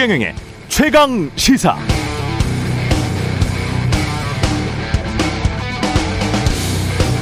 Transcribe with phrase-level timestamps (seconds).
[0.00, 0.34] 최경영의
[0.68, 1.76] 최강 시사.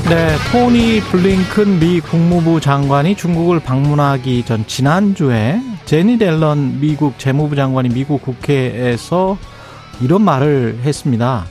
[0.08, 7.88] 네, 토니 블링큰 미 국무부 장관이 중국을 방문하기 전 지난주에 제니 델런 미국 재무부 장관이
[7.88, 9.36] 미국 국회에서
[10.00, 11.46] 이런 말을 했습니다.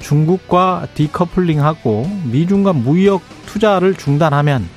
[0.00, 4.68] 중국과 디커플링하고 미중과 무역 투자를 중단하면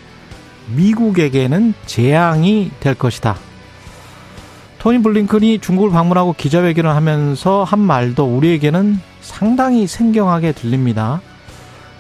[0.67, 3.37] 미국에게는 재앙이 될 것이다.
[4.85, 11.21] 토니 블링컨이 중국을 방문하고 기자회견을 하면서 한 말도 우리에게는 상당히 생경하게 들립니다.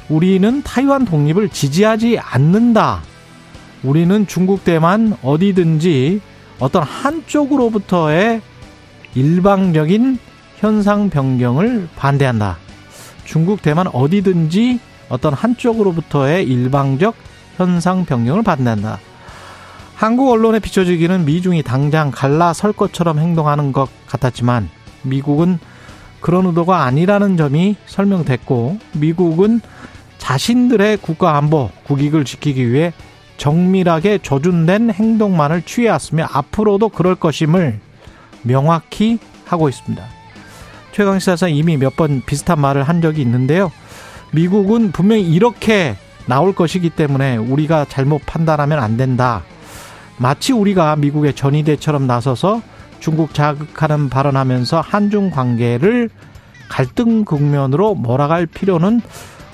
[0.07, 3.01] 우리는 타이완 독립을 지지하지 않는다.
[3.81, 6.21] 우리는 중국 대만 어디든지
[6.59, 8.41] 어떤 한쪽으로부터의
[9.15, 10.19] 일방적인
[10.57, 12.59] 현상 변경을 반대한다.
[13.23, 14.79] 중국 대만 어디든지
[15.09, 17.15] 어떤 한쪽으로부터의 일방적
[17.57, 18.99] 현상 변경을 반대한다.
[19.95, 24.69] 한국 언론에 비춰지기는 미중이 당장 갈라설 것처럼 행동하는 것 같았지만
[25.03, 25.59] 미국은
[26.19, 29.61] 그런 의도가 아니라는 점이 설명됐고 미국은
[30.17, 32.93] 자신들의 국가 안보, 국익을 지키기 위해
[33.37, 37.79] 정밀하게 조준된 행동만을 취해왔으며 앞으로도 그럴 것임을
[38.41, 40.03] 명확히 하고 있습니다.
[40.93, 43.71] 최강시사에서 이미 몇 번 비슷한 말을 한 적이 있는데요.
[44.31, 49.43] 미국은 분명히 이렇게 나올 것이기 때문에 우리가 잘못 판단하면 안 된다.
[50.17, 52.61] 마치 우리가 미국의 전위대처럼 나서서
[52.99, 56.09] 중국 자극하는 발언하면서 한중 관계를
[56.69, 59.01] 갈등 국면으로 몰아갈 필요는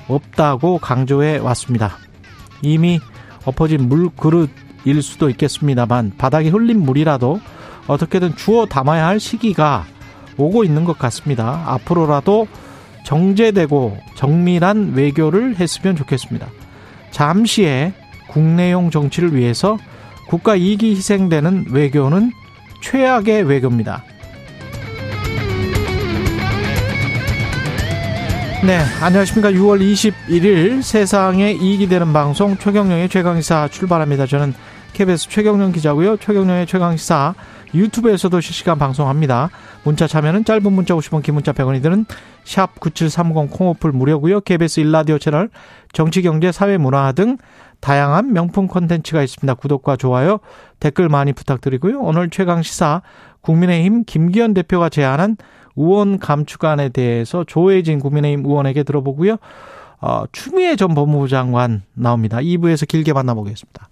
[0.07, 1.97] 없다고 강조해 왔습니다.
[2.61, 2.99] 이미
[3.43, 7.39] 엎어진 물그릇일 수도 있겠습니다만 바닥에 흘린 물이라도
[7.87, 9.85] 어떻게든 주워 담아야 할 시기가
[10.37, 11.63] 오고 있는 것 같습니다.
[11.65, 12.47] 앞으로라도
[13.03, 16.47] 정제되고 정밀한 외교를 했으면 좋겠습니다.
[17.09, 17.93] 잠시의
[18.29, 19.77] 국내용 정치를 위해서
[20.31, 22.31] 국가 이익이 희생되는 외교는
[22.79, 24.01] 최악의 외교입니다.
[28.65, 29.51] 네, 안녕하십니까.
[29.51, 34.25] 6월 21일 세상에 이익이 되는 방송 최경령의 최강시사 출발합니다.
[34.25, 34.53] 저는
[34.93, 36.15] KBS 최경령 기자고요.
[36.15, 37.33] 최경령의 최강시사
[37.73, 39.49] 유튜브에서도 실시간 방송합니다.
[39.83, 42.05] 문자 참여는 짧은 문자 50원, 긴 문자 100원이 드는
[42.45, 44.39] 샵 9730 콩오플 무료고요.
[44.41, 45.49] KBS 일라디오 채널
[45.91, 47.37] 정치, 경제, 사회, 문화 등
[47.81, 49.53] 다양한 명품 콘텐츠가 있습니다.
[49.55, 50.39] 구독과 좋아요,
[50.79, 51.99] 댓글 많이 부탁드리고요.
[51.99, 53.01] 오늘 최강 시사
[53.41, 55.37] 국민의힘 김기현 대표가 제안한
[55.75, 59.37] 의원 감축안에 대해서 조혜진 국민의힘 의원에게 들어보고요.
[59.99, 62.37] 어, 추미애 전 법무부 장관 나옵니다.
[62.37, 63.89] 2부에서 길게 만나보겠습니다.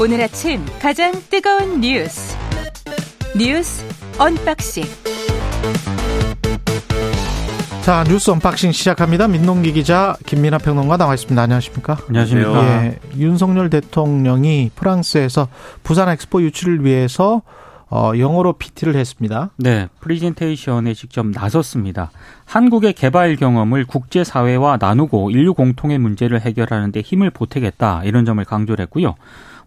[0.00, 2.36] 오늘 아침 가장 뜨거운 뉴스
[3.38, 3.84] 뉴스
[4.18, 5.03] unboxing
[7.84, 9.28] 자 뉴스 unboxing 시작합니다.
[9.28, 11.42] 민동기 기자 김민아 평론가 나와 있습니다.
[11.42, 11.98] 안녕하십니까?
[12.08, 12.86] 안녕하십니까?
[12.86, 15.48] 예, 윤석열 대통령이 프랑스에서
[15.82, 17.42] 부산 엑스포 유치를 위해서
[17.90, 19.50] 어, 영어로 PT를 했습니다.
[19.58, 22.10] 네, 프리젠테이션에 직접 나섰습니다.
[22.46, 28.82] 한국의 개발 경험을 국제사회와 나누고 인류 공통의 문제를 해결하는 데 힘을 보태겠다 이런 점을 강조를
[28.84, 29.14] 했고요.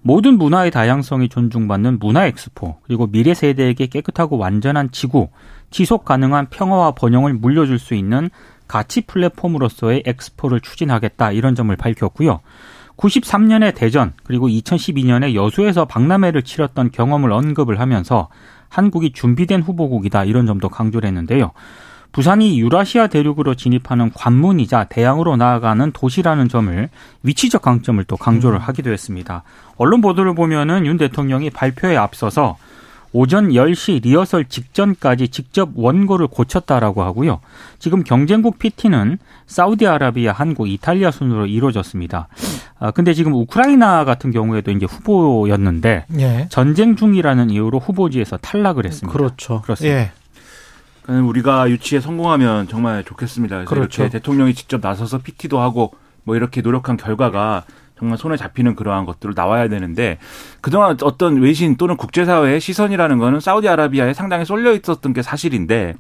[0.02, 5.30] 모든 문화의 다양성이 존중받는 문화 엑스포 그리고 미래 세대에게 깨끗하고 완전한 지구,
[5.70, 8.30] 지속 가능한 평화와 번영을 물려줄 수 있는
[8.68, 12.42] 가치 플랫폼으로서의 엑스포를 추진하겠다 이런 점을 밝혔고요.
[12.98, 18.30] 93년의 대전 그리고 2012년에 여수에서 박람회를 치렀던 경험을 언급을 하면서
[18.70, 21.52] 한국이 준비된 후보국이다 이런 점도 강조를 했는데요.
[22.12, 26.90] 부산이 유라시아 대륙으로 진입하는 관문이자 대양으로 나아가는 도시라는 점을
[27.22, 29.44] 위치적 강점을 또 강조를 하기도 했습니다.
[29.76, 32.58] 언론 보도를 보면은 윤 대통령이 발표에 앞서서
[33.14, 37.40] 오전 10시 리허설 직전까지 직접 원고를 고쳤다라고 하고요.
[37.80, 42.28] 지금 경쟁국 PT는 사우디아라비아, 한국, 이탈리아 순으로 이루어졌습니다.
[42.80, 46.48] 아, 근데 지금 우크라이나 같은 경우에도 이제 후보였는데 예.
[46.50, 49.18] 전쟁 중이라는 이유로 후보지에서 탈락을 했습니다.
[49.18, 49.62] 그렇죠.
[49.62, 49.98] 그렇습니다.
[49.98, 50.12] 예.
[51.10, 53.56] 우리가 유치에 성공하면 정말 좋겠습니다.
[53.60, 54.02] 그래서 그렇죠.
[54.04, 55.94] 이렇게 대통령이 직접 나서서 PT도 하고
[56.24, 57.64] 뭐 이렇게 노력한 결과가
[57.98, 60.20] 정말 손에 잡히는 그러한 것들을 나와야 되는데
[60.68, 65.94] 그동안 어떤 외신 또는 국제사회의 시선이라는 거는 사우디아라비아에 상당히 쏠려 있었던 게 사실인데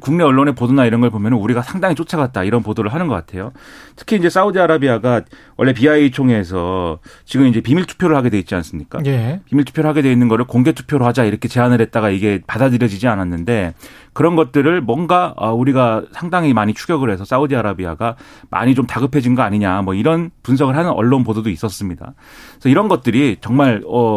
[0.00, 3.52] 국내 언론의 보도나 이런 걸 보면 우리가 상당히 쫓아갔다 이런 보도를 하는 것 같아요.
[3.94, 5.22] 특히 이제 사우디아라비아가
[5.56, 8.98] 원래 BIA 총회에서 지금 이제 비밀 투표를 하게 돼 있지 않습니까?
[9.06, 9.40] 예.
[9.44, 13.74] 비밀 투표를 하게 돼 있는 거를 공개 투표로 하자 이렇게 제안을 했다가 이게 받아들여지지 않았는데
[14.14, 18.16] 그런 것들을 뭔가 아, 우리가 상당히 많이 추격을 해서 사우디아라비아가
[18.50, 22.14] 많이 좀 다급해진 거 아니냐 뭐 이런 분석을 하는 언론 보도도 있었습니다.
[22.54, 24.07] 그래서 이런 것들이 정말 어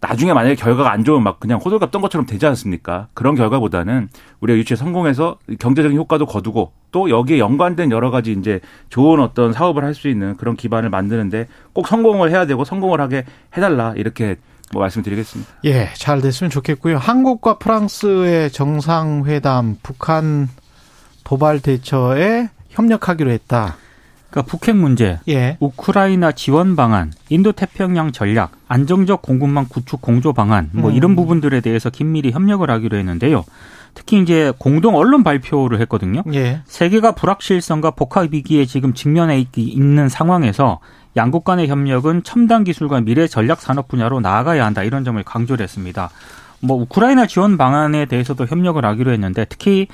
[0.00, 3.08] 나중에 만약에 결과가 안 좋으면 막 그냥 호들갑 떤 것처럼 되지 않습니까?
[3.14, 4.08] 그런 결과보다는
[4.40, 9.84] 우리가 유치에 성공해서 경제적인 효과도 거두고 또 여기에 연관된 여러 가지 이제 좋은 어떤 사업을
[9.84, 13.24] 할 수 있는 그런 기반을 만드는데 꼭 성공을 해야 되고 성공을 하게
[13.56, 14.36] 해달라 이렇게
[14.72, 15.50] 뭐 말씀드리겠습니다.
[15.64, 16.98] 예, 잘 됐으면 좋겠고요.
[16.98, 20.48] 한국과 프랑스의 정상회담 북한
[21.24, 23.76] 도발 대처에 협력하기로 했다.
[24.30, 25.56] 그러니까 북핵 문제, 예.
[25.60, 30.94] 우크라이나 지원 방안, 인도 태평양 전략, 안정적 공급망 구축 공조 방안, 뭐 음.
[30.96, 33.44] 이런 부분들에 대해서 긴밀히 협력을 하기로 했는데요.
[33.94, 36.22] 특히 이제 공동 언론 발표를 했거든요.
[36.34, 36.60] 예.
[36.66, 40.80] 세계가 불확실성과 복합 위기에 지금 직면해 있는 상황에서
[41.16, 46.10] 양국 간의 협력은 첨단 기술과 미래 전략 산업 분야로 나아가야 한다 이런 점을 강조를 했습니다.
[46.60, 49.88] 뭐 우크라이나 지원 방안에 대해서도 협력을 하기로 했는데 특히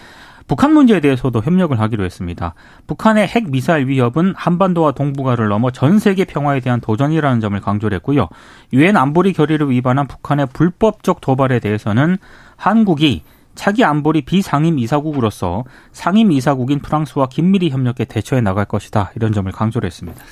[0.47, 2.55] 북한 문제에 대해서도 협력을 하기로 했습니다.
[2.87, 8.29] 북한의 핵 미사일 위협은 한반도와 동북아를 넘어 전 세계 평화에 대한 도전이라는 점을 강조를 했고요.
[8.73, 12.19] 유엔 안보리 결의를 위반한 북한의 불법적 도발에 대해서는
[12.57, 13.23] 한국이
[13.55, 19.11] 차기 안보리 비상임 이사국으로서 상임 이사국인 프랑스와 긴밀히 협력해 대처해 나갈 것이다.
[19.15, 20.23] 이런 점을 강조를 했습니다.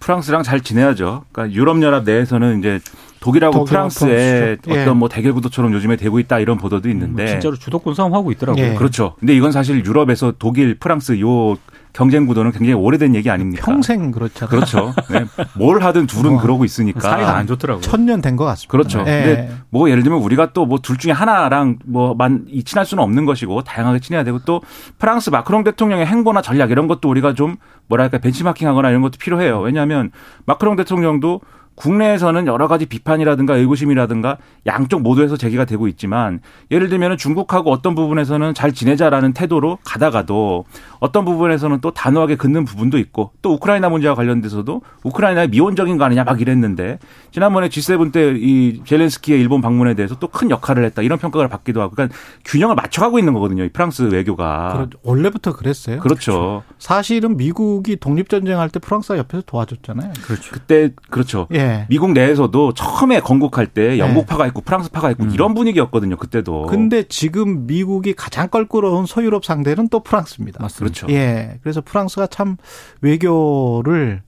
[0.00, 1.24] 프랑스랑 잘 지내야죠.
[1.32, 2.80] 그러니까 유럽연합 내에서는 이제
[3.20, 4.90] 독일하고 프랑스의 어떤 예.
[4.90, 8.64] 뭐 대결 구도처럼 요즘에 되고 있다 이런 보도도 있는데 뭐 진짜로 주도권 싸움하고 있더라고요.
[8.64, 8.74] 예.
[8.74, 9.14] 그렇죠.
[9.18, 11.56] 근데 이건 사실 유럽에서 독일, 프랑스 요
[11.92, 13.64] 경쟁 구도는 굉장히 오래된 얘기 아닙니까?
[13.64, 14.48] 평생 그렇잖아요.
[14.50, 14.94] 그렇죠.
[15.10, 15.24] 네.
[15.56, 17.82] 뭘 하든 둘은 뭐, 그러고 있으니까 사이가 안 좋더라고요.
[17.82, 18.70] 천년 된 것 같습니다.
[18.70, 19.02] 그렇죠.
[19.02, 19.22] 네.
[19.24, 23.62] 근데 뭐 예를 들면 우리가 또 뭐 둘 중에 하나랑 뭐만 친할 수는 없는 것이고
[23.64, 24.62] 다양하게 친해야 되고 또
[24.98, 27.56] 프랑스 마크롱 대통령의 행보나 전략 이런 것도 우리가 좀
[27.88, 29.60] 뭐랄까 벤치마킹하거나 이런 것도 필요해요.
[29.60, 30.10] 왜냐하면
[30.46, 31.40] 마크롱 대통령도
[31.78, 36.40] 국내에서는 여러 가지 비판이라든가 의구심이라든가 양쪽 모두에서 제기가 되고 있지만
[36.70, 40.64] 예를 들면 중국하고 어떤 부분에서는 잘 지내자라는 태도로 가다가도
[40.98, 46.24] 어떤 부분에서는 또 단호하게 긋는 부분도 있고 또 우크라이나 문제와 관련돼서도 우크라이나의 미온적인 거 아니냐
[46.24, 46.98] 막 이랬는데
[47.30, 51.80] 지난번에 G7 때 이 젤렌스키의 일본 방문에 대해서 또 큰 역할을 했다 이런 평가를 받기도
[51.80, 53.64] 하고 그러니까 균형을 맞춰가고 있는 거거든요.
[53.64, 54.72] 이 프랑스 외교가.
[54.74, 55.98] 그렇, 원래부터 그랬어요.
[56.00, 56.18] 그렇죠.
[56.32, 56.62] 그렇죠.
[56.78, 60.12] 사실은 미국이 독립 전쟁 할 때 프랑스가 옆에서 도와줬잖아요.
[60.22, 60.52] 그렇죠.
[60.52, 61.46] 그때 그렇죠.
[61.54, 61.67] 예.
[61.88, 63.98] 미국 내에서도 처음에 건국할 때 예.
[63.98, 65.30] 영국파가 있고 프랑스파가 있고 음.
[65.32, 66.16] 이런 분위기였거든요.
[66.16, 66.66] 그때도.
[66.66, 70.62] 근데 지금 미국이 가장 껄끄러운 서유럽 상대는 또 프랑스입니다.
[70.62, 71.00] 맞습니다.
[71.00, 71.12] 그렇죠.
[71.14, 71.58] 예.
[71.62, 72.56] 그래서 프랑스가 참
[73.00, 74.22] 외교를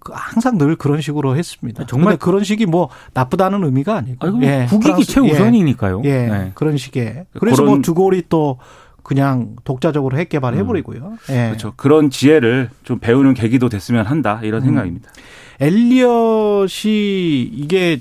[0.00, 1.84] 그 항상 늘 그런 식으로 했습니다.
[1.86, 4.26] 정말 그런 식이 뭐 나쁘다는 의미가 아니고.
[4.26, 6.02] 아이고, 예, 국익이 최우선이니까요.
[6.04, 6.26] 예, 예.
[6.26, 6.52] 네.
[6.54, 7.26] 그런 식의.
[7.38, 8.58] 그래서 뭐 드골이 또
[9.02, 10.62] 그냥 독자적으로 핵 개발을 음.
[10.62, 11.14] 해버리고요.
[11.30, 11.46] 예.
[11.46, 11.72] 그렇죠.
[11.76, 14.66] 그런 지혜를 좀 배우는 계기도 됐으면 한다 이런 음.
[14.66, 15.10] 생각입니다.
[15.60, 18.00] 엘리엇이 이게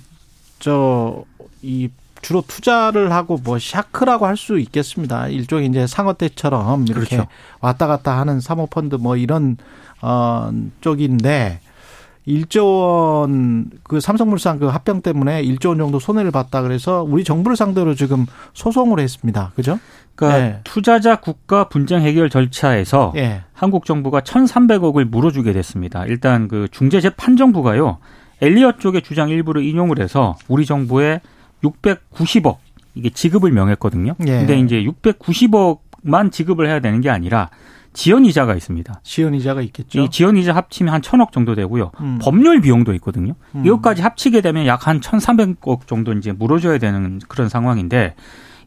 [0.59, 1.25] 저
[1.61, 1.89] 이
[2.21, 5.27] 주로 투자를 하고 뭐 샤크라고 할 수 있겠습니다.
[5.27, 7.27] 일종의 이제 상어 때처럼 이렇게 그렇죠.
[7.59, 9.57] 왔다 갔다 하는 사모펀드 뭐 이런
[10.01, 10.51] 어
[10.81, 11.59] 쪽인데
[12.27, 17.55] 1조 원 그 삼성물산 그 합병 때문에 1조 원 정도 손해를 봤다 그래서 우리 정부를
[17.55, 19.51] 상대로 지금 소송을 했습니다.
[19.55, 19.79] 그죠?
[20.17, 20.59] 그러니까 네.
[20.63, 23.43] 투자자 국가 분쟁 해결 절차에서 네.
[23.53, 26.05] 한국 정부가 1,300억을 물어주게 됐습니다.
[26.05, 27.99] 일단 그 중재재 판정부가요.
[28.41, 31.21] 엘리엇 쪽의 주장 일부를 인용을 해서 우리 정부에
[31.63, 32.57] 690억
[32.95, 34.15] 이게 지급을 명했거든요.
[34.21, 34.25] 예.
[34.39, 37.49] 근데 이제 690억만 지급을 해야 되는 게 아니라
[37.93, 39.01] 지연 이자가 있습니다.
[39.03, 39.99] 지연 이자가 있겠죠.
[39.99, 41.91] 이 지연 이자 합치면 한 천억 정도 되고요.
[41.99, 42.19] 음.
[42.21, 43.33] 법률 비용도 있거든요.
[43.55, 43.65] 음.
[43.65, 48.13] 이것까지 합치게 되면 약 한 천삼백억 정도 이제 물어줘야 되는 그런 상황인데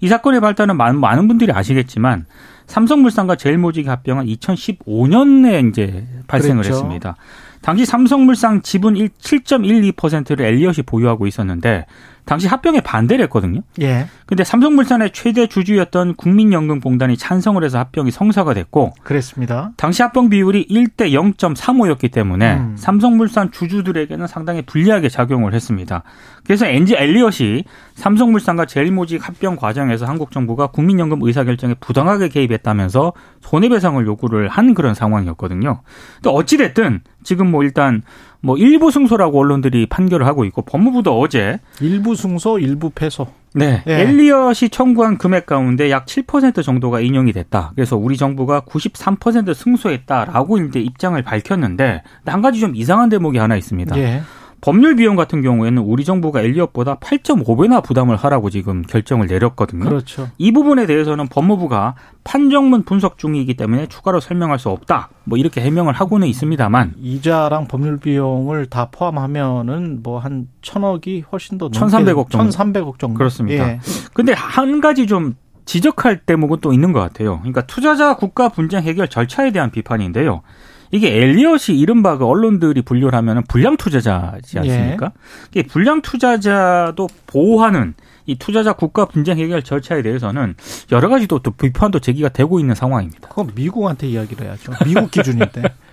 [0.00, 2.26] 이 사건의 발단은 많은, 많은 분들이 아시겠지만
[2.66, 6.74] 삼성물산과 제일모직이 합병한 2015년에 이제 발생을 그랬죠.
[6.74, 7.16] 했습니다.
[7.62, 11.86] 당시 삼성물산 지분 7.12%를 엘리엇이 보유하고 있었는데
[12.30, 13.62] 당시 합병에 반대를 했거든요.
[13.80, 14.06] 예.
[14.24, 19.72] 근데 삼성물산의 최대 주주였던 국민연금공단이 찬성을 해서 합병이 성사가 됐고 그랬습니다.
[19.76, 22.76] 당시 합병 비율이 1대 0.35였기 때문에 음.
[22.78, 26.04] 삼성물산 주주들에게는 상당히 불리하게 작용을 했습니다.
[26.44, 27.64] 그래서 엔지 엘리엇이
[27.96, 35.82] 삼성물산과 제일모직 합병 과정에서 한국 정부가 국민연금 의사결정에 부당하게 개입했다면서 손해배상을 요구를 한 그런 상황이었거든요.
[36.22, 38.02] 또 어찌 됐든 지금 뭐 일단
[38.42, 43.26] 뭐 일부 승소라고 언론들이 판결을 하고 있고 법무부도 어제 일부 승소, 일부 패소.
[43.52, 43.82] 네.
[43.86, 44.00] 예.
[44.00, 47.72] 엘리엇이 청구한 금액 가운데 약 7% 정도가 인용이 됐다.
[47.74, 53.98] 그래서 우리 정부가 93% 승소했다라고 이제 입장을 밝혔는데 한 가지 좀 이상한 대목이 하나 있습니다.
[53.98, 54.22] 예.
[54.60, 59.84] 법률 비용 같은 경우에는 우리 정부가 엘리엇보다 8.5배나 부담을 하라고 지금 결정을 내렸거든요.
[59.84, 60.28] 그렇죠.
[60.38, 65.08] 이 부분에 대해서는 법무부가 판정문 분석 중이기 때문에 추가로 설명할 수 없다.
[65.24, 71.68] 뭐 이렇게 해명을 하고는 있습니다만 이자랑 법률 비용을 다 포함하면은 뭐 한 천억이 훨씬 더
[71.70, 72.50] 1,300억 정도.
[72.50, 73.14] 1,300억 정도.
[73.18, 73.68] 그렇습니다.
[73.68, 73.80] 예.
[74.12, 77.38] 근데 한 가지 좀 지적할 대목은 또 있는 것 같아요.
[77.38, 80.42] 그러니까 투자자 국가 분쟁 해결 절차에 대한 비판인데요.
[80.90, 85.12] 이게 엘리엇이 이른바 그 언론들이 분류를 하면은 불량 투자자지 않습니까?
[85.56, 85.62] 예.
[85.62, 87.94] 불량 투자자도 보호하는
[88.26, 90.54] 이 투자자 국가 분쟁 해결 절차에 대해서는
[90.92, 93.28] 여러 가지 또, 또 비판도 제기가 되고 있는 상황입니다.
[93.28, 94.72] 그건 미국한테 이야기를 해야죠.
[94.84, 95.62] 미국 기준인데.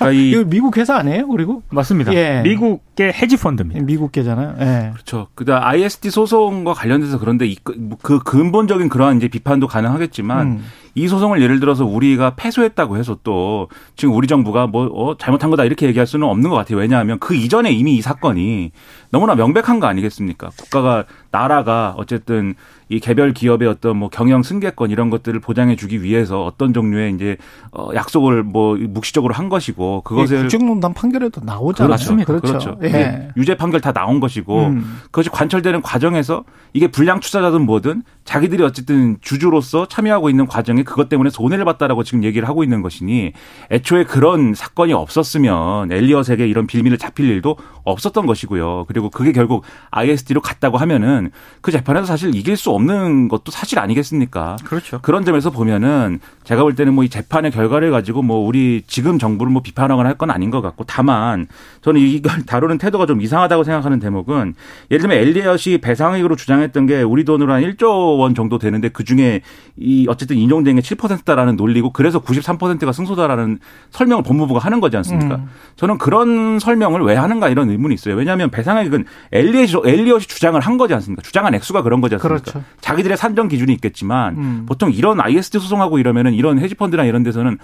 [0.00, 1.28] 아, 이 이거 미국 회사 아니에요?
[1.28, 2.12] 그리고 맞습니다.
[2.14, 2.42] 예.
[2.42, 3.80] 미국계 헤지 펀드입니다.
[3.80, 4.56] 미국계잖아요.
[4.60, 4.90] 예.
[4.92, 5.28] 그렇죠.
[5.34, 10.64] 그다음 IST 소송과 관련돼서 그런데 이, 그, 그 근본적인 그러한 이제 비판도 가능하겠지만 음.
[10.94, 15.64] 이 소송을 예를 들어서 우리가 패소했다고 해서 또 지금 우리 정부가 뭐 어, 잘못한 거다
[15.64, 16.78] 이렇게 얘기할 수는 없는 것 같아요.
[16.78, 18.72] 왜냐하면 그 이전에 이미 이 사건이
[19.10, 20.50] 너무나 명백한 거 아니겠습니까?
[20.56, 22.54] 국가가 나라가 어쨌든
[22.88, 27.36] 이 개별 기업의 어떤 뭐 경영 승계권 이런 것들을 보장해 주기 위해서 어떤 종류의 이제
[27.70, 31.96] 어 약속을 뭐 묵시적으로 한 것이고 그것을 국정농단 판결에도 나오잖아요.
[31.96, 32.16] 그렇죠.
[32.16, 32.40] 그렇죠.
[32.40, 32.78] 그렇죠.
[32.84, 33.28] 예.
[33.36, 35.00] 유죄 판결 다 나온 것이고 음.
[35.06, 41.30] 그것이 관철되는 과정에서 이게 불량 투자자든 뭐든 자기들이 어쨌든 주주로서 참여하고 있는 과정에 그것 때문에
[41.30, 43.32] 손해를 봤다라고 지금 얘기를 하고 있는 것이니
[43.70, 48.84] 애초에 그런 사건이 없었으면 엘리엇에게 이런 빌미를 잡힐 일도 없었던 것이고요.
[48.88, 51.30] 그리고 그게 결국 ISD로 갔다고 하면은
[51.60, 54.56] 그 재판에서 사실 이길 수 없는 것도 사실 아니겠습니까?
[54.64, 55.00] 그렇죠.
[55.02, 59.52] 그런 점에서 보면은 제가 볼 때는 뭐 이 재판의 결과를 가지고 뭐 우리 지금 정부를
[59.52, 61.46] 뭐 비판하거나 할 건 아닌 것 같고 다만
[61.80, 64.54] 저는 이걸 다루는 태도가 좀 이상하다고 생각하는 대목은
[64.90, 69.42] 예를 들면 엘리엇이 배상액으로 주장했던 게 우리 돈으로 한 1조 원 정도 되는데 그 중에
[69.76, 73.58] 이 어쨌든 인용된 게 7%다라는 논리고 그래서 93%가 승소다라는
[73.90, 75.36] 설명을 법무부가 하는 거지 않습니까?
[75.36, 75.48] 음.
[75.76, 78.16] 저는 그런 설명을 왜 하는가 이런 의문이 있어요.
[78.16, 81.22] 왜냐하면 배상액은 엘리엇이, 엘리엇이 주장을 한 거지 않습니까?
[81.22, 82.42] 주장한 액수가 그런 거지 않습니까?
[82.42, 82.64] 그렇죠.
[82.80, 84.66] 자기들의 산정 기준이 있겠지만 음.
[84.66, 87.58] 보통 이런 IST 소송하고 이러면은 이런 헤지펀드나 이런 데서는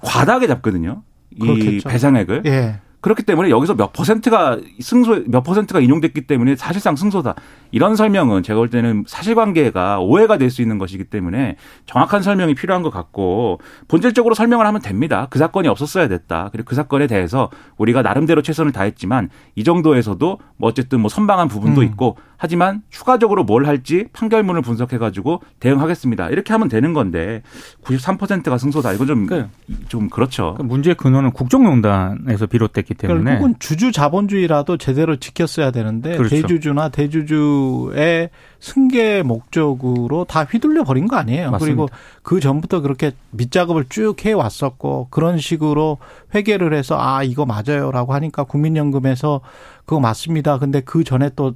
[0.00, 1.02] 과다하게 잡거든요.
[1.30, 1.88] 이 그렇겠죠.
[1.88, 2.42] 배상액을.
[2.46, 2.80] 예.
[3.00, 7.36] 그렇기 때문에 여기서 몇 퍼센트가 승소 몇 퍼센트가 인용됐기 때문에 사실상 승소다.
[7.70, 12.82] 이런 설명은 제가 볼 때는 사실관계가 오해가 될 수 있는 것이기 때문에 정확한 설명이 필요한
[12.82, 15.28] 것 같고 본질적으로 설명을 하면 됩니다.
[15.30, 16.48] 그 사건이 없었어야 됐다.
[16.50, 21.82] 그리고 그 사건에 대해서 우리가 나름대로 최선을 다했지만 이 정도에서도 뭐 어쨌든 뭐 선방한 부분도
[21.82, 21.86] 음.
[21.86, 26.30] 있고 하지만 추가적으로 뭘 할지 판결문을 분석해 가지고 대응하겠습니다.
[26.30, 27.42] 이렇게 하면 되는 건데
[27.82, 28.94] 93%가 승소다.
[28.94, 29.48] 이건 좀좀 그,
[29.88, 30.54] 좀 그렇죠.
[30.56, 36.36] 그 문제의 근원은 국정농단에서 비롯됐기 때문에 결국은 주주 자본주의라도 제대로 지켰어야 되는데 그렇죠.
[36.36, 38.30] 대주주나 대주주 정부의
[38.60, 41.50] 승계 목적으로 다 휘둘려 버린 거 아니에요.
[41.50, 41.64] 맞습니다.
[41.64, 41.88] 그리고
[42.22, 45.98] 그 전부터 그렇게 밑작업을 쭉 해 왔었고 그런 식으로
[46.34, 49.40] 회계를 해서 아 이거 맞아요라고 하니까 국민연금에서
[49.84, 50.58] 그거 맞습니다.
[50.58, 51.54] 근데 그 전에 또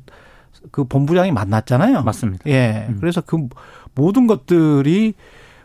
[0.70, 2.02] 그 본부장이 만났잖아요.
[2.02, 2.44] 맞습니다.
[2.48, 2.86] 예.
[2.88, 2.96] 음.
[3.00, 3.48] 그래서 그
[3.94, 5.14] 모든 것들이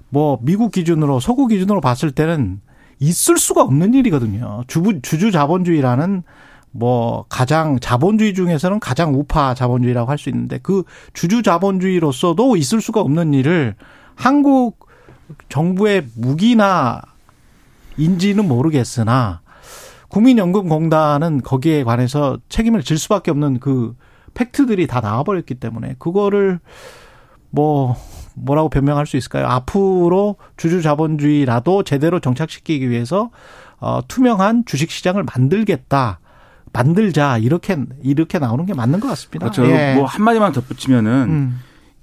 [0.10, 2.62] 뭐 미국 기준으로 서구 기준으로 봤을 때는
[3.00, 4.64] 있을 수가 없는 일이거든요.
[4.68, 6.24] 주부 주주 자본주의라는
[6.72, 13.02] 뭐 가장 자본주의 중에서는 가장 우파 자본주의라고 할 수 있는데 그 주주 자본주의로서도 있을 수가
[13.02, 13.76] 없는 일을
[14.16, 14.88] 한국
[15.50, 17.02] 정부의 무기나
[17.98, 19.42] 인지는 모르겠으나
[20.10, 23.96] 국민연금공단은 거기에 관해서 책임을 질 수밖에 없는 그
[24.34, 26.60] 팩트들이 다 나와버렸기 때문에 그거를
[27.50, 27.96] 뭐
[28.36, 29.48] 뭐라고 변명할 수 있을까요?
[29.48, 33.32] 앞으로 주주 자본주의라도 제대로 정착시키기 위해서
[33.80, 36.20] 어 투명한 주식 시장을 만들겠다.
[36.74, 39.50] 만들자 이렇게 이렇게 나오는 게 맞는 것 같습니다.
[39.50, 39.66] 그렇죠.
[39.72, 39.96] 예.
[39.96, 41.60] 뭐 한마디만 덧붙이면은 음.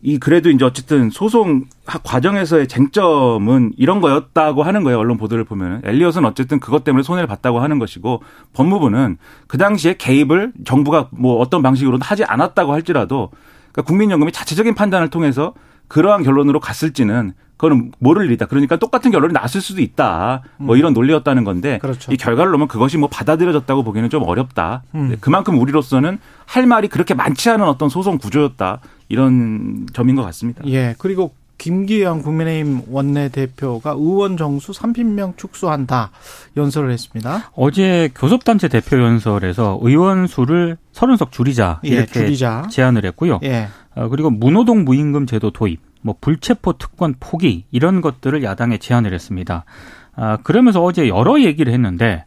[0.06, 4.98] 이 그래도 이제 어쨌든 소송 과정에서의 쟁점은 이런 거였다고 하는 거예요.
[4.98, 10.52] 언론 보도를 보면은 엘리엇은 어쨌든 그것 때문에 손해를 봤다고 하는 것이고 법무부는 그 당시에 개입을
[10.66, 13.30] 정부가 뭐 어떤 방식으로든 하지 않았다고 할지라도
[13.72, 15.54] 그러니까 국민연금이 자체적인 판단을 통해서
[15.88, 18.46] 그러한 결론으로 갔을지는 그거는 모를 일이다.
[18.46, 20.42] 그러니까 똑같은 결론이 났을 수도 있다.
[20.56, 20.78] 뭐 음.
[20.78, 22.12] 이런 논리였다는 건데 그렇죠.
[22.12, 24.82] 이 결과를 놓으면 그것이 뭐 받아들여졌다고 보기에는 좀 어렵다.
[24.94, 25.16] 음.
[25.20, 28.80] 그만큼 우리로서는 할 말이 그렇게 많지 않은 어떤 소송 구조였다.
[29.08, 30.62] 이런 점인 것 같습니다.
[30.66, 30.94] 예.
[30.98, 36.10] 그리고 김기현 국민의힘 원내대표가 의원 정수 30명 축소한다
[36.56, 37.50] 연설을 했습니다.
[37.54, 42.66] 어제 교섭단체 대표 연설에서 의원 수를 30석 줄이자 예, 이렇게 예, 줄이자.
[42.70, 43.40] 제안을 했고요.
[43.44, 43.68] 예.
[43.94, 49.64] 어, 그리고 무노동 무임금 제도 도입 뭐 불체포 특권 포기 이런 것들을 야당에 제안을 했습니다.
[50.14, 52.24] 아, 그러면서 어제 여러 얘기를 했는데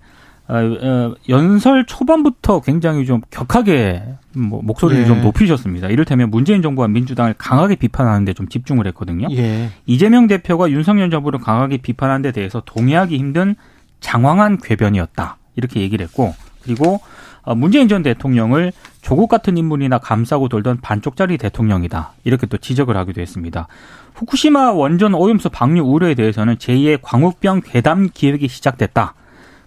[0.47, 4.01] 어, 어, 연설 초반부터 굉장히 좀 격하게
[4.35, 5.05] 뭐 목소리를 예.
[5.05, 5.89] 좀 높이셨습니다.
[5.89, 9.27] 이를테면 문재인 정부와 민주당을 강하게 비판하는데 좀 집중을 했거든요.
[9.31, 9.69] 예.
[9.85, 13.55] 이재명 대표가 윤석열 정부를 강하게 비판한 데 대해서 동의하기 힘든
[13.99, 15.37] 장황한 궤변이었다.
[15.55, 16.99] 이렇게 얘기를 했고 그리고
[17.43, 18.71] 어, 문재인 전 대통령을
[19.07, 22.11] 조국 같은 인물이나 감싸고 돌던 반쪽짜리 대통령이다.
[22.25, 23.69] 이렇게 또 지적을 하기도 했습니다.
[24.15, 29.13] 후쿠시마 원전 오염수 방류 우려에 대해서는 제2의 광우병 괴담 기획이 시작됐다.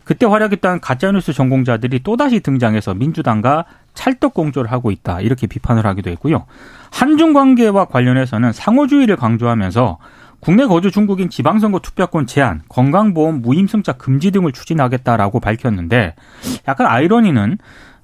[0.04, 5.22] 그때 활약했던 가짜뉴스 전공자들이 또다시 등장해서 민주당과 찰떡 공조를 하고 있다.
[5.22, 6.44] 이렇게 비판을 하기도 했고요.
[6.90, 9.96] 한중 관계와 관련해서는 상호주의를 강조하면서
[10.40, 16.14] 국내 거주 중국인 지방선거 투표권 제한, 건강보험 무임승차 금지 등을 추진하겠다라고 밝혔는데
[16.68, 17.56] 약간 아이러니는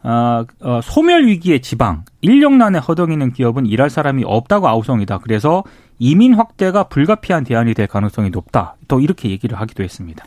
[0.07, 5.19] 어, 어, 소멸 위기의 지방, 인력난에 허덕이는 기업은 일할 사람이 없다고 아우성이다.
[5.19, 5.65] 그래서
[5.99, 8.77] 이민 확대가 불가피한 대안이 될 가능성이 높다.
[8.87, 10.25] 또 이렇게 얘기를 하기도 했습니다.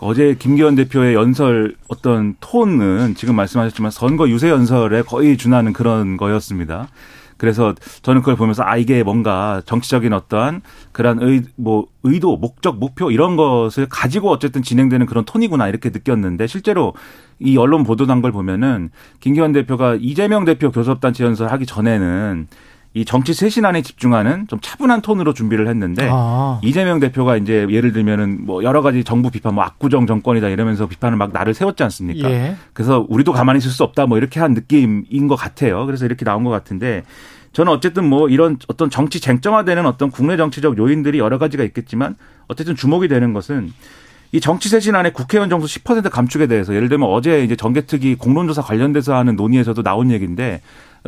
[0.00, 6.86] 어제 김기현 대표의 연설 어떤 톤은 지금 말씀하셨지만 선거 유세 연설에 거의 준하는 그런 거였습니다.
[7.38, 10.60] 그래서 저는 그걸 보면서 아 이게 뭔가 정치적인 어떠한
[10.92, 16.46] 그런 의 뭐 의도, 목적, 목표 이런 것을 가지고 어쨌든 진행되는 그런 톤이구나 이렇게 느꼈는데
[16.46, 16.94] 실제로
[17.40, 18.90] 이 언론 보도난 걸 보면은
[19.20, 22.48] 김기현 대표가 이재명 대표 교섭단체 연설 하기 전에는
[22.94, 26.60] 이 정치 쇄신안에 집중하는 좀 차분한 톤으로 준비를 했는데 아.
[26.64, 31.18] 이재명 대표가 이제 예를 들면은 뭐 여러 가지 정부 비판 뭐 압구정 정권이다 이러면서 비판을
[31.18, 32.30] 막 나를 세웠지 않습니까?
[32.30, 32.56] 예.
[32.72, 35.84] 그래서 우리도 가만히 있을 수 없다 뭐 이렇게 한 느낌인 것 같아요.
[35.86, 37.02] 그래서 이렇게 나온 것 같은데
[37.52, 42.16] 저는 어쨌든 뭐 이런 어떤 정치 쟁점화되는 어떤 국내 정치적 요인들이 여러 가지가 있겠지만
[42.46, 43.72] 어쨌든 주목이 되는 것은
[44.32, 49.14] 이 정치 쇄신안에 국회의원 정수 10% 감축에 대해서 예를 들면 어제 이제 정개특위 공론조사 관련돼서
[49.14, 50.60] 하는 논의에서도 나온 얘기인데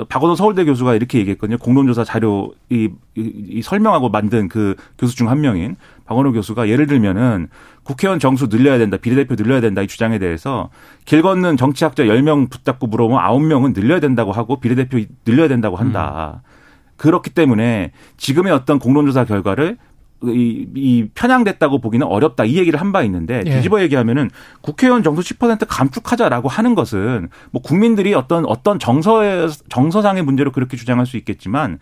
[0.09, 1.59] 박원호 서울대 교수가 이렇게 얘기했거든요.
[1.59, 5.77] 공론조사 자료 이, 이, 이 설명하고 만든 그 교수 중 한 명인
[6.07, 7.49] 박원호 교수가 예를 들면은
[7.83, 10.71] 국회의원 정수 늘려야 된다, 비례대표 늘려야 된다 이 주장에 대해서
[11.05, 16.43] 길 걷는 정치학자 10명 붙잡고 물어보면 9명은 늘려야 된다고 하고 비례대표 늘려야 된다고 한다.
[16.45, 16.51] 음.
[16.97, 19.79] 그렇기 때문에 지금의 어떤 공론조사 결과를
[20.25, 23.51] 이, 이 편향됐다고 보기는 어렵다 이 얘기를 한 바 있는데 예.
[23.51, 24.31] 뒤집어 얘기하면은
[24.63, 31.07] 국회의원 정수 10% 감축하자라고 하는 것은 뭐 국민들이 어떤 어떤 정서의 정서상의 문제로 그렇게 주장할
[31.07, 31.79] 수 있겠지만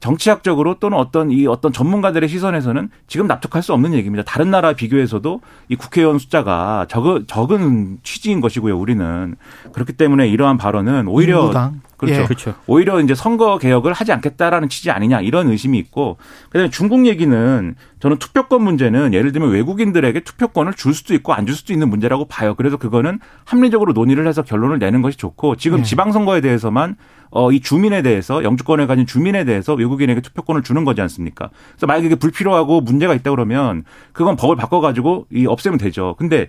[0.00, 4.22] 정치학적으로 또는 어떤 이 어떤 전문가들의 시선에서는 지금 납득할 수 없는 얘기입니다.
[4.26, 8.78] 다른 나라 비교해서도 이 국회의원 숫자가 적은 적은 취지인 것이고요.
[8.78, 9.34] 우리는
[9.72, 11.80] 그렇기 때문에 이러한 발언은 오히려 민주당.
[11.96, 12.20] 그렇죠.
[12.22, 12.24] 예.
[12.24, 12.54] 그렇죠.
[12.66, 16.16] 오히려 이제 선거 개혁을 하지 않겠다라는 취지 아니냐 이런 의심이 있고
[16.50, 21.54] 그다음에 중국 얘기는 저는 투표권 문제는 예를 들면 외국인들에게 투표권을 줄 수도 있고 안 줄
[21.54, 22.54] 수도 있는 문제라고 봐요.
[22.54, 25.82] 그래서 그거는 합리적으로 논의를 해서 결론을 내는 것이 좋고 지금 예.
[25.82, 26.96] 지방선거에 대해서만
[27.30, 31.50] 어, 이 주민에 대해서 영주권을 가진 주민에 대해서 외국인에게 투표권을 주는 거지 않습니까?
[31.72, 36.14] 그래서 만약에 이게 불필요하고 문제가 있다 그러면 그건 법을 바꿔가지고 이 없애면 되죠.
[36.18, 36.46] 근데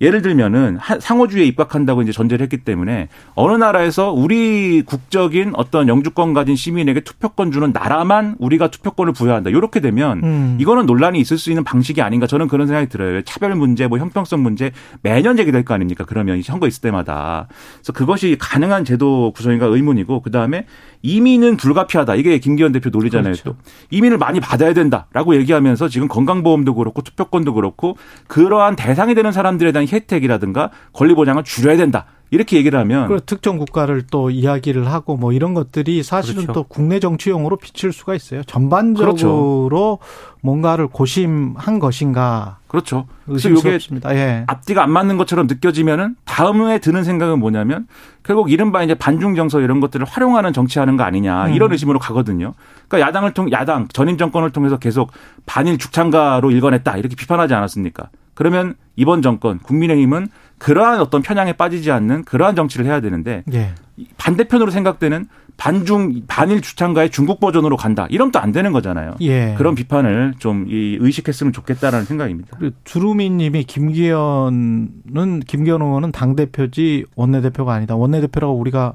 [0.00, 6.54] 예를 들면은 상호주의에 입각한다고 이제 전제를 했기 때문에 어느 나라에서 우리 국적인 어떤 영주권 가진
[6.56, 9.50] 시민에게 투표권 주는 나라만 우리가 투표권을 부여한다.
[9.50, 10.56] 이렇게 되면 음.
[10.60, 13.22] 이거는 논란이 있을 수 있는 방식이 아닌가 저는 그런 생각이 들어요.
[13.22, 14.70] 차별 문제, 뭐 형평성 문제
[15.02, 16.04] 매년 제기될 거 아닙니까?
[16.06, 17.48] 그러면 선거 있을 때마다.
[17.78, 20.66] 그래서 그것이 가능한 제도 구성인가 의문이고 그 다음에
[21.02, 22.14] 이민은 불가피하다.
[22.16, 23.32] 이게 김기현 대표 논리잖아요.
[23.32, 23.50] 그렇죠.
[23.50, 23.56] 또
[23.90, 29.87] 이민을 많이 받아야 된다라고 얘기하면서 지금 건강보험도 그렇고 투표권도 그렇고 그러한 대상이 되는 사람들에 대한
[29.88, 32.06] 혜택이라든가 권리 보장을 줄여야 된다.
[32.30, 36.52] 이렇게 얘기를 하면 그 특정 국가를 또 이야기를 하고 뭐 이런 것들이 사실은 그렇죠.
[36.52, 38.42] 또 국내 정치용으로 비칠 수가 있어요.
[38.44, 39.98] 전반적으로 그렇죠.
[40.42, 42.58] 뭔가를 고심한 것인가?
[42.68, 43.06] 그렇죠.
[43.24, 43.78] 그래서 이게
[44.10, 44.44] 예.
[44.46, 47.86] 앞뒤가 안 맞는 것처럼 느껴지면은 다음에 드는 생각은 뭐냐면
[48.22, 51.54] 결국 이른바 이제 반중 정서 이런 것들을 활용하는 정치하는 거 아니냐 음.
[51.54, 52.52] 이런 의심으로 가거든요.
[52.88, 55.12] 그러니까 야당을 통 야당 전임 정권을 통해서 계속
[55.46, 58.10] 반일 죽창가로 일관했다 이렇게 비판하지 않았습니까?
[58.38, 63.74] 그러면 이번 정권 국민의힘은 그러한 어떤 편향에 빠지지 않는 그러한 정치를 해야 되는데 예.
[64.16, 68.06] 반대편으로 생각되는 반중 반일 주창가의 중국 버전으로 간다.
[68.10, 69.16] 이러면 또 안 되는 거잖아요.
[69.22, 69.56] 예.
[69.58, 72.56] 그런 비판을 좀이 의식했으면 좋겠다라는 생각입니다.
[72.84, 77.96] 주루미님이 김기현은 김기현 의원은 당 대표지 원내 대표가 아니다.
[77.96, 78.94] 원내 대표라고 우리가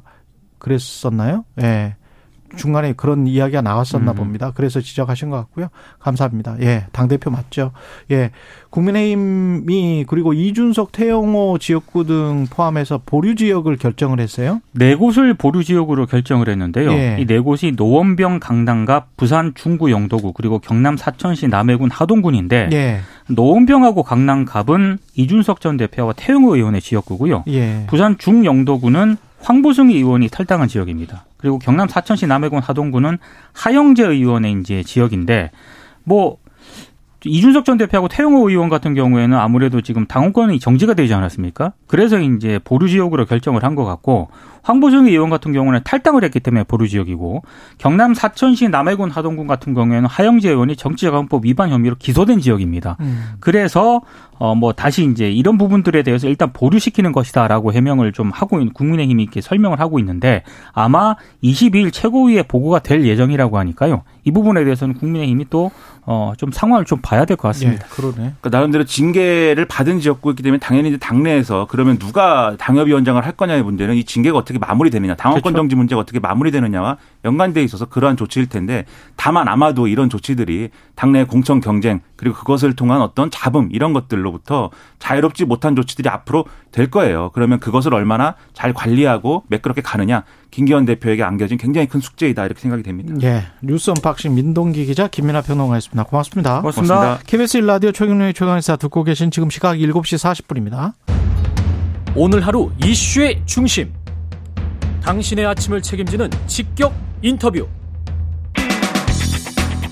[0.57, 1.43] 그랬었나요?
[1.61, 1.97] 예.
[2.55, 4.15] 중간에 그런 이야기가 나왔었나 음.
[4.15, 4.51] 봅니다.
[4.55, 5.67] 그래서 지적하신 것 같고요.
[5.99, 6.57] 감사합니다.
[6.61, 7.71] 예, 당대표 맞죠.
[8.11, 8.31] 예.
[8.69, 14.61] 국민의힘이 그리고 이준석 태영호 지역구 등 포함해서 보류 지역을 결정을 했어요.
[14.71, 16.91] 네 곳을 보류 지역으로 결정을 했는데요.
[16.91, 17.17] 예.
[17.19, 22.99] 이네 곳이 노원병 강남갑, 부산 중구 영도구, 그리고 경남 사천시 남해군 하동군인데 예.
[23.27, 27.43] 노원병하고 강남갑은 이준석 전 대표와 태영호 의원의 지역구고요.
[27.47, 27.85] 예.
[27.87, 31.25] 부산 중영도구는 황보승 의원이 탈당한 지역입니다.
[31.43, 33.17] 그리고 경남 사천시 남해군 하동구는
[33.51, 35.51] 하영재 의원의 이제 지역인데
[36.05, 36.37] 뭐
[37.25, 41.73] 이준석 전 대표하고 태용호 의원 같은 경우에는 아무래도 지금 당원권이 정지가 되지 않았습니까?
[41.87, 44.29] 그래서 이제 보류 지역으로 결정을 한 것 같고
[44.61, 47.41] 황보정 의원 같은 경우는 탈당을 했기 때문에 보류 지역이고
[47.79, 52.97] 경남 사천시 남해군 하동군 같은 경우에는 하영재 의원이 정치자금법 위반 혐의로 기소된 지역입니다.
[53.01, 53.33] 음.
[53.39, 54.01] 그래서
[54.39, 59.23] 어 뭐 다시 이제 이런 부분들에 대해서 일단 보류시키는 것이다라고 해명을 좀 하고 있는 국민의힘이
[59.23, 64.03] 이렇게 설명을 하고 있는데 아마 22일 최고위에 보고가 될 예정이라고 하니까요.
[64.25, 65.71] 이 부분에 대해서는 국민의힘이 또
[66.05, 67.85] 어, 좀 상황을 좀 봐야 될 것 같습니다.
[67.85, 68.15] 예, 그러네.
[68.15, 73.95] 그러니까 나름대로 징계를 받은 지역구였기 때문에 당연히 이제 당내에서 그러면 누가 당협위원장을 할 거냐의 문제는
[73.95, 75.57] 이 징계가 어떻게 마무리되느냐, 당원권 그렇죠.
[75.63, 78.85] 정지 문제가 어떻게 마무리되느냐와 연관돼 있어서 그러한 조치일 텐데
[79.15, 85.45] 다만 아마도 이런 조치들이 당내 공천 경쟁 그리고 그것을 통한 어떤 잡음 이런 것들로부터 자유롭지
[85.45, 87.31] 못한 조치들이 앞으로 될 거예요.
[87.33, 92.83] 그러면 그것을 얼마나 잘 관리하고 매끄럽게 가느냐 김기현 대표에게 안겨진 굉장히 큰 숙제이다 이렇게 생각이
[92.83, 93.15] 됩니다.
[93.23, 93.43] 예.
[93.63, 96.03] 뉴스 unboxing 민동기 기자 김민아 평론가였습니다.
[96.03, 96.61] 고맙습니다.
[96.61, 96.95] 고맙습니다.
[96.95, 97.23] 고맙습니다.
[97.25, 100.93] KBS 1라디오 최경영의 최강시사 듣고 계신 지금 시각 7시 40분입니다.
[102.15, 103.91] 오늘 하루 이슈의 중심.
[105.01, 107.67] 당신의 아침을 책임지는 직격 인터뷰.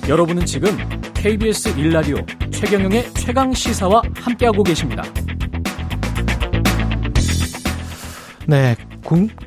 [0.08, 0.78] 여러분은 지금
[1.16, 5.02] KBS 1라디오 최경영의 최강 시사와 함께하고 계십니다.
[8.46, 8.76] 네.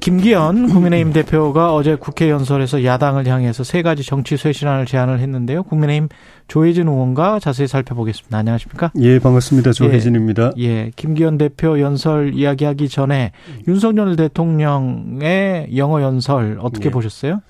[0.00, 5.62] 김기현 국민의힘 대표가 어제 국회 연설에서 야당을 향해서 세 가지 정치 쇄신안을 제안을 했는데요.
[5.64, 6.08] 국민의힘
[6.48, 8.36] 조혜진 의원과 자세히 살펴보겠습니다.
[8.36, 8.92] 안녕하십니까?
[9.00, 9.72] 예, 반갑습니다.
[9.72, 10.52] 조혜진입니다.
[10.58, 13.32] 예, 예, 김기현 대표 연설 이야기하기 전에
[13.66, 16.90] 윤석열 대통령의 영어 연설 어떻게 예.
[16.90, 17.40] 보셨어요?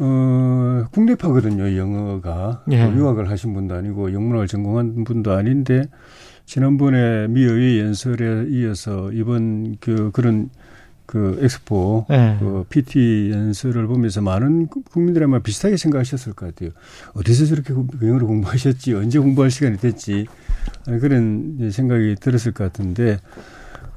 [0.00, 2.62] 어, 국내파거든요, 영어가.
[2.70, 2.82] 예.
[2.82, 5.82] 유학을 하신 분도 아니고 영문학을 전공한 분도 아닌데
[6.48, 10.48] 지난번에 미 의회 연설에 이어서 이번 그 그런
[11.08, 12.36] 그 엑스포 네.
[12.38, 16.68] 그 PT 연설을 보면서 많은 국민들이 아마 비슷하게 생각하셨을 것 같아요.
[17.14, 20.26] 어디서 저렇게 영어를 공부하셨지 언제 공부할 시간이 됐지
[20.84, 23.20] 그런 생각이 들었을 것 같은데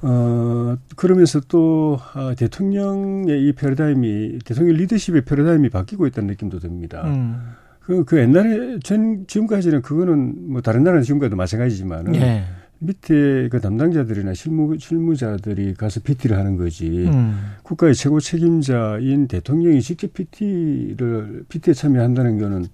[0.01, 7.03] 어 그러면서 또 아, 대통령의 이 패러다임이 대통령 리더십의 패러다임이 바뀌고 있다는 느낌도 듭니다.
[7.07, 7.41] 음.
[7.81, 12.13] 그, 그 옛날에 전 지금까지는 그거는 뭐 다른 나라는 지금까지도 마찬가지지만은.
[12.13, 12.45] 네.
[12.83, 17.05] 밑에 그 담당자들이나 실무 실무자들이 가서 PT를 하는 거지.
[17.07, 17.53] 음.
[17.63, 22.65] 국가의 최고 책임자인 대통령이 직접 PT를 PT에 참여한다는 거는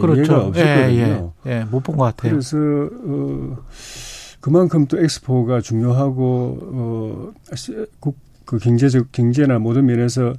[0.00, 0.20] 그렇죠.
[0.22, 1.32] 예가 없었거든요.
[1.46, 1.52] 예, 예.
[1.60, 2.32] 예 못 본 것 같아요.
[2.32, 3.58] 그래서 어
[4.40, 10.32] 그만큼 또 엑스포가 중요하고 어그 경제적 경제나 모든 면에서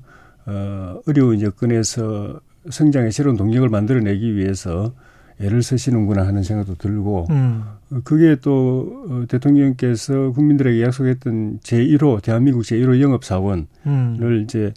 [0.48, 4.92] 어 어려운 여건에서 성장의 새로운 동력을 만들어내기 위해서
[5.40, 7.64] 애를 쓰시는구나 하는 생각도 들고 음.
[8.04, 14.42] 그게 또 어, 대통령께서 국민들에게 약속했던 제1호 대한민국 제1호 영업사원을 음.
[14.44, 14.74] 이제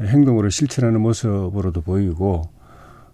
[0.00, 2.42] 행동으로 실천하는 모습으로도 보이고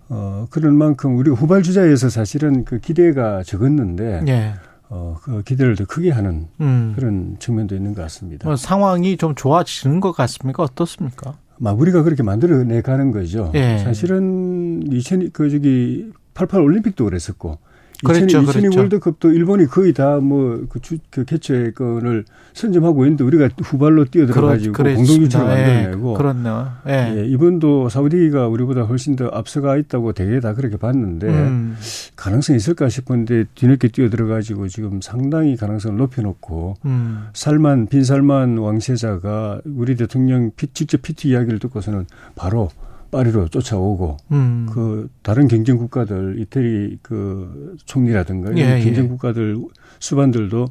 [0.09, 4.55] 어 그런 만큼 우리가 후발주자에서 사실은 그 기대가 적었는데 예.
[4.89, 6.93] 어, 그 기대를 더 크게 하는 음.
[6.97, 8.49] 그런 측면도 있는 것 같습니다.
[8.49, 10.65] 뭐 상황이 좀 좋아지는 것 같습니까?
[10.65, 11.35] 어떻습니까?
[11.59, 13.53] 막 우리가 그렇게 만들어내 가는 거죠.
[13.55, 13.79] 예.
[13.79, 17.59] 사실은 2000, 그 저기 88 올림픽도 그랬었고
[18.05, 18.79] 그랬죠, 2002, 그랬죠.
[18.79, 26.13] 월드컵도 일본이 거의 다뭐그 그 개최 건을 선점하고 있는데 우리가 후발로 뛰어들어가지고 만들어내고.
[26.13, 26.73] 예, 그렇네요.
[26.89, 27.15] 예.
[27.19, 27.27] 예.
[27.27, 31.77] 이번도 사우디가 우리보다 훨씬 더 앞서가 있다고 대개 다 그렇게 봤는데 음.
[32.17, 37.27] 가능성이 있을까 싶었는데 뒤늦게 뛰어들어가지고 지금 상당히 가능성을 높여놓고 음.
[37.35, 42.71] 살만 빈살만 왕세자가 우리 대통령 직접 PT 이야기를 듣고서는 바로
[43.11, 44.69] 파리로 쫓아오고 음.
[44.71, 48.85] 그 다른 경쟁 국가들 이태리 그 총리라든가 예, 예.
[48.85, 49.59] 경쟁 국가들
[49.99, 50.67] 수반들도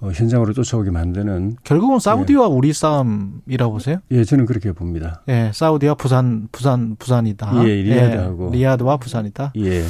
[0.00, 2.52] 어, 현장으로 쫓아오게 만드는 결국은 사우디와 예.
[2.52, 3.98] 우리 싸움이라고 보세요?
[4.10, 5.22] 예, 저는 그렇게 봅니다.
[5.28, 7.64] 예, 사우디와 부산 부산 부산이다.
[7.64, 9.52] 예, 리야드하고 예, 리야드와 부산이다.
[9.56, 9.82] 예.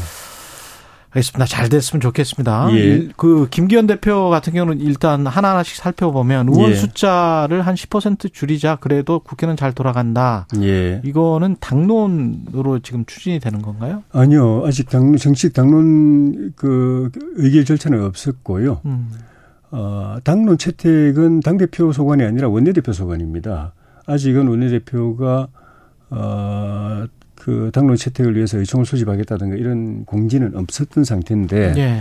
[1.14, 1.46] 알겠습니다.
[1.46, 2.68] 잘 됐으면 좋겠습니다.
[2.72, 3.09] 예.
[3.16, 6.74] 그 김기현 대표 같은 경우는 일단 하나하나씩 살펴보면 의원 예.
[6.74, 10.46] 숫자를 한 10% 줄이자 그래도 국회는 잘 돌아간다.
[10.61, 11.00] 예.
[11.05, 14.03] 이거는 당론으로 지금 추진이 되는 건가요?
[14.12, 14.64] 아니요.
[14.66, 18.81] 아직 당 정식 당론 그 의결 절차는 없었고요.
[18.85, 19.11] 음.
[19.70, 23.72] 어, 당론 채택은 당 대표 소관이 아니라 원내대표 소관입니다.
[24.07, 25.48] 아직은 원내대표가
[26.11, 32.01] 어, 그 당론 채택을 위해서 의총을 소집하겠다든가 이런 공지는 없었던 상태인데 예.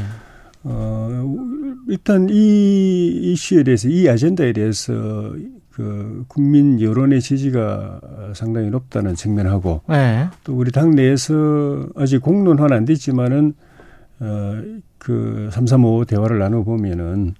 [0.63, 1.35] 어
[1.87, 4.93] 일단 이 이슈에 대해서 이 아젠다에 대해서
[5.71, 7.99] 그 국민 여론의 지지가
[8.35, 10.27] 상당히 높다는 측면하고 예.
[10.43, 13.53] 또 우리 당 내에서 아직 공론화는 안 됐지만은
[14.19, 17.33] 어그 335 대화를 나눠 보면은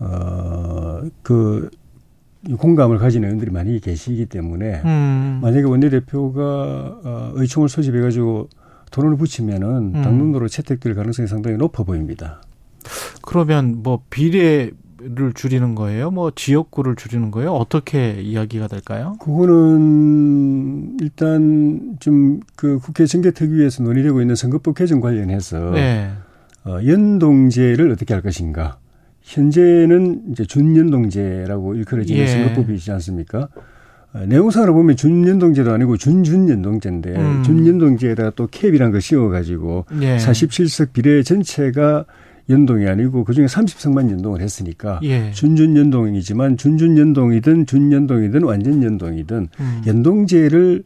[0.00, 1.70] 어그
[2.58, 5.38] 공감을 가진 의원들이 많이 계시기 때문에 음.
[5.42, 6.42] 만약에 원내대표가
[7.04, 8.48] 어, 의총을 소집해가지고
[8.90, 10.02] 토론을 붙이면은 음.
[10.02, 12.42] 당론으로 채택될 가능성이 상당히 높아 보입니다.
[13.22, 16.10] 그러면 뭐 비례를 줄이는 거예요?
[16.10, 17.52] 뭐 지역구를 줄이는 거예요?
[17.52, 19.16] 어떻게 이야기가 될까요?
[19.20, 26.12] 그거는 일단 좀 그 국회 정개특위에서 논의되고 있는 선거법 개정 관련해서 네.
[26.64, 28.78] 어, 연동제를 어떻게 할 것인가.
[29.22, 32.26] 현재는 이제 준연동제라고 일컬어지는 예.
[32.26, 33.48] 선거법이 있지 않습니까?
[34.12, 37.42] 어, 내용상으로 보면 준연동제도 아니고 준준연동제인데 음.
[37.44, 40.16] 준연동제에다가 또 캡이란 거 씌워가지고 예.
[40.18, 42.04] 47석 비례 전체가
[42.50, 45.30] 연동이 아니고 그중에 30석만 연동을 했으니까 예.
[45.30, 49.82] 준준연동이지만 준준연동이든 준연동이든 완전연동이든 음.
[49.86, 50.82] 연동제를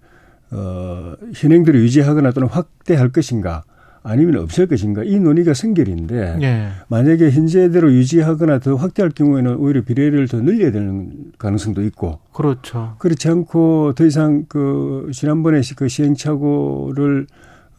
[0.53, 3.65] 어 현행대로 유지하거나 또는 확대할 것인가
[4.09, 6.69] 아니면 없을 것인가 이 논의가 선결인데 예.
[6.87, 12.95] 만약에 현재대로 유지하거나 더 확대할 경우에는 오히려 비례를 더 늘려야 되는 가능성도 있고 그렇죠.
[13.01, 17.27] 그렇지 않고 더 이상 그 지난번에 그 시행착오를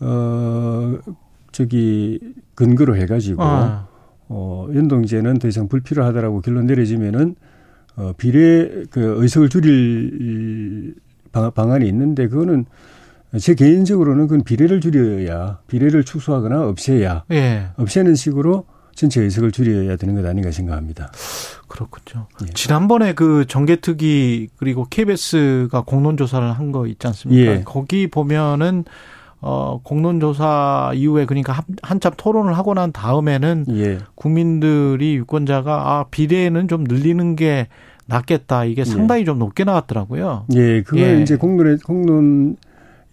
[0.01, 0.97] 어
[1.53, 2.19] 저기
[2.55, 3.87] 근거로 해가지고 아.
[4.27, 7.35] 어 연동제는 더 이상 불필요하다라고 결론 내려지면은
[7.95, 10.95] 어 비례 그 의석을 줄일
[11.31, 12.65] 방안이 있는데 그거는
[13.39, 17.67] 제 개인적으로는 그건 비례를 줄여야 비례를 축소하거나 없애야 예.
[17.77, 21.11] 없애는 식으로 전체 의석을 줄여야 되는 것 아닌가 생각합니다.
[21.67, 22.27] 그렇군요.
[22.41, 22.47] 예.
[22.53, 27.51] 지난번에 그 정개특위 그리고 KBS가 공론조사를 한 거 있지 않습니까?
[27.51, 27.61] 예.
[27.63, 28.85] 거기 보면은
[29.39, 33.99] 어 공론조사 이후에 그러니까 한, 한참 토론을 하고 난 다음에는 예.
[34.15, 37.67] 국민들이 유권자가 아 비례는 좀 늘리는 게
[38.07, 38.85] 낫겠다 이게 예.
[38.85, 40.45] 상당히 좀 높게 나왔더라고요.
[40.55, 41.21] 예, 그걸 예.
[41.21, 42.55] 이제 공론에 공론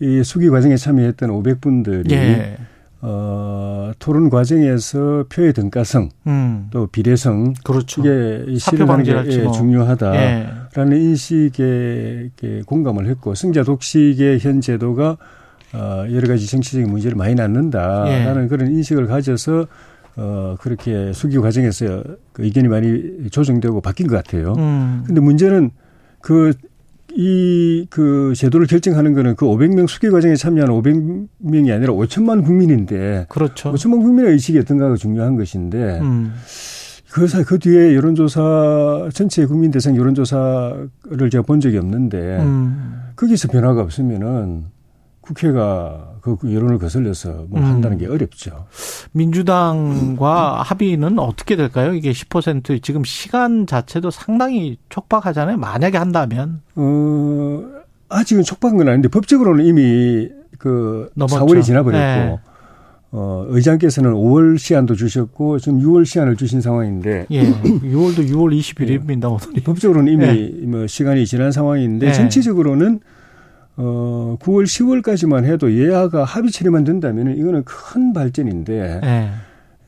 [0.01, 2.57] 이 수기 과정에 참여했던 500분들이 예.
[3.01, 6.69] 어, 토론 과정에서 표의 등가성, 음.
[6.71, 8.01] 또 비례성, 그렇죠.
[8.01, 10.97] 이게 실현하는 게 예, 중요하다라는 예.
[10.97, 12.31] 인식에
[12.65, 15.19] 공감을 했고 승자 독식의 현 제도가
[15.75, 18.49] 어, 여러 가지 정치적인 문제를 많이 낳는다라는 예.
[18.49, 19.67] 그런 인식을 가져서
[20.17, 24.55] 어, 그렇게 수기 과정에서 그 의견이 많이 조정되고 바뀐 것 같아요.
[24.57, 25.03] 음.
[25.07, 25.71] 근데 문제는
[26.21, 26.53] 그
[27.17, 33.73] 이 그 제도를 결정하는 거는 그 500명 수기 과정에 참여하는 500명이 아니라 5천만 국민인데 그렇죠.
[33.73, 36.35] 5천만 국민의 의식이 어떤가가 중요한 것인데 음.
[37.13, 42.95] 그, 그 뒤에 여론조사 전체 국민 대상 여론조사를 제가 본 적이 없는데 음.
[43.15, 44.65] 거기서 변화가 없으면은
[45.21, 47.65] 국회가 그 여론을 거슬려서 뭐 음.
[47.67, 48.65] 한다는 게 어렵죠.
[49.13, 51.93] 민주당과 합의는 어떻게 될까요?
[51.93, 55.59] 이게 10% 지금 시간 자체도 상당히 촉박하잖아요.
[55.59, 56.63] 만약에 한다면.
[56.77, 57.63] 어,
[58.09, 61.45] 아직은 촉박한 건 아닌데 법적으로는 이미 그 넘었죠.
[61.45, 62.39] 4월이 지나버렸고 네.
[63.11, 67.43] 어, 의장께서는 5월 시한도 주셨고 지금 6월 시한을 주신 상황인데 예.
[67.45, 69.31] 6월도 6월 20일입니다.
[69.31, 69.63] 오늘이.
[69.63, 70.67] 법적으로는 이미 네.
[70.67, 72.13] 뭐 시간이 지난 상황인데 네.
[72.13, 73.01] 정치적으로는
[73.77, 79.31] 어, 9월, 10월까지만 해도 예하가 합의 처리만 된다면 이거는 큰 발전인데 네.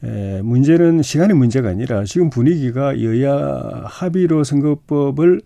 [0.04, 5.40] 에, 문제는 시간의 문제가 아니라 지금 분위기가 여야 합의로 선거법을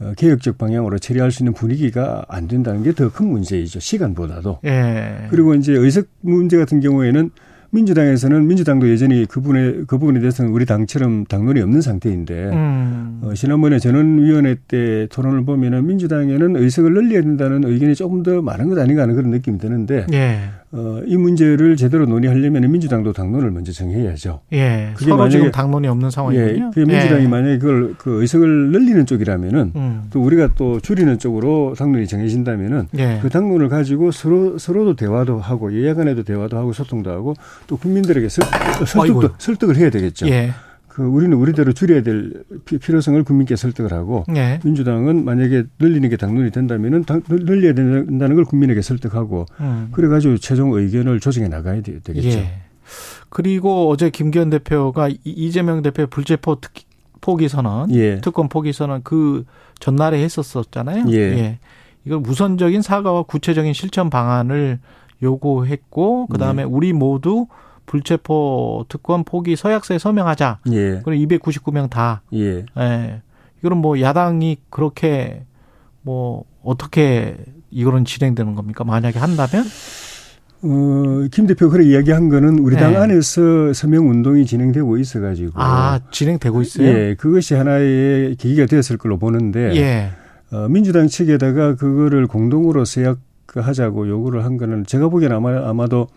[0.00, 3.78] 어, 개혁적 방향으로 처리할 수 있는 분위기가 안 된다는 게 더 큰 문제이죠.
[3.80, 4.58] 시간보다도.
[4.62, 5.26] 네.
[5.30, 7.30] 그리고 이제 의석 문제 같은 경우에는
[7.74, 13.20] 민주당에서는 민주당도 여전히 그분의 그 부분에 대해서는 우리 당처럼 당론이 없는 상태인데 음.
[13.22, 18.78] 어, 지난번에 전원위원회 때 토론을 보면은 민주당에는 의석을 늘려야 된다는 의견이 조금 더 많은 것
[18.78, 20.38] 아닌가 하는 그런 느낌이 드는데 예.
[20.76, 24.40] 어, 이 문제를 제대로 논의하려면 민주당도 당론을 먼저 정해야죠.
[24.52, 24.90] 예.
[24.94, 26.64] 그게 서로 만약에, 지금 당론이 없는 상황이군요.
[26.66, 26.70] 예.
[26.74, 27.28] 그게 민주당이 예.
[27.28, 30.02] 만약에 그걸 그 의석을 늘리는 쪽이라면은 음.
[30.10, 33.20] 또 우리가 또 줄이는 쪽으로 당론이 정해진다면은 예.
[33.22, 37.34] 그 당론을 가지고 서로 서로도 대화도 하고 예야 간에도 대화도 하고 소통도 하고
[37.68, 38.44] 또 국민들에게 설,
[38.84, 40.26] 설득도 설득을 해야 되겠죠.
[40.26, 40.50] 예.
[40.94, 44.60] 그 우리는 우리대로 줄여야 될 필요성을 국민께 설득을 하고 네.
[44.62, 49.88] 민주당은 만약에 늘리는 게 당론이 된다면은 당, 늘려야 된다는 걸 국민에게 설득하고 음.
[49.90, 52.28] 그래가지고 최종 의견을 조정해 나가야 되겠죠.
[52.28, 52.60] 예.
[53.28, 56.72] 그리고 어제 김기현 대표가 이재명 대표의 불체포 특,
[57.20, 58.20] 포기 선언, 예.
[58.20, 59.44] 특권 포기 선언 그
[59.80, 61.06] 전날에 했었었잖아요.
[61.08, 61.16] 예.
[61.16, 61.58] 예.
[62.04, 64.78] 이걸 우선적인 사과와 구체적인 실천 방안을
[65.24, 66.66] 요구했고 그다음에 예.
[66.66, 67.48] 우리 모두
[67.86, 70.60] 불체포 특권 포기 서약서에 서명하자.
[70.72, 71.00] 예.
[71.04, 72.22] 그리고 299명 다.
[72.32, 72.64] 예.
[72.78, 73.22] 예.
[73.60, 75.44] 이거는 뭐 야당이 그렇게
[76.02, 77.36] 뭐 어떻게
[77.70, 78.84] 이거는 진행되는 겁니까?
[78.84, 79.64] 만약에 한다면?
[80.62, 82.98] 어, 김 대표 그렇게 이야기한 거는 우리 당 네.
[82.98, 86.88] 안에서 서명 운동이 진행되고 있어 가지고 아, 진행되고 있어요?
[86.88, 87.14] 예.
[87.18, 90.10] 그것이 하나의 계기가 되었을 걸로 보는데 예.
[90.50, 93.18] 어, 민주당 측에다가 그거를 공동으로 서약
[93.54, 96.08] 하자고 요구를 한 거는 제가 보기에는 아마 아마도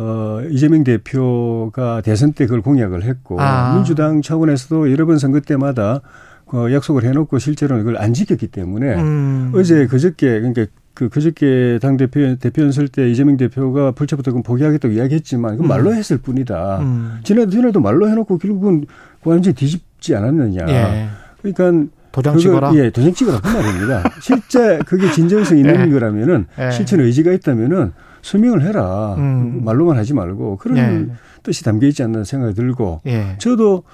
[0.00, 3.74] 어, 이재명 대표가 대선 때 그걸 공약을 했고 아.
[3.74, 6.00] 민주당 차원에서도 여러 번 선거 때마다
[6.46, 9.52] 어, 약속을 해놓고 실제로는 그걸 안 지켰기 때문에 음.
[9.54, 15.58] 어제 그저께 그러니까 그 그저께 당 대표 대표 연설 때 이재명 대표가 불체포특권 포기하겠다고 이야기했지만
[15.58, 16.78] 그 말로 했을 뿐이다.
[16.80, 17.20] 음.
[17.22, 18.86] 지난해 전에도 말로 해놓고 결국은
[19.22, 20.66] 완전히 뒤집지 않았느냐.
[20.68, 21.08] 예.
[21.42, 22.74] 그러니까 도장 찍어라.
[22.74, 24.02] 예, 도장 찍어라 그 말입니다.
[24.20, 25.92] 실제 그게 진정성 있는 예.
[25.92, 26.70] 거라면은 예.
[26.70, 29.14] 실천 의지가 있다면은 설명을 해라.
[29.18, 29.62] 음.
[29.64, 31.14] 말로만 하지 말고 그런 예.
[31.42, 33.36] 뜻이 담겨 있지 않나 생각이 들고 예.
[33.38, 33.84] 저도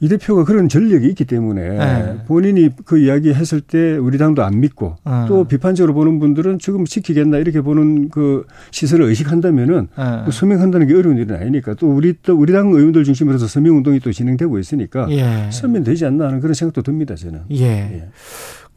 [0.00, 2.18] 이 대표가 그런 전력이 있기 때문에 네.
[2.26, 5.12] 본인이 그 이야기 했을 때 우리 당도 안 믿고 네.
[5.26, 10.22] 또 비판적으로 보는 분들은 지금 지키겠나 이렇게 보는 그 시설을 의식한다면은 네.
[10.24, 13.76] 그 서명한다는 게 어려운 일은 아니니까 또 우리 또 우리 당 의원들 중심으로 해서 서명
[13.76, 15.50] 운동이 또 진행되고 있으니까 예.
[15.50, 17.40] 서면 되지 않나 하는 그런 생각도 듭니다 저는.
[17.50, 18.08] 예.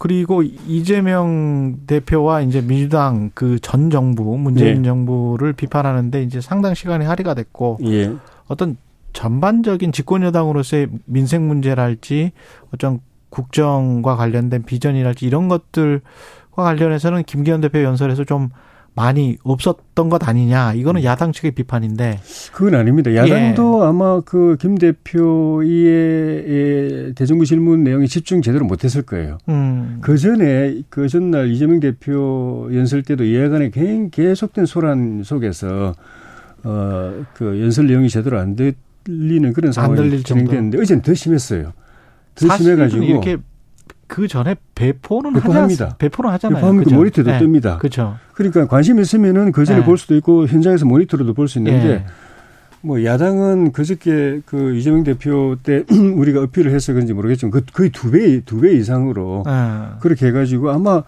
[0.02, 0.08] 예.
[0.08, 4.84] 그리고 이재명 대표와 이제 민주당 그 전 정부 문재인 예.
[4.84, 8.12] 정부를 비판하는데 이제 상당 시간이 할애가 됐고 예.
[8.48, 8.78] 어떤
[9.14, 12.32] 전반적인 집권 여당으로서의 민생 문제랄지
[12.74, 16.02] 어떤 국정과 관련된 비전이랄지 이런 것들과
[16.56, 18.50] 관련해서는 김기현 대표 연설에서 좀
[18.94, 20.74] 많이 없었던 것 아니냐.
[20.74, 22.20] 이거는 야당 측의 비판인데.
[22.52, 23.16] 그건 아닙니다.
[23.16, 23.86] 야당도 예.
[23.88, 24.78] 아마 그 김
[25.82, 29.38] 대표의 대정부 질문 내용에 집중 제대로 못했을 거예요.
[29.50, 30.00] 음.
[30.02, 33.72] 그 전에 그 전날 이재명 대표 연설 때도 예간에
[34.12, 35.94] 계속된 소란 속에서
[36.64, 41.74] 어 그 연설 내용이 제대로 안 들리는 그런 상황이 진행됐는데 어제는 더 심했어요.
[42.36, 43.38] 더 심해가지고 이렇게
[44.12, 45.96] 그 전에 배포는 배포합니다.
[45.98, 46.58] 배포는 하잖아요.
[46.58, 47.40] 배포하면 그 모니터도 네.
[47.40, 47.78] 뜹니다.
[47.80, 48.18] 그렇죠.
[48.34, 49.86] 그러니까 관심 있으면은 그 전에 네.
[49.86, 52.06] 볼 수도 있고 현장에서 모니터로도 볼 수 있는데 네.
[52.82, 58.12] 뭐 야당은 그저께 그 이재명 대표 때 우리가 어필을 해서 그런지 모르겠지만 그 거의 두
[58.12, 59.52] 배 두 배 이상으로 네.
[60.02, 61.04] 그렇게 해가지고 아마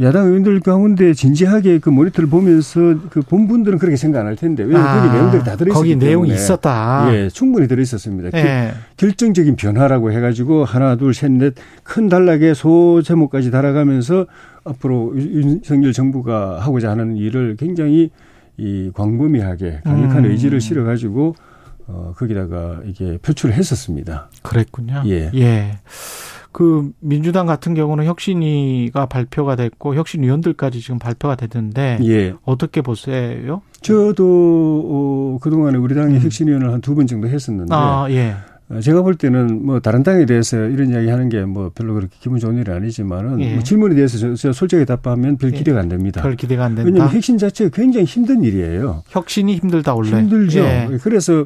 [0.00, 4.62] 야당 의원들 가운데 진지하게 그 모니터를 보면서 그 본 분들은 그렇게 생각 안 할 텐데
[4.62, 7.08] 왜냐면 아, 거기 내용들이 다 들어있었기 거기 내용이 있었다.
[7.14, 8.36] 예, 충분히 들어있었습니다.
[8.38, 8.72] 예.
[8.98, 14.26] 결정적인 변화라고 해가지고 하나 둘 셋 넷 큰 단락의 소 제목까지 달아가면서
[14.64, 18.10] 앞으로 윤석열 정부가 하고자 하는 일을 굉장히
[18.58, 20.30] 이 광범위하게 강력한 음.
[20.30, 21.34] 의지를 실어가지고
[21.88, 24.28] 어 거기다가 이게 표출을 했었습니다.
[24.42, 25.02] 그랬군요.
[25.06, 25.30] 예.
[25.34, 25.78] 예.
[26.56, 32.32] 그 민주당 같은 경우는 혁신위가 발표가 됐고 혁신위원들까지 지금 발표가 됐는데 예.
[32.46, 33.60] 어떻게 보세요?
[33.82, 36.22] 저도 어, 그동안에 우리 당의 음.
[36.22, 38.36] 혁신위원을 한 두 번 정도 했었는데 아, 예.
[38.70, 42.16] 어, 제가 볼 때는 뭐 다른 당에 대해서 이런 이야기 하는 게 뭐 별로 그렇게
[42.20, 43.52] 기분 좋은 일은 아니지만은 예.
[43.52, 45.58] 뭐 질문에 대해서 저, 저 솔직하게 답하면 별 예.
[45.58, 46.22] 기대가 안 됩니다.
[46.22, 46.86] 별 기대가 안 된다.
[46.88, 49.02] 왜냐하면 혁신 자체가 굉장히 힘든 일이에요.
[49.08, 50.08] 혁신이 힘들다 원래.
[50.08, 50.60] 힘들죠.
[50.60, 50.88] 예.
[51.02, 51.44] 그래서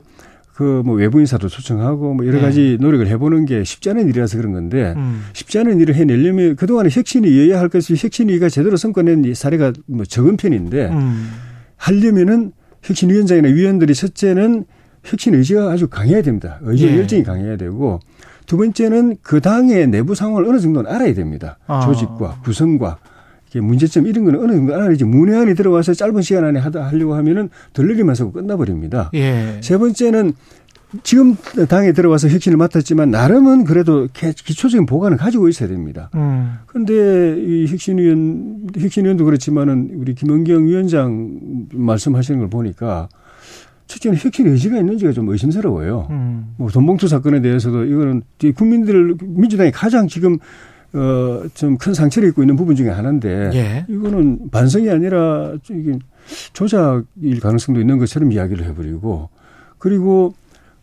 [0.61, 2.42] 그 뭐 외부 인사도 초청하고 뭐 여러 네.
[2.42, 2.85] 가지 네.
[2.85, 5.25] 노력을 해보는 게 쉽지 않은 일이라서 그런 건데 음.
[5.33, 10.37] 쉽지 않은 일을 해내려면 그동안에 혁신이 어야 할 것이 혁신위가 제대로 성과낸 사례가 뭐 적은
[10.37, 11.31] 편인데 음.
[11.77, 14.66] 하려면은 혁신위원장이나 위원들이 첫째는
[15.03, 16.59] 혁신 의지가 아주 강해야 됩니다.
[16.62, 16.96] 의지 예.
[16.99, 18.01] 열정이 강해야 되고
[18.44, 21.59] 두 번째는 그 당의 내부 상황을 어느 정도는 알아야 됩니다.
[21.68, 21.81] 아.
[21.87, 22.99] 조직과 구성과
[23.58, 28.14] 문제점 이런 거는 어느 정도 알아야지 문외한이 들어와서 짧은 시간 안에 하다 하려고 하면은 덜리기만
[28.18, 29.10] 하고 끝나버립니다.
[29.14, 29.60] 예.
[29.62, 30.34] 세 번째는
[31.02, 31.36] 지금
[31.68, 36.10] 당에 들어와서 혁신을 맡았지만 나름은 그래도 기초적인 보관을 가지고 있어야 됩니다.
[36.14, 36.54] 음.
[36.66, 41.38] 그런데 이 혁신위원 혁신위원도 그렇지만은 우리 김은경 위원장
[41.72, 43.08] 말씀하시는 걸 보니까
[43.86, 46.08] 첫째는 혁신 의지가 있는지가 좀 의심스러워요.
[46.10, 46.54] 음.
[46.56, 48.22] 뭐 돈봉투 사건에 대해서도 이거는
[48.56, 50.38] 국민들 민주당이 가장 지금
[50.92, 53.87] 어, 좀 큰 상처를 입고 있는 부분 중에 하나인데 예.
[53.88, 55.98] 이거는 반성이 아니라 이게
[56.53, 59.29] 조작일 가능성도 있는 것처럼 이야기를 해버리고
[59.79, 60.35] 그리고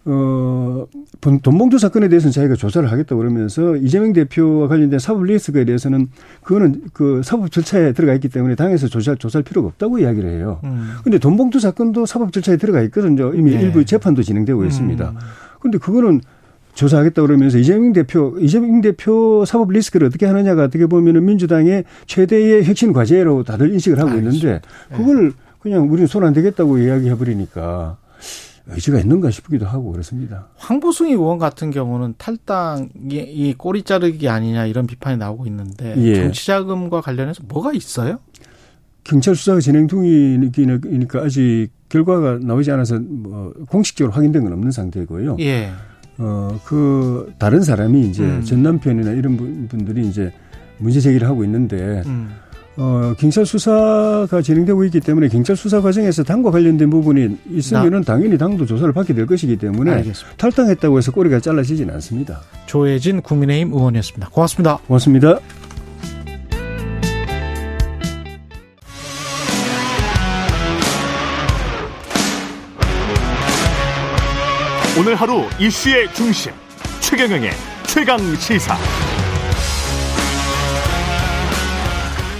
[0.10, 0.88] 어,
[1.20, 6.08] 돈봉투 사건에 대해서는 자기가 조사를 하겠다고 그러면서 이재명 대표와 관련된 사법 리스크에 대해서는
[6.44, 10.62] 그거는 그 사법 절차에 들어가 있기 때문에 당에서 조사, 조사할 필요가 없다고 이야기를 해요.
[10.64, 10.94] 음.
[11.04, 13.34] 근데 돈봉투 사건도 사법 절차에 들어가 있거든요.
[13.34, 13.62] 이미 네.
[13.62, 14.68] 일부 재판도 진행되고 음.
[14.68, 15.14] 있습니다.
[15.60, 16.22] 근데 그거는
[16.78, 22.94] 조사하겠다 그러면서 이재명 대표, 이재명 대표 사법 리스크를 어떻게 하느냐가 어떻게 보면은 민주당의 최대의 혁신
[22.94, 24.62] 과제로 다들 인식을 하고 있는데
[24.92, 27.98] 그걸 그냥 우리는 손안 대겠다고 이야기해 버리니까
[28.68, 30.50] 의지가 있는가 싶기도 하고 그렇습니다.
[30.58, 36.16] 황보승 의원 같은 경우는 탈당이 이 꼬리 자르기 아니냐 이런 비판이 나오고 있는데 예.
[36.16, 38.20] 정치자금과 관련해서 뭐가 있어요?
[39.04, 45.38] 경찰 수사가 진행 중이니까 아직 결과가 나오지 않아서 뭐 공식적으로 확인된 건 없는 상태고요.
[45.40, 45.72] 예.
[46.20, 48.42] 어, 그, 다른 사람이 이제 음.
[48.44, 50.32] 전 남편이나 이런 분들이 이제
[50.78, 52.30] 문제 제기를 하고 있는데, 음.
[52.80, 58.68] 어, 경찰 수사가 진행되고 있기 때문에 경찰 수사 과정에서 당과 관련된 부분이 있으면은 당연히 당도
[58.68, 60.38] 조사를 받게 될 것이기 때문에 알겠습니다.
[60.38, 62.42] 탈당했다고 해서 꼬리가 잘라지지는 않습니다.
[62.68, 64.30] 조혜진 국민의힘 의원이었습니다.
[64.30, 64.78] 고맙습니다.
[64.88, 65.40] 고맙습니다.
[75.00, 76.52] 오늘 하루 이슈의 중심
[77.02, 77.52] 최경영의
[77.88, 78.76] 최강 시사.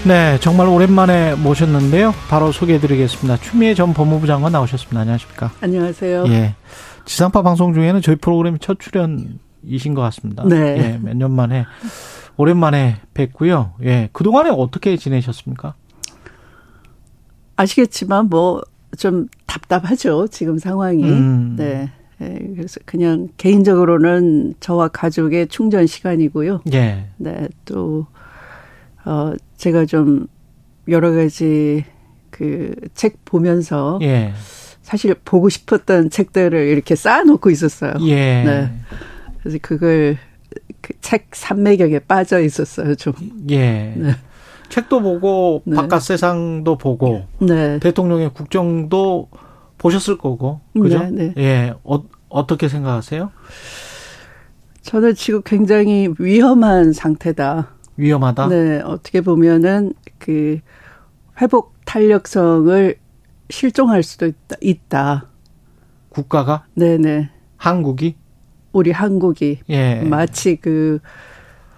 [0.06, 2.14] 네, 정말 오랜만에 모셨는데요.
[2.28, 3.36] 바로 소개해드리겠습니다.
[3.38, 5.00] 추미애 전 법무부 장관 나오셨습니다.
[5.00, 5.50] 안녕하십니까?
[5.60, 6.24] 안녕하세요.
[6.28, 6.54] 예,
[7.04, 10.44] 지상파 방송 중에는 저희 프로그램 첫 출연이신 것 같습니다.
[10.46, 10.56] 네.
[10.78, 11.66] 예, 몇 년 만에
[12.36, 13.74] 오랜만에 뵙고요.
[13.84, 15.74] 예, 그 동안에 어떻게 지내셨습니까?
[17.56, 18.62] 아시겠지만 뭐
[18.96, 20.26] 좀 답답하죠.
[20.28, 21.04] 지금 상황이.
[21.04, 21.56] 음.
[21.56, 21.92] 네.
[22.18, 26.62] 네, 그래서 그냥 개인적으로는 저와 가족의 충전 시간이고요.
[26.72, 27.04] 예.
[27.16, 28.06] 네, 또,
[29.04, 30.26] 어, 제가 좀
[30.88, 31.84] 여러 가지
[32.30, 33.98] 그 책 보면서.
[34.02, 34.32] 예.
[34.82, 37.92] 사실 보고 싶었던 책들을 이렇게 쌓아놓고 있었어요.
[38.06, 38.42] 예.
[38.44, 38.70] 네.
[39.40, 40.16] 그래서 그걸
[40.80, 43.12] 그 책 산매경에 빠져 있었어요, 좀.
[43.50, 43.92] 예.
[43.96, 44.12] 네.
[44.70, 45.76] 책도 보고 네.
[45.76, 47.78] 바깥 세상도 보고 네.
[47.80, 49.28] 대통령의 국정도
[49.78, 50.98] 보셨을 거고 그죠?
[51.04, 51.34] 네, 네.
[51.36, 51.74] 예.
[51.84, 53.30] 어, 어떻게 생각하세요?
[54.82, 57.74] 저는 지금 굉장히 위험한 상태다.
[57.96, 58.48] 위험하다.
[58.48, 60.60] 네, 어떻게 보면은 그
[61.40, 62.96] 회복 탄력성을
[63.50, 64.56] 실종할 수도 있다.
[64.60, 65.26] 있다.
[66.08, 66.64] 국가가?
[66.74, 67.30] 네네.
[67.56, 68.16] 한국이?
[68.72, 70.02] 우리 한국이 예.
[70.02, 71.00] 마치 그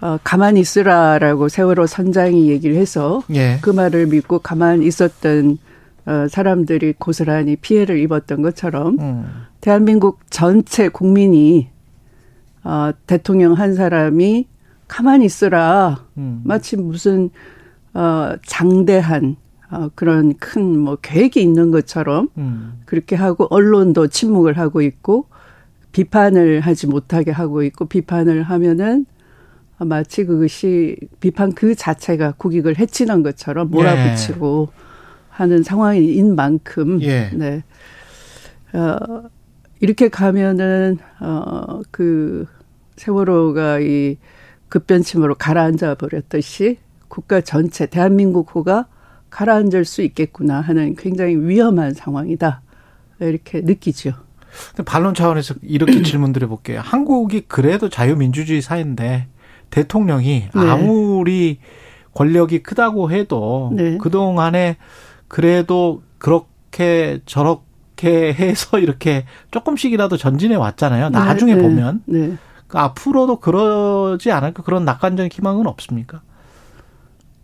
[0.01, 3.59] 어, 가만히 있으라라고 세월호 선장이 얘기를 해서 예.
[3.61, 5.57] 그 말을 믿고 가만히 있었던
[6.05, 9.25] 어, 사람들이 고스란히 피해를 입었던 것처럼 음.
[9.61, 11.69] 대한민국 전체 국민이
[12.63, 14.47] 어, 대통령 한 사람이
[14.87, 16.41] 가만히 있으라 음.
[16.43, 17.29] 마치 무슨
[17.93, 19.35] 어, 장대한
[19.69, 22.81] 어, 그런 큰 뭐 계획이 있는 것처럼 음.
[22.85, 25.27] 그렇게 하고 언론도 침묵을 하고 있고
[25.91, 29.05] 비판을 하지 못하게 하고 있고 비판을 하면은
[29.77, 34.90] 마치 그것이 비판 그 자체가 국익을 해치는 것처럼 몰아붙이고 예.
[35.41, 37.31] 하는 상황인 만큼 예.
[37.33, 37.63] 네.
[38.73, 39.23] 어,
[39.79, 42.45] 이렇게 가면은 어그
[42.95, 44.17] 세월호가 이
[44.69, 46.77] 급변침으로 가라앉아 버렸듯이
[47.07, 48.85] 국가 전체 대한민국 호가
[49.31, 52.61] 가라앉을 수 있겠구나 하는 굉장히 위험한 상황이다.
[53.19, 54.13] 이렇게 느끼죠.
[54.85, 56.81] 반론 차원에서 이렇게 질문드려 볼게요.
[56.83, 59.27] 한국이 그래도 자유민주주의 사회인데
[59.71, 60.69] 대통령이 네.
[60.69, 61.59] 아무리
[62.13, 63.97] 권력이 크다고 해도 네.
[63.97, 64.77] 그동안에
[65.31, 71.09] 그래도 그렇게 저렇게 해서 이렇게 조금씩이라도 전진해 왔잖아요.
[71.09, 71.17] 네.
[71.17, 71.61] 나중에 네.
[71.61, 72.03] 보면.
[72.05, 72.37] 네.
[72.67, 76.21] 그 앞으로도 그러지 않을까 그런 낙관적인 희망은 없습니까?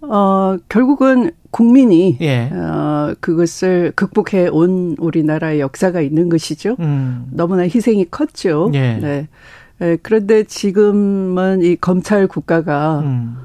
[0.02, 2.50] 어, 결국은 국민이 예.
[2.52, 6.76] 어, 그것을 극복해 온 우리나라의 역사가 있는 것이죠.
[6.80, 7.30] 음.
[7.32, 8.70] 너무나 희생이 컸죠.
[8.74, 8.98] 예.
[9.02, 9.28] 네.
[9.80, 9.98] 네.
[10.04, 13.38] 그런데 지금은 이 검찰 국가가 음.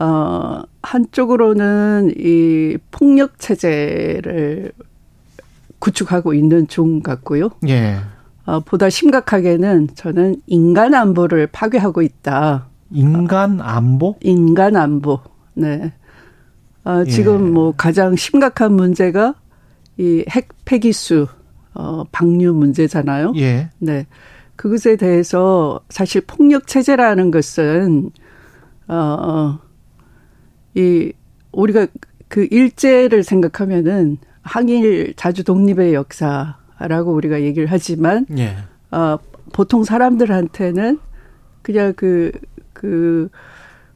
[0.00, 4.72] 어, 한쪽으로는 이 폭력 체제를
[5.78, 7.50] 구축하고 있는 중 같고요.
[7.68, 7.96] 예.
[8.46, 12.66] 어, 보다 심각하게는 저는 인간 안보를 파괴하고 있다.
[12.90, 14.16] 인간 안보?
[14.22, 15.20] 인간 안보.
[15.54, 15.92] 네.
[16.84, 17.50] 어, 지금 예.
[17.50, 19.34] 뭐 가장 심각한 문제가
[19.98, 21.26] 이 핵 폐기수
[21.74, 23.32] 어, 방류 문제잖아요.
[23.36, 23.70] 예.
[23.78, 24.06] 네.
[24.56, 28.10] 그것에 대해서 사실 폭력 체제라는 것은
[28.88, 29.58] 어,
[30.78, 31.12] 이
[31.52, 31.88] 우리가
[32.28, 38.56] 그 일제를 생각하면은 항일 자주 독립의 역사라고 우리가 얘기를 하지만 예.
[38.90, 39.18] 어,
[39.52, 40.98] 보통 사람들한테는
[41.62, 42.32] 그냥 그,
[42.72, 43.28] 그,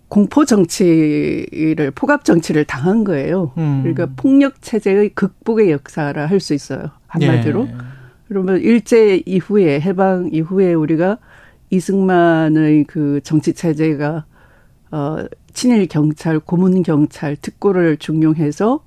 [0.08, 3.52] 공포 정치를 포갑 정치를 당한 거예요.
[3.56, 3.80] 음.
[3.82, 6.90] 그러니까 폭력 체제의 극복의 역사라 할 수 있어요.
[7.06, 7.66] 한마디로.
[7.66, 7.74] 예.
[8.28, 11.16] 그러면 일제 이후에 해방 이후에 우리가
[11.70, 14.26] 이승만의 그 정치 체제가
[14.92, 18.80] 어 친일 경찰, 고문 경찰, 특고를 중용해서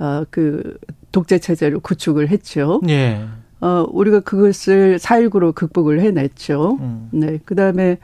[0.00, 0.76] 어 그
[1.12, 2.80] 독재 체제를 구축을 했죠.
[2.88, 3.24] 예.
[3.60, 6.78] 어 우리가 그것을 4.19로 극복을 해냈죠.
[6.80, 7.08] 음.
[7.12, 7.38] 네.
[7.44, 7.98] 그 다음에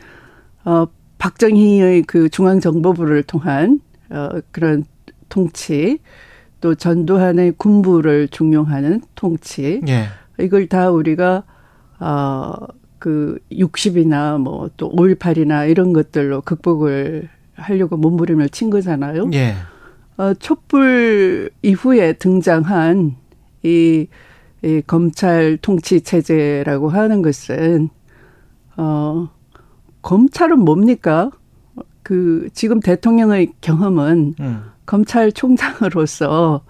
[0.65, 0.87] 어
[1.19, 3.81] 박정희의 그 중앙정보부를 통한
[4.11, 4.85] 어 그런
[5.29, 5.99] 통치
[6.61, 10.07] 또 전두환의 군부를 중용하는 통치 예.
[10.41, 11.45] 이걸 다 우리가
[12.01, 12.53] 어
[13.05, 19.29] 그 60이나 뭐 또 5.18이나 이런 것들로 극복을 하려고 몸부림을 친 거잖아요.
[19.35, 19.57] 예.
[20.17, 23.17] 어 촛불 이후에 등장한
[23.63, 24.07] 이,
[24.63, 27.91] 이 검찰 통치 체제라고 하는 것은
[28.79, 29.29] 어
[30.01, 31.31] 검찰은 뭡니까?
[32.03, 34.63] 그 지금 대통령의 경험은 음.
[34.87, 36.63] 검찰총장으로서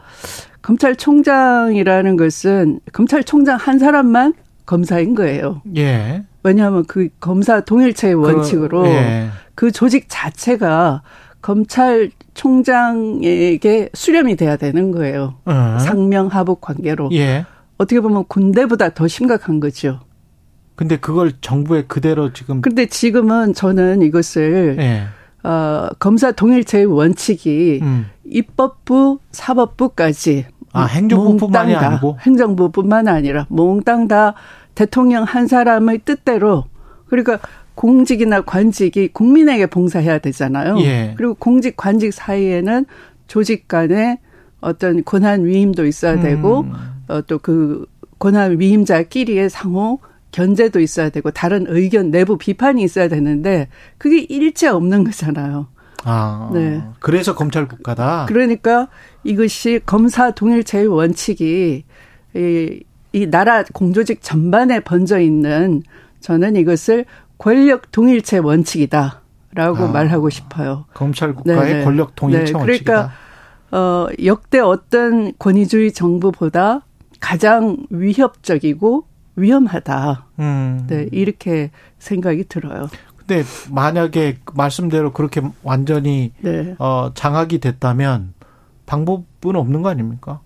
[0.63, 4.35] 검찰총장이라는 것은 검찰총장 한 사람만
[4.67, 5.63] 검사인 거예요.
[5.77, 6.25] 예.
[6.43, 9.29] 왜냐하면 그 검사 동일체의 원칙으로 그, 예.
[9.55, 11.03] 그 조직 자체가
[11.43, 15.35] 검찰총장에게 수렴이 돼야 되는 거예요.
[15.45, 15.77] 어.
[15.81, 17.11] 상명하복 관계로.
[17.13, 17.45] 예.
[17.77, 20.01] 어떻게 보면 군대보다 더 심각한 거죠.
[20.77, 22.61] 근데 그걸 정부에 그대로 지금.
[22.61, 25.05] 근데 지금은 저는 이것을 예.
[25.47, 28.07] 어, 검사 동일체의 원칙이 음.
[28.25, 34.35] 입법부, 사법부까지 아 행정부뿐만이 아니고 행정부뿐만 아니라 몽땅 다
[34.75, 36.65] 대통령 한 사람의 뜻대로
[37.07, 37.39] 그러니까
[37.75, 40.79] 공직이나 관직이 국민에게 봉사해야 되잖아요.
[40.81, 41.15] 예.
[41.17, 42.87] 그리고 공직 관직 사이에는
[43.27, 44.21] 조직 간에
[44.61, 46.73] 어떤 권한 위임도 있어야 되고 음.
[47.09, 47.87] 어, 또 그
[48.19, 49.99] 권한 위임자끼리의 상호
[50.33, 53.69] 견제도 있어야 되고 다른 의견 내부 비판이 있어야 되는데
[53.99, 55.67] 그게 일체 없는 거잖아요.
[56.05, 56.83] 아, 네.
[57.01, 58.27] 그래서 검찰 국가다.
[58.29, 58.89] 그러니까
[59.25, 61.85] 이것이 검사 동일체의 원칙이
[62.37, 65.83] 이, 이 나라 공조직 전반에 번져 있는
[66.21, 67.07] 저는 이것을
[67.39, 70.87] 권력 동일체 원칙이다라고 아, 말하고 싶어요.
[70.95, 71.85] 검찰 국가의 네네.
[71.85, 72.93] 권력 동일체 네, 원칙이다.
[72.93, 73.13] 그러니까
[73.77, 76.83] 어 역대 어떤 권위주의 정부보다
[77.21, 80.27] 가장 위협적이고 위험하다.
[80.39, 80.87] 음.
[80.89, 82.89] 네, 이렇게 생각이 들어요.
[83.27, 86.75] 근데 만약에 말씀대로 그렇게 완전히 네.
[86.79, 88.35] 어 장악이 됐다면
[88.87, 90.41] 방법은 없는 거 아닙니까?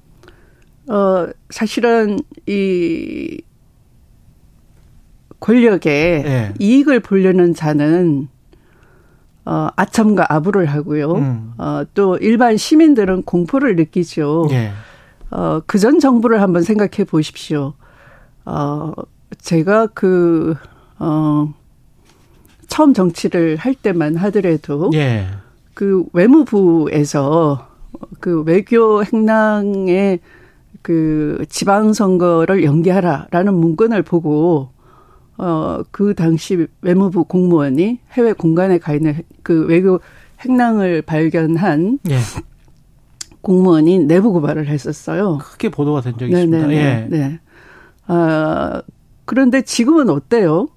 [0.88, 3.42] 어 사실은 이
[5.40, 6.54] 권력에 네.
[6.58, 8.28] 이익을 보려는 자는
[9.44, 11.12] 어 아첨과 아부를 하고요.
[11.14, 11.52] 음.
[11.58, 14.46] 어 또 일반 시민들은 공포를 느끼죠.
[14.50, 14.72] 네.
[15.30, 17.74] 어 그 전 정부를 한번 생각해 보십시오.
[18.44, 18.92] 어
[19.38, 20.54] 제가 그
[21.00, 21.52] 어
[22.68, 25.26] 처음 정치를 할 때만 하더라도 예.
[25.74, 27.66] 그 외무부에서
[28.20, 30.20] 그 외교 행랑의
[30.82, 34.70] 그 지방 선거를 연기하라라는 문건을 보고
[35.36, 40.00] 어그 당시 외무부 공무원이 해외 공간에 가 있는 그 외교
[40.44, 42.18] 행랑을 발견한 예.
[43.40, 45.38] 공무원이 내부 고발을 했었어요.
[45.38, 46.56] 크게 보도가 된 적이 네네네.
[46.56, 46.74] 있습니다.
[46.74, 47.06] 예.
[47.08, 47.40] 네.
[48.06, 48.82] 아
[49.24, 50.68] 그런데 지금은 어때요?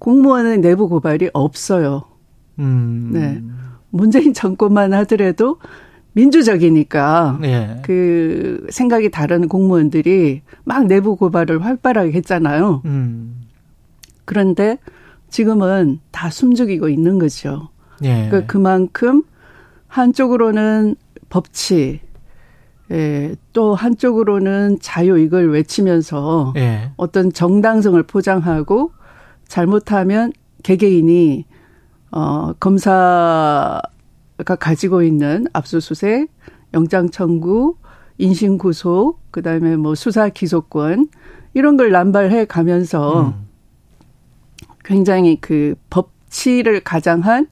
[0.00, 2.02] 공무원의 내부 고발이 없어요.
[2.58, 3.10] 음.
[3.12, 3.40] 네.
[3.90, 5.58] 문재인 정권만 하더라도
[6.12, 7.82] 민주적이니까 예.
[7.84, 12.82] 그 생각이 다른 공무원들이 막 내부 고발을 활발하게 했잖아요.
[12.84, 13.46] 음.
[14.24, 14.78] 그런데
[15.28, 17.68] 지금은 다 숨죽이고 있는 거죠.
[18.02, 18.28] 예.
[18.30, 19.22] 그 그만큼
[19.86, 20.96] 한쪽으로는
[21.28, 22.00] 법치,
[22.90, 26.90] 예, 또 한쪽으로는 자유 이걸 외치면서 예.
[26.96, 28.92] 어떤 정당성을 포장하고
[29.50, 30.32] 잘못하면
[30.62, 31.44] 개개인이
[32.12, 33.82] 어 검사가
[34.58, 36.30] 가지고 있는 압수수색,
[36.72, 37.76] 영장 청구,
[38.16, 41.08] 인신 구속, 그다음에 뭐 수사 기소권
[41.52, 43.48] 이런 걸 남발해 가면서 음.
[44.84, 47.48] 굉장히 그 법치를 가장한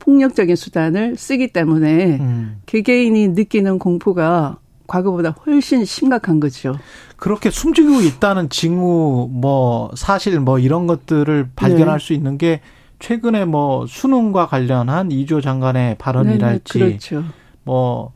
[0.00, 2.60] 폭력적인 수단을 쓰기 때문에 음.
[2.66, 4.58] 개개인이 느끼는 공포가
[4.88, 6.76] 과거보다 훨씬 심각한 거죠.
[7.16, 12.04] 그렇게 숨지고 있다는 징후 뭐 사실 뭐 이런 것들을 발견할 네.
[12.04, 12.60] 수 있는 게
[12.98, 17.24] 최근에 뭐 수능과 관련한 이조 장관의 발언이랄지 네네, 그렇죠.
[17.62, 18.12] 뭐,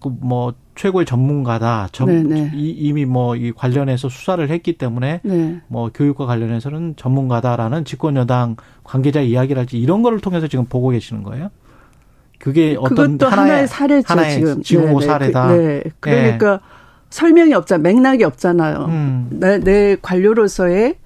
[0.00, 1.88] 그 뭐 최고의 전문가다.
[1.90, 5.60] 전, 이, 이미 뭐 이 관련해서 수사를 했기 때문에 네.
[5.66, 11.50] 뭐 교육과 관련해서는 전문가다라는 집권 여당 관계자 이야기랄지 이런 거를 통해서 지금 보고 계시는 거예요?
[12.38, 15.48] 그게 어떤 그것도 하나의, 사례죠 하나의 지금 징후 사례다.
[15.48, 15.82] 그, 네.
[16.00, 16.58] 그러니까 네.
[17.10, 17.82] 설명이 없잖아.
[17.82, 18.84] 맥락이 없잖아요.
[18.88, 19.26] 음.
[19.30, 20.96] 내, 내 관료로서의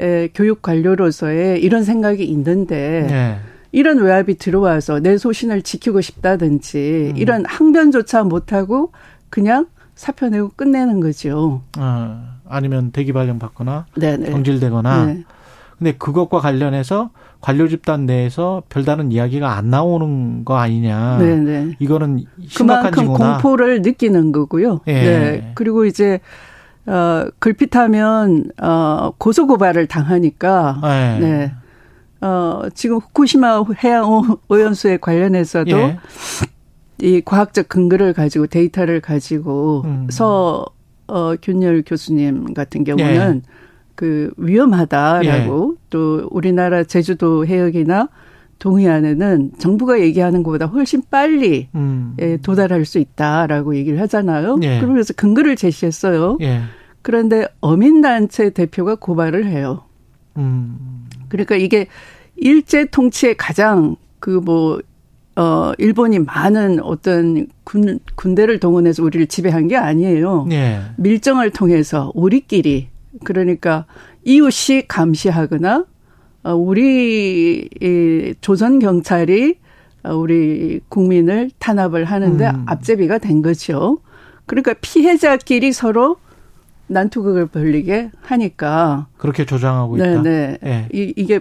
[0.00, 3.38] 에, 교육 관료로서의 이런 생각이 있는데 네.
[3.72, 7.16] 이런 외압이 들어와서 내 소신을 지키고 싶다든지 음.
[7.16, 8.92] 이런 항변조차 못하고
[9.28, 11.62] 그냥 사표 내고 끝내는 거죠.
[11.76, 14.30] 아, 아니면 대기 발령 받거나 네네.
[14.30, 15.06] 경질되거나.
[15.06, 15.24] 네.
[15.76, 17.10] 근데 그것과 관련해서
[17.40, 21.18] 관료 집단 내에서 별다른 이야기가 안 나오는 거 아니냐.
[21.18, 21.76] 네네.
[21.78, 23.32] 이거는 심각한 그만큼 징후다.
[23.34, 24.80] 공포를 느끼는 거고요.
[24.88, 24.92] 예.
[24.92, 25.52] 네.
[25.54, 26.20] 그리고 이제
[26.86, 31.18] 어 글핏하면 어 고소 고발을 당하니까 예.
[31.20, 31.52] 네.
[32.20, 35.98] 어 지금 후쿠시마 해양 오염수에 관련해서도 예.
[37.00, 40.08] 이 과학적 근거를 가지고 데이터를 가지고 음.
[40.10, 40.66] 서
[41.06, 43.50] 어, 균열 교수님 같은 경우는 예.
[43.94, 45.77] 그 위험하다라고 예.
[45.90, 48.08] 또 우리나라 제주도 해역이나
[48.58, 52.14] 동해안에는 정부가 얘기하는 것보다 훨씬 빨리 음.
[52.20, 54.58] 예, 도달할 수 있다라고 얘기를 하잖아요.
[54.62, 54.80] 예.
[54.80, 56.38] 그러면서 근거를 제시했어요.
[56.40, 56.62] 예.
[57.02, 59.84] 그런데 어민단체 대표가 고발을 해요.
[60.36, 61.06] 음.
[61.28, 61.86] 그러니까 이게
[62.36, 64.80] 일제 통치의 가장 그 뭐,
[65.36, 70.48] 어, 일본이 많은 어떤 군, 군대를 동원해서 우리를 지배한 게 아니에요.
[70.50, 70.80] 예.
[70.96, 72.88] 밀정을 통해서 우리끼리
[73.24, 73.86] 그러니까
[74.28, 75.86] 이웃이 감시하거나
[76.44, 77.68] 어, 우리
[78.42, 79.56] 조선 경찰이
[80.04, 82.64] 어, 우리 국민을 탄압을 하는데 음.
[82.66, 83.98] 앞제비가 된 거죠.
[84.44, 86.16] 그러니까 피해자끼리 서로
[86.88, 90.22] 난투극을 벌리게 하니까 그렇게 조장하고 있다.
[90.22, 90.58] 네네.
[90.62, 90.88] 네.
[90.92, 91.40] 이, 이게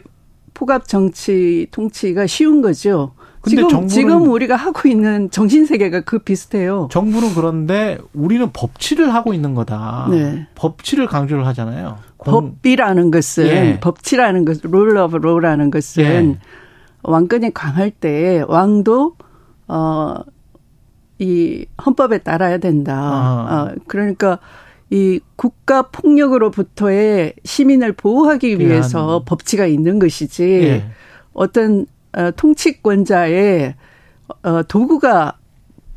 [0.53, 3.11] 폭압 정치 통치가 쉬운 거죠.
[3.47, 6.87] 지금 지금 우리가 하고 있는 정신 세계가 그 비슷해요.
[6.91, 10.07] 정부는 그런데 우리는 법치를 하고 있는 거다.
[10.09, 10.47] 네.
[10.55, 11.97] 법치를 강조를 하잖아요.
[12.31, 13.79] 법이라는 것은 예.
[13.79, 16.37] 법치라는 것, rule of law라는 것은 예.
[17.03, 19.15] 왕권이 강할 때 왕도
[19.67, 22.95] 어이 헌법에 따라야 된다.
[22.95, 23.71] 아.
[23.71, 24.39] 어, 그러니까
[24.89, 30.85] 이 국가 폭력으로부터의 시민을 보호하기 위해서 법치가 있는 것이지 예.
[31.33, 33.75] 어떤 어, 통치권자의
[34.43, 35.37] 어, 도구가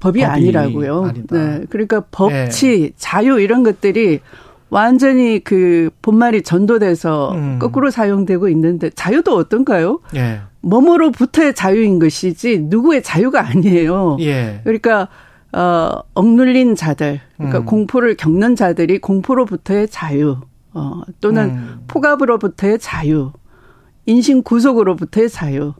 [0.00, 1.04] 법이, 법이 아니라고요.
[1.04, 1.36] 아니다.
[1.36, 1.64] 네.
[1.70, 2.90] 그러니까 법치, 예.
[2.96, 4.20] 자유 이런 것들이
[4.70, 7.58] 완전히 그 본말이 전도돼서 음.
[7.60, 10.00] 거꾸로 사용되고 있는데 자유도 어떤가요?
[10.14, 10.40] 예.
[10.62, 14.16] 뭐뭐로부터의 자유인 것이지 누구의 자유가 아니에요.
[14.20, 14.60] 예.
[14.64, 15.08] 그러니까
[15.52, 17.64] 어 억눌린 자들, 그러니까 음.
[17.64, 20.36] 공포를 겪는 자들이 공포로부터의 자유,
[20.72, 21.80] 어 또는 음.
[21.88, 23.32] 포갑으로부터의 자유,
[24.06, 25.74] 인신 구속으로부터의 자유.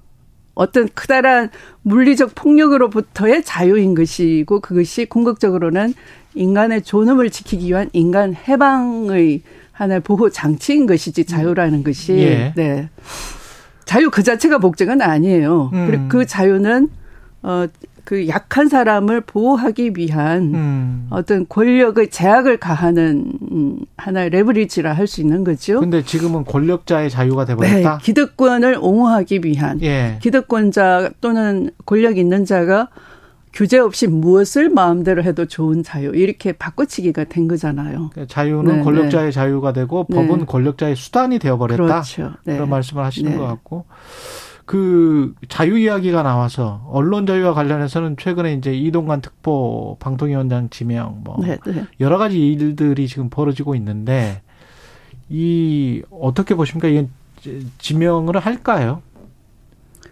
[0.55, 1.49] 어떤 크다란
[1.83, 5.95] 물리적 폭력으로부터의 자유인 것이고 그것이 궁극적으로는
[6.35, 12.53] 인간의 존엄을 지키기 위한 인간 해방의 하나의 보호 장치인 것이지 자유라는 것이 예.
[12.57, 12.89] 네.
[13.85, 15.71] 자유 그 자체가 목적은 아니에요.
[15.73, 15.87] 음.
[15.87, 16.89] 그리고 그 자유는
[17.43, 17.67] 어
[18.11, 21.07] 그 약한 사람을 보호하기 위한 음.
[21.11, 25.79] 어떤 권력의 제약을 가하는 음, 하나의 레버리지라 할 수 있는 거죠.
[25.81, 27.99] 근데 지금은 권력자의 자유가 돼버렸다.
[27.99, 30.19] 네, 기득권을 옹호하기 위한 예.
[30.23, 32.89] 기득권자 또는 권력 있는 자가
[33.53, 38.11] 규제 없이 무엇을 마음대로 해도 좋은 자유 이렇게 바꿔치기가 된 거잖아요.
[38.13, 39.31] 그러니까 자유는 네, 권력자의 네.
[39.33, 40.45] 자유가 되고 법은 네.
[40.45, 41.83] 권력자의 수단이 되어버렸다.
[41.83, 42.33] 그렇죠.
[42.45, 42.55] 네.
[42.55, 43.37] 그런 말씀을 하시는 네.
[43.37, 43.87] 것 같고.
[44.67, 51.59] 그 자유 이야기가 나와서 언론 자유와 관련해서는 최근에 이제 이동관 특보 방통위원장 지명 뭐 네,
[51.67, 51.87] 네.
[51.99, 54.43] 여러 가지 일들이 지금 벌어지고 있는데
[55.29, 56.87] 이 어떻게 보십니까?
[56.87, 57.09] 이게
[57.79, 59.03] 지명을 할까요?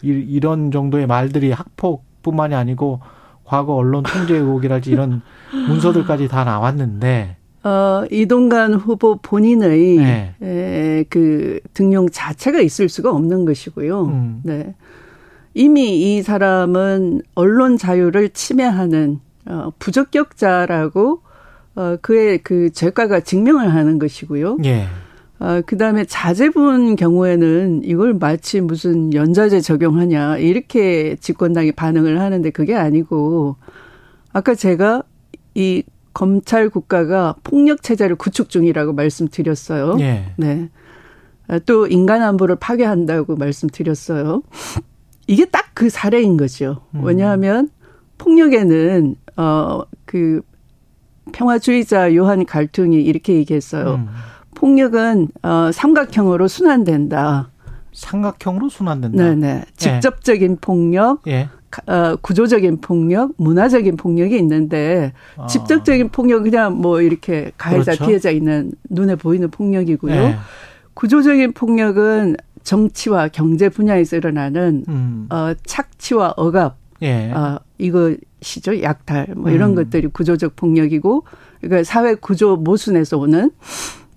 [0.03, 3.01] 이, 런 정도의 말들이 학폭뿐만이 아니고
[3.49, 5.23] 과거 언론 통제 의혹이랄지 이런
[5.69, 10.35] 문서들까지 다 나왔는데 어, 이동관 후보 본인의 네.
[10.43, 14.05] 에, 그 등용 자체가 있을 수가 없는 것이고요.
[14.05, 14.41] 음.
[14.45, 14.75] 네.
[15.55, 21.23] 이미 이 사람은 언론 자유를 침해하는 어, 부적격자라고
[21.75, 24.59] 어, 그의 그 죄가가 증명을 하는 것이고요.
[24.65, 24.87] 예.
[25.41, 32.75] 어, 그 다음에 자제분 경우에는 이걸 마치 무슨 연좌제 적용하냐, 이렇게 집권당이 반응을 하는데 그게
[32.75, 33.57] 아니고,
[34.33, 35.03] 아까 제가
[35.55, 35.83] 이
[36.13, 39.97] 검찰 국가가 폭력 체제를 구축 중이라고 말씀드렸어요.
[40.01, 40.33] 예.
[40.37, 40.69] 네.
[41.47, 44.43] 아, 또 인간 안보를 파괴한다고 말씀드렸어요.
[45.27, 46.81] 이게 딱 그 사례인 거죠.
[46.97, 47.05] 음.
[47.05, 47.71] 왜냐하면
[48.19, 50.41] 폭력에는 어그
[51.31, 53.95] 평화주의자 요한 갈퉁이 이렇게 얘기했어요.
[53.95, 54.09] 음.
[54.59, 57.51] 폭력은 어 삼각형으로 순환된다.
[57.93, 59.23] 삼각형으로 순환된다.
[59.23, 59.47] 네네.
[59.49, 59.65] 예.
[59.77, 60.57] 직접적인 예.
[60.61, 61.49] 폭력, 예.
[61.87, 65.47] 어, 구조적인 폭력, 문화적인 폭력이 있는데 아.
[65.47, 68.07] 직접적인 폭력 그냥 뭐 이렇게 가해자 그렇죠.
[68.07, 70.15] 피해자 있는 눈에 보이는 폭력이고요.
[70.15, 70.37] 네.
[70.95, 75.27] 구조적인 폭력은 정치와 경제 분야에서 일어나는 음.
[75.31, 77.31] 어, 착취와 억압, 예.
[77.31, 79.75] 어, 이것이죠 약탈 뭐 이런 음.
[79.77, 81.25] 것들이 구조적 폭력이고
[81.61, 83.53] 그러니까 사회 구조 모순에서 오는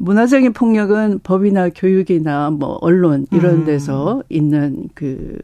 [0.02, 3.66] 문화적인 폭력은 법이나 교육이나 뭐 언론 이런 음.
[3.66, 4.24] 데서 음.
[4.30, 5.38] 있는 그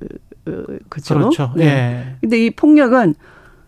[0.89, 1.13] 그렇죠.
[1.15, 1.51] 그렇죠.
[1.55, 1.65] 네.
[1.65, 2.15] 예.
[2.21, 3.13] 근데 이 폭력은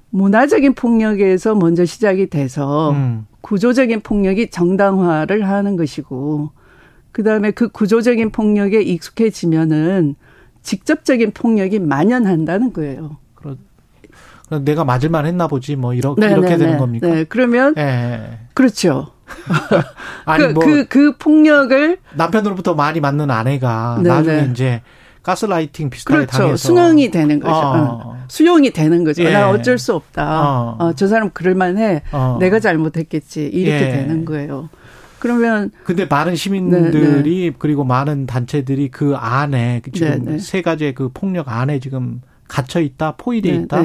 [0.10, 3.28] 문화적인 폭력에서 먼저 시작이 돼서 음.
[3.42, 6.50] 구조적인 폭력이 정당화를 하는 것이고
[7.12, 10.16] 그다음에 그 구조적인 폭력에 익숙해지면은
[10.64, 13.18] 직접적인 폭력이 만연한다는 거예요.
[14.64, 16.39] 내가 맞을만 했나 보지 뭐 이렇게 네네네.
[16.39, 17.08] 이렇게 되는 겁니까?
[17.08, 17.24] 네.
[17.24, 18.39] 그러면 예.
[18.54, 19.12] 그렇죠.
[20.26, 24.10] 아니 그, 뭐 그, 그 폭력을 남편으로부터 많이 맞는 아내가 네네.
[24.10, 24.82] 나중에 이제
[25.22, 26.38] 가스라이팅 비슷하게 그렇죠.
[26.38, 27.54] 당해서 수능이 되는 거죠.
[27.54, 28.02] 어.
[28.04, 28.26] 어.
[28.28, 29.24] 수용이 되는 거죠.
[29.24, 29.32] 예.
[29.32, 30.41] 나 어쩔 수 없다.
[30.41, 30.76] 어.
[30.80, 32.04] 어, 저 사람 그럴만해.
[32.12, 32.38] 어.
[32.39, 33.45] 내가 잘못했겠지.
[33.45, 33.91] 이렇게 예.
[33.91, 34.70] 되는 거예요.
[35.20, 37.56] 그러면 근데 많은 시민들이 네, 네.
[37.58, 40.39] 그리고 많은 단체들이 그 안에 지금 네, 네.
[40.39, 43.84] 세 가지의 그 폭력 안에 지금 갇혀 있다, 포위돼 네, 있다.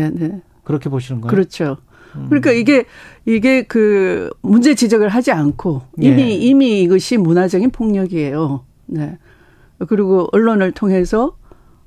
[0.65, 1.31] 네, 그렇게 보시는 거예요?
[1.31, 1.77] 그렇죠.
[2.17, 2.27] 음.
[2.29, 2.85] 그러니까 이게
[3.27, 6.29] 이게 그 문제 지적을 하지 않고 이미 예.
[6.29, 8.65] 이미 이것이 문화적인 폭력이에요.
[8.87, 9.19] 네.
[9.89, 11.37] 그리고 언론을 통해서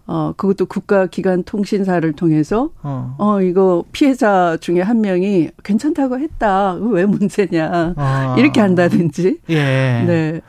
[0.06, 3.16] 어 그것도 국가 기관 통신사를 통해서 어.
[3.18, 6.74] 어 이거 피해자 중에 한 명이 괜찮다고 했다.
[6.76, 7.94] 왜 문제냐.
[7.98, 8.36] 아.
[8.38, 9.40] 이렇게 한다든지.
[9.50, 9.56] 예.
[9.56, 10.42] 네.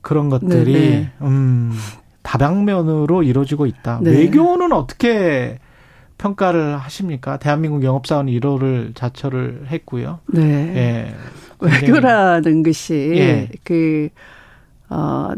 [0.00, 1.12] 그런 것들이 네, 네.
[1.22, 1.72] 음
[2.22, 4.00] 다방면으로 이루어지고 있다.
[4.02, 4.10] 네.
[4.10, 5.58] 외교는 어떻게
[6.18, 7.38] 평가를 하십니까?
[7.38, 10.18] 대한민국 영업사원 1호를 자처를 했고요.
[10.26, 10.42] 네.
[10.42, 11.14] 예.
[11.60, 13.48] 외교라는 것이 예.
[13.64, 14.08] 그
[14.90, 15.30] 어,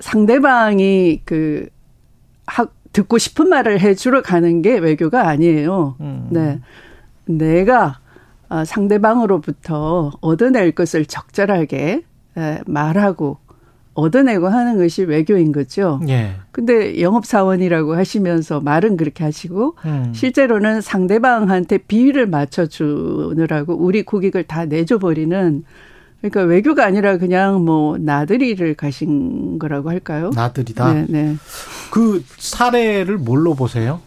[0.00, 1.68] 상대방이 그
[2.46, 5.96] 학, 듣고 싶은 말을 해주러 가는 게 외교가 아니에요.
[6.00, 6.28] 음.
[6.30, 6.60] 네.
[7.24, 8.00] 내가
[8.48, 12.02] 어, 상대방으로부터 얻어낼 것을 적절하게
[12.66, 13.38] 말하고
[13.96, 16.00] 얻어내고 하는 것이 외교인 거죠.
[16.08, 16.36] 예.
[16.52, 20.12] 근데 영업사원이라고 하시면서 말은 그렇게 하시고 음.
[20.14, 25.64] 실제로는 상대방한테 비위를 맞춰주느라고 우리 고객을 다 내줘버리는
[26.20, 30.30] 그러니까 외교가 아니라 그냥 뭐 나들이를 가신 거라고 할까요?
[30.34, 30.92] 나들이다.
[30.92, 31.36] 네, 네.
[31.90, 34.00] 그 사례를 뭘로 보세요?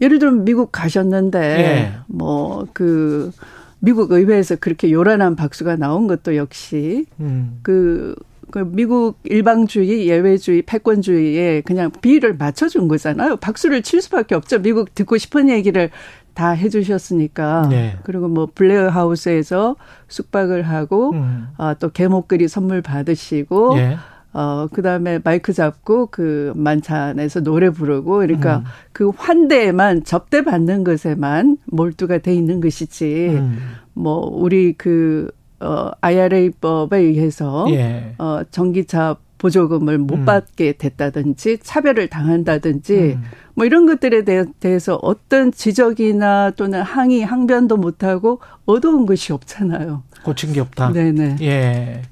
[0.00, 1.94] 예를 들면 미국 가셨는데 네.
[2.06, 3.32] 뭐그
[3.78, 7.58] 미국 의회에서 그렇게 요란한 박수가 나온 것도 역시 음.
[7.62, 8.14] 그,
[8.54, 13.34] 그 미국 일방주의, 예외주의, 패권주의에 그냥 비를 맞춰준 거잖아요.
[13.38, 14.62] 박수를 칠 수밖에 없죠.
[14.62, 15.90] 미국 듣고 싶은 얘기를
[16.34, 17.66] 다 해주셨으니까.
[17.68, 17.96] 네.
[18.04, 19.74] 그리고 뭐 블레어 하우스에서
[20.06, 21.48] 숙박을 하고 음.
[21.56, 23.74] 아, 또 개목걸이 선물 받으시고.
[23.74, 23.96] 네.
[24.32, 28.64] 어, 그 다음에 마이크 잡고 그 만찬에서 노래 부르고, 그러니까 음.
[28.92, 33.58] 그 환대에만 접대받는 것에만 몰두가 돼 있는 것이지, 음.
[33.92, 35.30] 뭐, 우리 그,
[35.64, 38.14] 어, IRA법에 의해서, 예.
[38.18, 40.24] 어, 전기차 보조금을 못 음.
[40.24, 43.22] 받게 됐다든지, 차별을 당한다든지, 음.
[43.54, 50.02] 뭐 이런 것들에 대 해서 어떤 지적이나 또는 항의, 항변도 못하고 얻어온 것이 없잖아요.
[50.24, 50.92] 고친 게 없다.
[50.92, 51.36] 네네.
[51.42, 52.02] 예.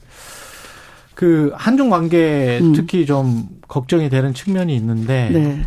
[1.15, 2.73] 그 한중 관계 음.
[2.73, 5.63] 특히 좀 걱정이 되는 측면이 있는데 네.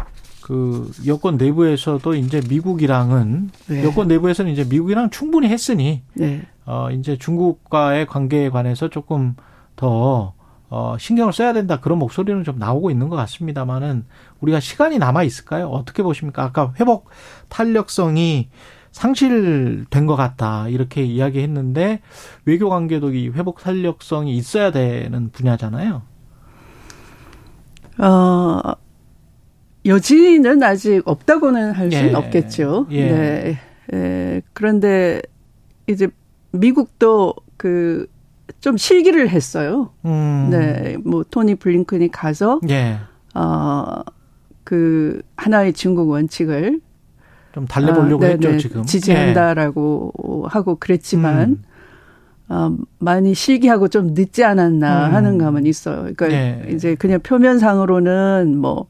[0.45, 3.83] 그 여권 내부에서도 이제 미국이랑은 네.
[3.83, 6.43] 여권 내부에서는 이제 미국이랑 충분히 했으니 네.
[6.67, 9.35] 어 이제 중국과의 관계에 관해서 조금
[9.75, 10.35] 더
[10.69, 14.05] 어, 신경을 써야 된다 그런 목소리는 좀 나오고 있는 것 같습니다만은
[14.39, 15.67] 우리가 시간이 남아 있을까요?
[15.69, 16.43] 어떻게 보십니까?
[16.43, 17.09] 아까 회복
[17.49, 18.49] 탄력성이
[18.91, 22.01] 상실된 것 같다 이렇게 이야기했는데
[22.45, 26.03] 외교 관계도 이 회복 탄력성이 있어야 되는 분야잖아요.
[27.97, 28.84] 어
[29.85, 32.13] 여지는 아직 없다고는 할 수는 예.
[32.13, 32.87] 없겠죠.
[32.91, 33.11] 예.
[33.11, 33.59] 네.
[33.93, 34.41] 예.
[34.53, 35.21] 그런데
[35.87, 36.07] 이제
[36.51, 38.07] 미국도 그
[38.65, 39.91] 좀 실기를 했어요.
[40.05, 40.47] 음.
[40.49, 42.97] 네, 뭐 토니 블링컨이 가서 예.
[43.35, 46.81] 어그 하나의 중국 원칙을
[47.53, 50.49] 좀 달래보려고 아, 했죠 지금 지지한다라고 네.
[50.49, 51.63] 하고 그랬지만 음.
[52.47, 55.13] 어, 많이 실기하고 좀 늦지 않았나 음.
[55.13, 56.11] 하는 감은 있어요.
[56.15, 56.67] 그러니까 네.
[56.71, 58.87] 이제 그냥 표면상으로는 뭐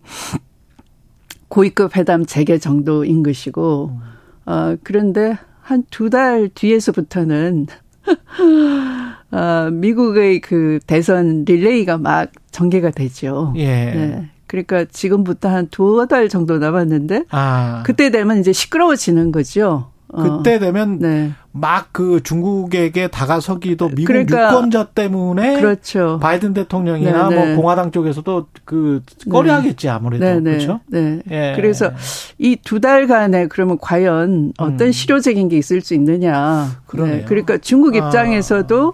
[1.56, 4.00] 고위급 회담 재개 정도인 것이고 음.
[4.46, 7.68] 어, 그런데 한 두 달 뒤에서부터는
[9.32, 13.54] 어, 미국의 그 대선 릴레이가 막 전개가 되죠.
[13.56, 13.66] 예.
[13.66, 14.30] 네.
[14.48, 17.84] 그러니까 지금부터 한 두어 달 정도 남았는데 아.
[17.86, 19.92] 그때 되면 이제 시끄러워지는 거죠.
[20.10, 20.22] 어.
[20.24, 21.32] 그때 되면 네.
[21.58, 26.20] 막 그 중국에게 다가서기도 미국 그러니까, 유권자 때문에 그렇죠.
[26.22, 27.36] 바이든 대통령이나 네네.
[27.36, 27.56] 뭐 네.
[27.56, 29.02] 공화당 쪽에서도 그
[29.32, 30.40] 꺼려하겠지 아무래도 네네.
[30.42, 30.52] 네.
[30.52, 30.82] 그렇죠.
[30.88, 31.22] 네.
[31.32, 31.54] 예.
[31.56, 31.92] 그래서
[32.38, 34.92] 이 두 달간에 그러면 과연 어떤 음.
[34.92, 36.82] 실효적인 게 있을 수 있느냐.
[36.88, 37.18] 그러네요.
[37.18, 37.26] 네.
[37.26, 38.94] 그러니까 중국 입장에서도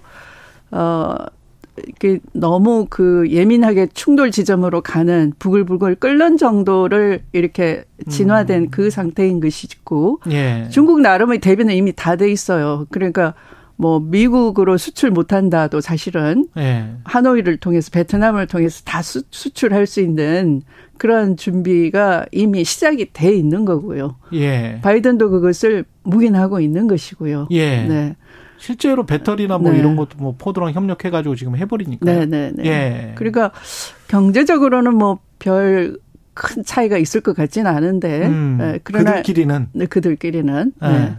[0.72, 0.78] 아.
[0.78, 1.16] 어
[2.00, 8.68] 그 너무 그 예민하게 충돌 지점으로 가는 부글부글 끓는 정도를 이렇게 진화된 음.
[8.72, 10.68] 그 상태인 것이고 예.
[10.70, 12.86] 중국 나름의 대비는 이미 다 돼 있어요.
[12.92, 13.34] 그러니까
[13.78, 16.92] 뭐 미국으로 수출 못한다도 사실은 예.
[17.04, 20.62] 하노이를 통해서 베트남을 통해서 다 수, 수출할 수 있는
[20.98, 24.18] 그런 준비가 이미 시작이 돼 있는 거고요.
[24.34, 24.78] 예.
[24.84, 27.48] 바이든도 그것을 묵인하고 있는 것이고요.
[27.52, 27.84] 예.
[27.88, 28.16] 네.
[28.62, 29.80] 실제로 배터리나 뭐 네.
[29.80, 32.06] 이런 것도 뭐 포드랑 협력해가지고 지금 해버리니까.
[32.06, 32.52] 네네네.
[32.56, 32.70] 네, 네.
[32.70, 33.16] 예.
[33.16, 33.52] 그러니까
[34.08, 35.98] 경제적으로는 뭐 별
[36.34, 38.26] 큰 차이가 있을 것 같지는 않은데.
[38.28, 39.68] 음, 네, 그러나 그들끼리는.
[39.74, 40.72] 네, 그들끼리는.
[40.82, 40.90] 네.
[40.90, 41.18] 네.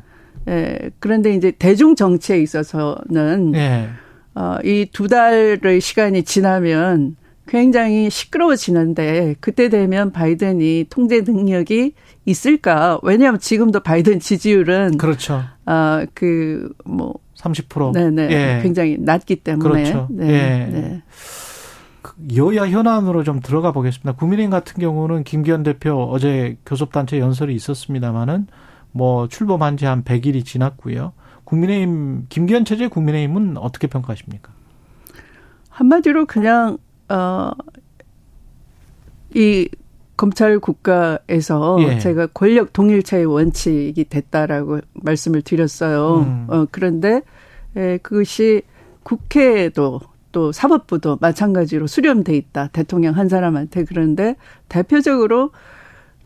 [0.49, 0.91] 예.
[0.99, 3.89] 그런데 이제 대중 정치에 있어서는 예.
[4.35, 7.17] 어, 이 두 달의 시간이 지나면
[7.47, 11.93] 굉장히 시끄러워지는데 그때 되면 바이든이 통제 능력이
[12.25, 12.99] 있을까?
[13.03, 15.43] 왜냐하면 지금도 바이든 지지율은 그렇죠.
[15.67, 17.93] 아그뭐 30%.
[17.93, 18.31] 네네.
[18.31, 18.61] 예.
[18.63, 19.83] 굉장히 낮기 때문에.
[19.83, 20.09] 그렇죠.
[20.11, 20.27] 네.
[20.29, 20.67] 예.
[20.71, 21.03] 네.
[22.03, 24.13] 그 여야 현안으로 좀 들어가 보겠습니다.
[24.13, 28.47] 국민의힘 같은 경우는 김기현 대표 어제 교섭단체 연설이 있었습니다마는
[28.93, 31.13] 뭐 출범한 지 한 100일이 지났고요.
[31.45, 34.53] 국민의힘 김기현 체제 국민의힘은 어떻게 평가하십니까?
[35.69, 36.79] 한마디로 그냥
[39.35, 39.69] 어이
[40.23, 41.99] 검찰 국가에서 예.
[41.99, 46.21] 제가 권력 동일체의 원칙이 됐다라고 말씀을 드렸어요.
[46.21, 46.47] 음.
[46.49, 47.23] 어, 그런데
[47.75, 48.63] 에, 그것이
[49.03, 49.99] 국회에도
[50.31, 52.69] 또 사법부도 마찬가지로 수렴돼 있다.
[52.69, 54.37] 대통령 한 사람한테 그런데
[54.69, 55.51] 대표적으로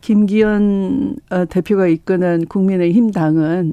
[0.03, 3.73] 김기현 어, 대표가 이끄는 국민의힘 당은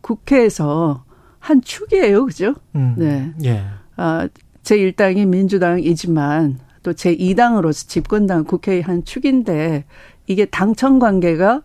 [0.00, 1.02] 국회에서
[1.40, 2.54] 한 축이에요, 그죠?
[2.76, 2.94] 음.
[2.96, 3.32] 네.
[3.44, 3.64] 예.
[3.96, 4.28] 아,
[4.62, 9.86] 제 1당이 민주당이지만 또 제2당으로서 집권당 국회의 한 축인데
[10.28, 11.62] 이게 당청 관계가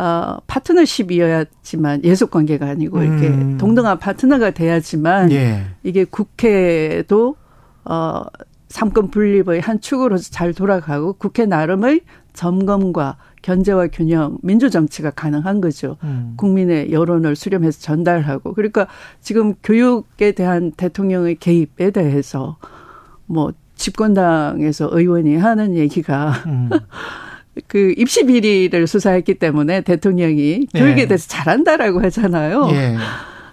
[0.00, 3.56] 어, 파트너십이어야지만 예속 관계가 아니고 이렇게 음.
[3.56, 5.62] 동등한 파트너가 돼야지만 예.
[5.84, 7.36] 이게 국회도
[7.84, 8.22] 어,
[8.68, 12.00] 삼권 분립의 한 축으로서 잘 돌아가고 국회 나름의
[12.32, 15.98] 점검과 견제와 균형, 민주 정치가 가능한 거죠.
[16.02, 16.34] 음.
[16.36, 18.88] 국민의 여론을 수렴해서 전달하고 그러니까
[19.20, 22.56] 지금 교육에 대한 대통령의 개입에 대해서
[23.26, 26.68] 뭐 집권당에서 의원이 하는 얘기가 음.
[27.66, 30.78] 그 입시 비리를 수사했기 때문에 대통령이 예.
[30.78, 32.68] 교육에 대해서 잘한다라고 하잖아요.
[32.72, 32.96] 예.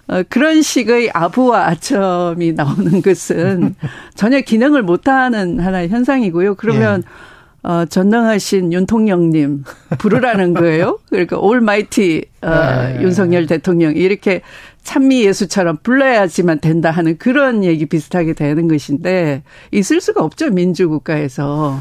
[0.08, 3.74] 어, 그런 식의 아부와 아첨이 나오는 것은
[4.14, 6.54] 전혀 기능을 못하는 하나의 현상이고요.
[6.54, 7.35] 그러면 예.
[7.66, 9.64] 어, 전능하신 윤통령님
[9.98, 11.00] 부르라는 거예요.
[11.10, 13.02] 그러니까 올마이티 어, 예.
[13.02, 14.42] 윤석열 대통령 이렇게
[14.84, 19.42] 찬미 예수처럼 불러야지만 된다 하는 그런 얘기 비슷하게 되는 것인데
[19.72, 21.80] 있을 수가 없죠 민주국가에서.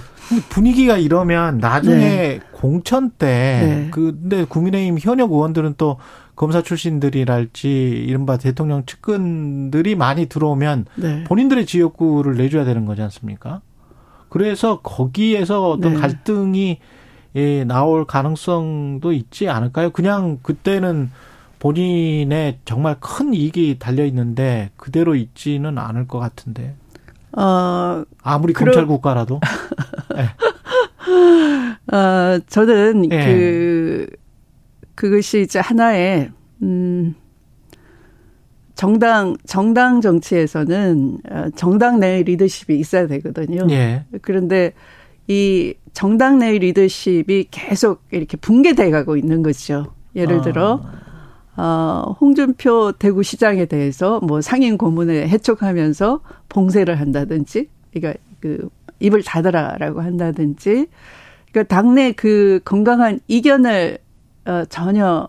[0.49, 2.39] 분위기가 이러면 나중에 네.
[2.51, 3.87] 공천 때 네.
[3.91, 5.97] 근데 국민의힘 현역 의원들은 또
[6.35, 7.69] 검사 출신들이랄지
[8.07, 11.23] 이른바 대통령 측근들이 많이 들어오면 네.
[11.25, 13.61] 본인들의 지역구를 내줘야 되는 거지 않습니까?
[14.35, 15.99] 그래서 거기에서 어떤 네.
[16.01, 16.79] 갈등이
[17.37, 19.91] 예, 나올 가능성도 있지 않을까요?
[19.91, 21.09] 그냥 그때는
[21.59, 26.75] 본인의 정말 큰 이익이 달려 있는데 그대로 있지는 않을 것 같은데.
[27.31, 28.73] 어, 아무리 그러...
[28.73, 29.39] 검찰 국가라도.
[30.13, 30.25] 네.
[31.95, 33.25] 어, 저는 네.
[33.25, 34.07] 그
[34.95, 36.29] 그것이 이제 하나의
[36.61, 37.15] 음
[38.75, 43.67] 정당 정당 정치에서는 어, 정당 내의 리더십이 있어야 되거든요.
[43.69, 44.05] 예.
[44.21, 44.73] 그런데
[45.27, 49.93] 이 정당 내의 리더십이 계속 이렇게 붕괴돼 가고 있는 거죠.
[50.15, 50.81] 예를 들어
[51.57, 56.19] 어, 홍준표 대구시장에 대해서 뭐 상임 고문에 해촉하면서
[56.49, 58.69] 봉쇄를 한다든지, 그러니까 그
[58.99, 60.87] 입을 닫아라라고 한다든지,
[61.51, 63.99] 그러니까 당내 그 건강한 이견을
[64.45, 65.27] 어, 전혀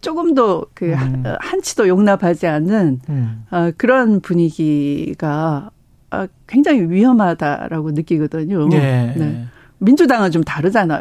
[0.00, 1.22] 조금도 그 음.
[1.26, 3.44] 어, 한치도 용납하지 않는 음.
[3.50, 5.70] 어, 그런 분위기가
[6.10, 8.68] 어, 굉장히 위험하다라고 느끼거든요.
[8.68, 9.14] 네.
[9.16, 9.46] 네.
[9.78, 11.00] 민주당은 좀 다르잖아요.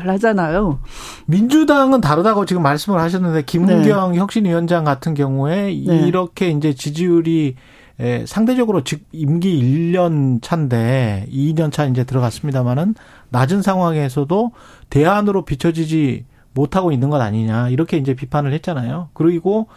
[0.00, 0.80] 하잖아요.
[1.26, 4.18] 민주당은 다르다고 지금 말씀을 하셨는데 김은경 네.
[4.18, 6.06] 혁신위원장 같은 경우에 네.
[6.06, 7.54] 이렇게 이제 지지율이
[8.26, 12.96] 상대적으로 즉 임기 1년 차인데 2년 차 이제 들어갔습니다마는
[13.28, 14.52] 낮은 상황에서도
[14.90, 16.24] 대안으로 비춰지지
[16.56, 19.10] 못하고 있는 것 아니냐 이렇게 이제 비판을 했잖아요.
[19.12, 19.68] 그리고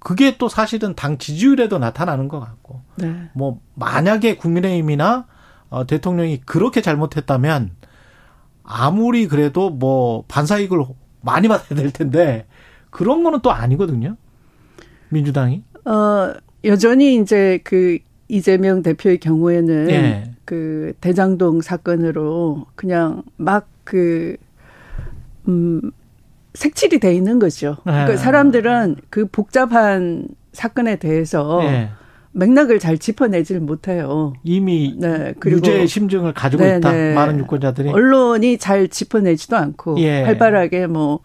[0.00, 3.30] 그게 또 사실은 당 지지율에도 나타나는 것 같고 네.
[3.32, 5.26] 뭐 만약에 국민의힘이나
[5.70, 7.70] 어, 대통령이 그렇게 잘못했다면
[8.64, 10.84] 아무리 그래도 뭐 반사이익을
[11.20, 12.46] 많이 받아야 될 텐데
[12.90, 14.16] 그런 거는 또 아니거든요.
[15.10, 15.62] 민주당이.
[15.84, 17.98] 어, 여전히 이제 그
[18.28, 20.34] 이재명 대표의 경우에는 네.
[20.44, 24.36] 그 대장동 사건으로 그냥 막 그,
[25.48, 25.80] 음,
[26.58, 27.76] 색칠이 돼 있는 거죠.
[27.84, 28.16] 그러니까 네.
[28.16, 31.90] 사람들은 그 복잡한 사건에 대해서 네.
[32.32, 34.32] 맥락을 잘 짚어내질 못해요.
[34.42, 36.90] 이미 네, 그리고 유죄 심증을 가지고 네, 있다.
[36.90, 37.14] 네.
[37.14, 40.22] 많은 유권자들이 언론이 잘 짚어내지도 않고 예.
[40.22, 41.20] 활발하게 뭐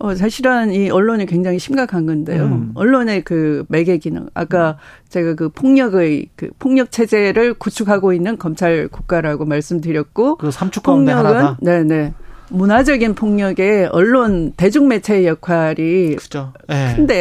[0.00, 2.42] 어, 사실은 이 언론이 굉장히 심각한 건데요.
[2.42, 2.72] 음.
[2.74, 4.26] 언론의 그 매개 기능.
[4.34, 4.78] 아까
[5.10, 10.38] 제가 그 폭력의 그 폭력 체제를 구축하고 있는 검찰 국가라고 말씀드렸고.
[10.38, 11.56] 그 삼축 가운데 하나다.
[11.62, 12.14] 네네.
[12.52, 16.52] 문화적인 폭력의 언론 대중매체의 역할이 그죠.
[16.68, 16.94] 네.
[16.94, 17.14] 큰데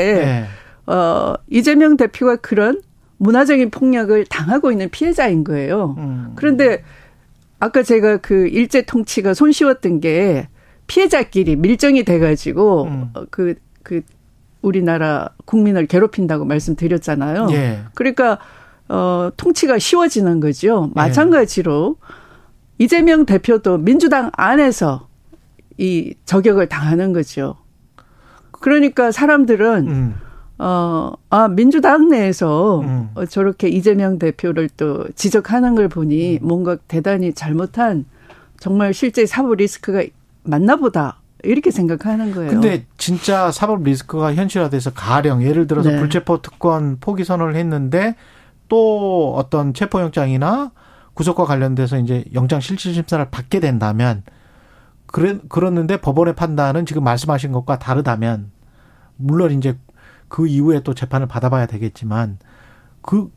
[0.86, 0.94] 네.
[0.94, 2.82] 어 이재명 대표가 그런
[3.18, 5.96] 문화적인 폭력을 당하고 있는 피해자인 거예요.
[5.98, 6.34] 음.
[6.36, 6.84] 그런데
[7.60, 10.48] 아까 제가 그 일제 통치가 손쉬웠던 게
[10.88, 13.10] 피해자끼리 밀정이 돼가지고 음.
[13.14, 13.54] 어, 그,
[13.84, 14.02] 그
[14.62, 17.48] 우리나라 국민을 괴롭힌다고 말씀드렸잖아요.
[17.52, 17.80] 예.
[17.94, 18.40] 그러니까
[18.90, 20.88] 어 통치가 쉬워지는 거죠.
[20.90, 20.92] 예.
[20.96, 22.84] 마찬가지로 예.
[22.84, 25.08] 이재명 대표도 민주당 안에서
[25.82, 27.56] 이 저격을 당하는 거죠.
[28.52, 30.16] 그러니까 사람들은 음.
[30.60, 33.10] 어, 아, 민주당 내에서 음.
[33.16, 36.48] 어, 저렇게 이재명 대표를 또 지적하는 걸 보니 음.
[36.48, 38.06] 뭔가 대단히 잘못한
[38.60, 40.04] 정말 실제 사법 리스크가
[40.44, 41.18] 맞나 보다.
[41.44, 42.52] 이렇게 생각하는 거예요.
[42.52, 45.98] 근데 진짜 사법 리스크가 현실화돼서 가령 예를 들어서 네.
[45.98, 48.16] 불체포 특권 포기 선언을 했는데
[48.70, 50.70] 또 어떤 체포영장이나
[51.16, 54.22] 구속과 관련돼서 이제 영장 실질 심사를 받게 된다면
[55.12, 58.52] 그래 그렇는데 법원의 판단은 지금 말씀하신 것과 다르다면
[59.18, 59.78] 물론 이제
[60.28, 62.40] 그 이후에 또 재판을 받아봐야 되겠지만
[63.02, 63.32] 그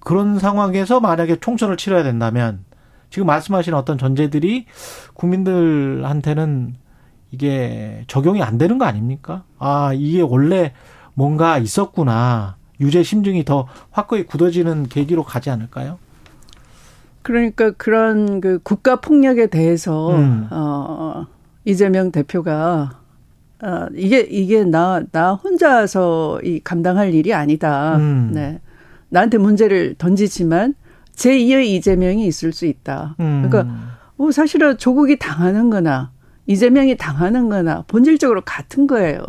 [0.00, 2.64] 그런 상황에서 만약에 총선을 치러야 된다면
[3.10, 4.66] 지금 말씀하신 어떤 전제들이
[5.14, 6.74] 국민들한테는
[7.30, 9.44] 이게 적용이 안 되는 거 아닙니까?
[9.58, 10.72] 아, 이게 원래
[11.14, 12.56] 뭔가 있었구나.
[12.80, 15.98] 유죄 심증이 더 확고히 굳어지는 계기로 가지 않을까요?
[17.24, 20.46] 그러니까 그런 그 국가 폭력에 대해서 음.
[20.50, 21.26] 어
[21.64, 23.00] 이재명 대표가
[23.62, 27.96] 어, 이게, 이게 나, 나 혼자서 이 감당할 일이 아니다.
[27.96, 28.30] 음.
[28.34, 28.60] 네.
[29.08, 30.74] 나한테 문제를 던지지만
[31.16, 33.16] 제2의 이재명이 있을 수 있다.
[33.20, 33.48] 음.
[33.48, 36.12] 그러니까, 뭐 사실은 조국이 당하는 거나
[36.46, 39.22] 이재명이 당하는 거나 본질적으로 같은 거예요.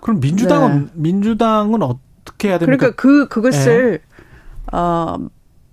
[0.00, 0.90] 그럼 민주당은 네.
[0.94, 2.76] 민주당은 어떻게 해야 됩니까?
[2.76, 4.76] 그러니까 그 그것을 네.
[4.76, 5.18] 어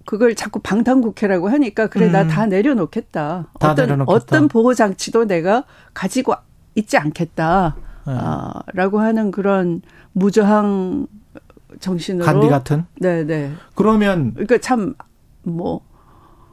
[0.10, 2.12] 그걸 자꾸 방탄국회라고 하니까 그래 음.
[2.12, 3.46] 나다 내려놓겠다.
[3.60, 4.16] 다 어떤 내려놓겠다.
[4.16, 6.34] 어떤 보호 장치도 내가 가지고
[6.74, 7.76] 있지 않겠다.
[8.08, 8.14] 네.
[8.14, 9.84] 어, 라고 하는 그런
[10.14, 11.06] 무저항
[11.80, 12.86] 정신으로 간디 같은.
[13.00, 13.52] 네, 네.
[13.76, 15.82] 그러면 그러니까 참뭐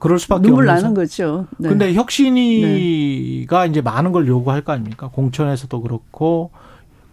[0.00, 1.46] 그럴 수밖에 눈물 나는 거죠.
[1.57, 1.70] 네.
[1.70, 3.70] 근데 혁신이가 네.
[3.70, 5.09] 이제 많은 걸 요구할 거 아닙니까?
[5.09, 6.50] 공천에서도 그렇고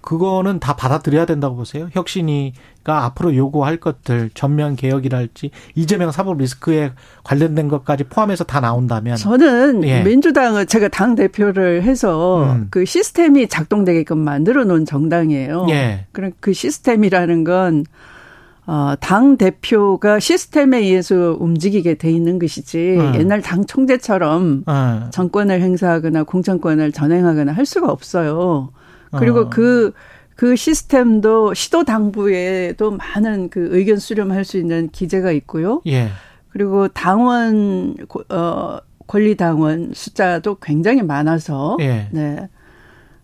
[0.01, 1.87] 그거는 다 받아들여야 된다고 보세요.
[1.93, 2.51] 혁신이
[2.83, 6.91] 가 앞으로 요구할 것들 전면 개혁이랄지 이재명 사법 리스크에
[7.23, 10.03] 관련된 것까지 포함해서 다 나온다면 저는 예.
[10.03, 12.67] 민주당은 제가 당 대표를 해서 음.
[12.69, 15.67] 그 시스템이 작동되게끔 만들어 놓은 정당이에요.
[15.69, 16.07] 예.
[16.11, 17.85] 그런 그 시스템이라는 건
[18.65, 23.15] 어, 당 대표가 시스템에 의해서 움직이게 돼 있는 것이지 음.
[23.15, 25.07] 옛날 당 총재처럼 음.
[25.09, 28.71] 정권을 행사하거나 공천권을 전행하거나 할 수가 없어요.
[29.11, 29.49] 그리고 어.
[29.49, 29.91] 그,
[30.43, 35.81] 그 시스템도 시도 당부에도 많은 그 의견 수렴할 수 있는 기재가 있고요.
[35.87, 36.09] 예.
[36.49, 37.95] 그리고 당원,
[38.27, 38.77] 어,
[39.07, 41.77] 권리 당원 숫자도 굉장히 많아서.
[41.79, 42.09] 예.
[42.11, 42.49] 네.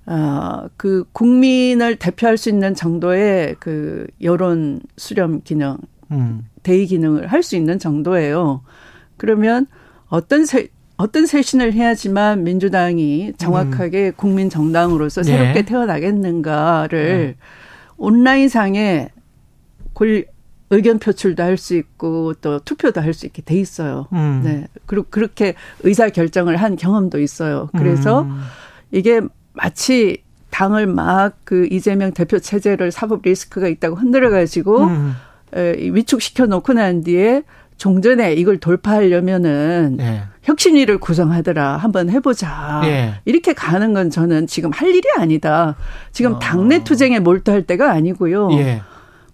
[0.05, 5.76] 어, 그 국민을 대표할 수 있는 정도의 그 여론 수렴 기능,
[6.11, 6.47] 음.
[6.63, 8.61] 대의 기능을 할 수 있는 정도예요.
[9.17, 9.67] 그러면
[10.07, 10.70] 어떤 세,
[11.00, 14.14] 어떤 쇄신을 해야지만 민주당이 정확하게 음.
[14.18, 15.62] 국민 정당으로서 새롭게 네.
[15.62, 17.36] 태어나겠는가를 네.
[17.95, 19.08] 온라인상에
[19.93, 20.26] 골
[20.72, 24.08] 의견 표출도 할 수 있고 또 투표도 할 수 있게 돼 있어요.
[24.12, 24.41] 음.
[24.43, 24.68] 네.
[24.86, 27.70] 그리고 그렇게 의사 결정을 한 경험도 있어요.
[27.78, 28.41] 그래서 음.
[28.91, 29.22] 이게
[29.54, 35.14] 마치 당을 막 그 이재명 대표 체제를 사법 리스크가 있다고 흔들어 가지고 음.
[35.54, 37.43] 위축시켜 놓고 난 뒤에
[37.80, 40.22] 종전에 이걸 돌파하려면은 네.
[40.44, 41.78] 혁신위를 구성하더라.
[41.78, 42.82] 한번 해보자.
[42.84, 43.14] 네.
[43.26, 45.76] 이렇게 가는 건 저는 지금 할 일이 아니다.
[46.12, 46.40] 지금 어.
[46.40, 48.52] 당내 투쟁에 몰두할 때가 아니고요.
[48.54, 48.82] 예.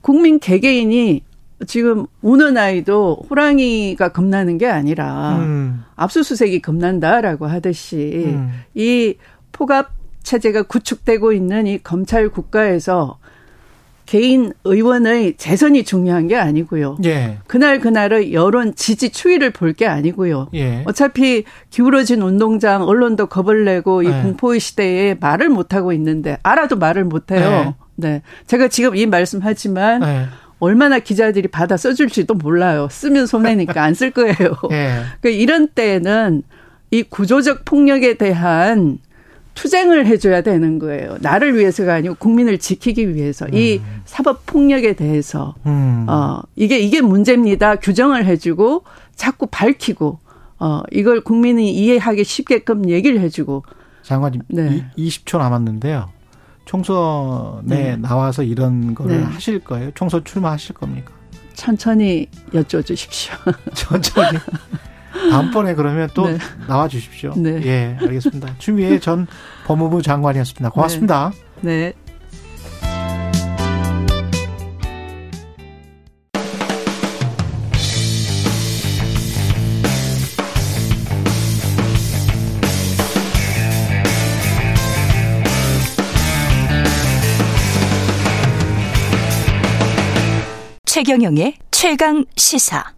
[0.01, 1.23] 국민 개개인이
[1.65, 5.83] 지금 우는 아이도 호랑이가 겁나는 게 아니라 음.
[5.95, 8.51] 압수수색이 겁난다라고 하듯이 음.
[8.75, 9.15] 이
[9.53, 9.89] 포갑
[10.21, 13.17] 체제가 구축되고 있는 이 검찰 국가에서
[14.05, 16.97] 개인 의원의 재선이 중요한 게 아니고요.
[17.05, 17.37] 예.
[17.47, 20.49] 그날 그날의 여론 지지 추이를 볼 게 아니고요.
[20.53, 20.83] 예.
[20.85, 24.11] 어차피 기울어진 운동장 언론도 겁을 내고 이 예.
[24.21, 27.75] 공포의 시대에 말을 못 하고 있는데 알아도 말을 못 해요.
[27.75, 27.85] 예.
[27.97, 28.21] 네.
[28.47, 30.25] 제가 지금 이 말씀하지만 예.
[30.59, 32.87] 얼마나 기자들이 받아 써줄지도 몰라요.
[32.89, 34.35] 쓰면 손해니까 안 쓸 거예요.
[34.71, 35.01] 예.
[35.19, 36.43] 그러니까 이런 때는
[36.91, 38.99] 이 구조적 폭력에 대한
[39.55, 41.17] 투쟁을 해줘야 되는 거예요.
[41.21, 43.53] 나를 위해서가 아니고 국민을 지키기 위해서 음.
[43.53, 46.05] 이 사법 폭력에 대해서 음.
[46.07, 47.77] 어 이게 이게 문제입니다.
[47.77, 48.83] 규정을 해주고
[49.15, 50.19] 자꾸 밝히고
[50.59, 53.63] 어 이걸 국민이 이해하기 쉽게끔 얘기를 해주고
[54.03, 54.85] 장관님 네.
[54.97, 56.09] 20초 남았는데요.
[56.65, 57.95] 총선에 네.
[57.95, 59.23] 나와서 이런 거를 네.
[59.23, 59.91] 하실 거예요?
[59.95, 61.13] 총선 출마하실 겁니까?
[61.53, 63.33] 천천히 여쭤 주십시오.
[63.73, 64.37] 천천히.
[65.29, 66.37] 다음번에 그러면 또 네.
[66.67, 67.33] 나와 주십시오.
[67.35, 67.61] 네.
[67.65, 68.55] 예, 알겠습니다.
[68.59, 69.27] 추미애 전
[69.65, 70.69] 법무부 장관이었습니다.
[70.69, 71.31] 고맙습니다.
[71.61, 71.93] 네.
[71.93, 71.93] 네.
[90.85, 92.95] 최경영의 최강 시사.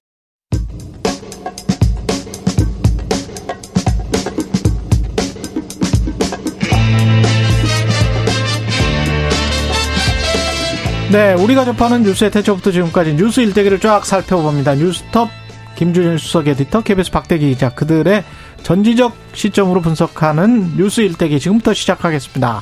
[11.12, 14.76] 네, 우리가 접하는 뉴스의 태초부터 지금까지 뉴스 일대기를 쫙 살펴봅니다.
[14.76, 15.30] 뉴스톱
[15.76, 18.26] 김준일 수석 에디터, KBS 박대기 기자, 그들의
[18.64, 22.62] 전지적 시점으로 분석하는 뉴스 일대기 지금부터 시작하겠습니다.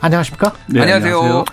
[0.00, 0.52] 안녕하십니까?
[0.66, 1.44] 네, 안녕하세요.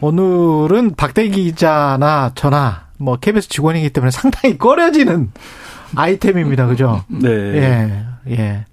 [0.00, 5.32] 오늘은 박대기 기자나 저나 뭐 KBS 직원이기 때문에 상당히 꺼려지는
[5.96, 6.66] 아이템입니다.
[6.66, 7.02] 그죠?
[7.08, 7.28] 네.
[7.28, 8.64] 예, 예.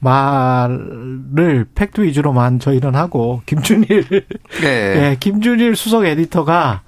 [0.00, 4.04] 말을 팩트 위주로만 저희는 하고 김준일
[4.60, 4.66] 네.
[4.66, 6.82] 예, 김준일 수석 에디터가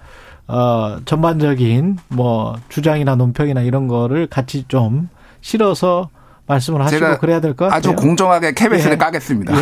[0.48, 5.08] 어 전반적인 뭐 주장이나 논평이나 이런 거를 같이 좀
[5.40, 6.08] 실어서
[6.46, 7.78] 말씀을 하시고 그래야 될 것 같아요.
[7.78, 8.98] 아주 공정하게 캐베스를 예.
[8.98, 9.52] 까겠습니다.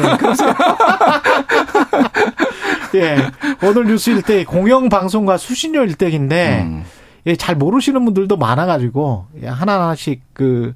[2.95, 3.17] 예, 예.
[3.63, 6.85] 오늘 뉴스 일대 공영 방송과 수신료 일대기인데 음.
[7.27, 10.73] 예, 잘 모르시는 분들도 많아가지고 예, 하나하나씩 그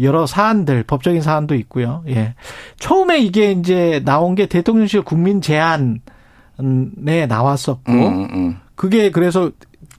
[0.00, 2.02] 여러 사안들, 법적인 사안도 있고요.
[2.08, 2.34] 예.
[2.78, 5.98] 처음에 이게 이제 나온 게 대통령실 국민 제안에
[7.28, 8.28] 나왔었고, 음, 음.
[8.32, 8.56] 음.
[8.74, 9.50] 그게 그래서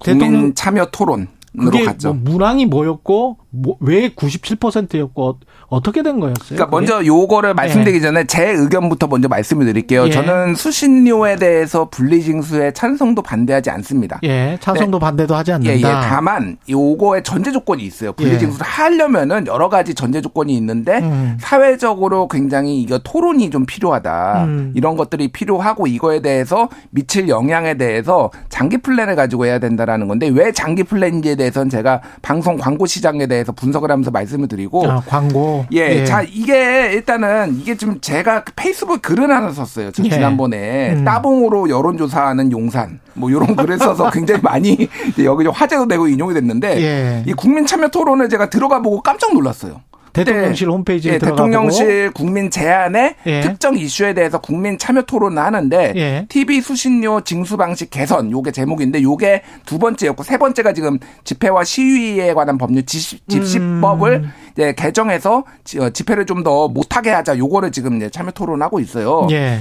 [0.03, 1.27] 대통령 참여 토론.
[1.57, 2.13] 그게 갔죠.
[2.13, 5.39] 뭐 문항이 뭐였고 뭐, 왜 97%였고
[5.69, 6.55] 어떻게 된 거였어요?
[6.55, 6.75] 그러니까 그게?
[6.75, 8.01] 먼저 요거를 말씀드리기 예.
[8.01, 10.07] 전에 제 의견부터 먼저 말씀을 드릴게요.
[10.07, 10.11] 예.
[10.11, 14.19] 저는 수신료에 대해서 분리징수에 찬성도 반대하지 않습니다.
[14.23, 15.01] 예, 찬성도 네.
[15.05, 15.73] 반대도 하지 않는다.
[15.73, 16.07] 예, 예.
[16.07, 18.13] 다만 요거에 전제 조건이 있어요.
[18.13, 18.69] 분리징수를 예.
[18.69, 21.37] 하려면은 여러 가지 전제 조건이 있는데 음.
[21.41, 24.45] 사회적으로 굉장히 이거 토론이 좀 필요하다.
[24.45, 24.71] 음.
[24.73, 30.53] 이런 것들이 필요하고 이거에 대해서 미칠 영향에 대해서 장기 플랜을 가지고 해야 된다라는 건데 왜
[30.53, 35.99] 장기 플랜인지에 대해서는 제가 방송 광고 시장에 대해서 분석을 하면서 말씀을 드리고 아, 광고 예,
[35.99, 39.91] 예, 자 이게 일단은 이게 좀 제가 페이스북 글을 하나 썼어요.
[39.91, 40.09] 저 예.
[40.09, 41.03] 지난번에 음.
[41.05, 44.87] 따봉으로 여론조사하는 용산 뭐 이런 글을 써서 굉장히 많이
[45.23, 47.23] 여기 화제도 되고 인용이 됐는데 예.
[47.25, 49.81] 이 국민 참여 토론을 제가 들어가 보고 깜짝 놀랐어요.
[50.23, 53.41] 대통령실 홈페이지에 예, 대통령실 국민 제안의 예.
[53.41, 56.25] 특정 이슈에 대해서 국민 참여 토론을 하는데 예.
[56.29, 62.33] TV 수신료 징수 방식 개선 요게 제목인데 요게 두 번째였고 세 번째가 지금 집회와 시위에
[62.33, 64.31] 관한 법률 집시법을 음.
[64.53, 65.43] 이제 개정해서
[65.79, 69.27] 어, 집회를 좀 더 못하게 하자 요거를 지금 이제 참여 토론하고 있어요.
[69.31, 69.59] 예.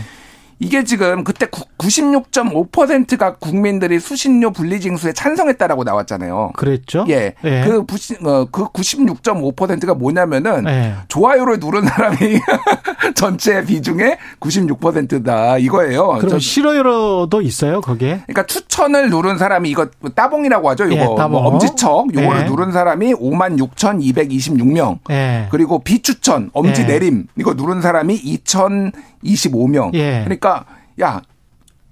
[0.59, 6.53] 이게 지금 그때 96.5%가 국민들이 수신료 분리징수에 찬성했다라고 나왔잖아요.
[6.57, 7.05] 그랬죠?
[7.09, 7.35] 예.
[7.45, 7.65] 예.
[7.67, 10.95] 그, 부시, 어, 그 96.5%가 뭐냐면은 예.
[11.09, 12.17] 좋아요를 누른 사람이
[13.15, 16.19] 전체 비중의 96%다 이거예요.
[16.21, 18.23] 그럼 싫어요도 있어요, 거기에?
[18.27, 20.87] 그러니까 추천을 누른 사람이 이거 따봉이라고 하죠.
[20.87, 21.33] 이거 예, 따봉.
[21.33, 22.45] 뭐 엄지척 요거를 예.
[22.45, 24.99] 누른 사람이 56,226명.
[25.11, 25.49] 예.
[25.51, 26.87] 그리고 비추천 엄지 예.
[26.87, 28.93] 내림 이거 누른 사람이 2,000
[29.27, 29.95] 25명.
[29.95, 30.23] 예.
[30.25, 30.65] 그러니까
[31.01, 31.21] 야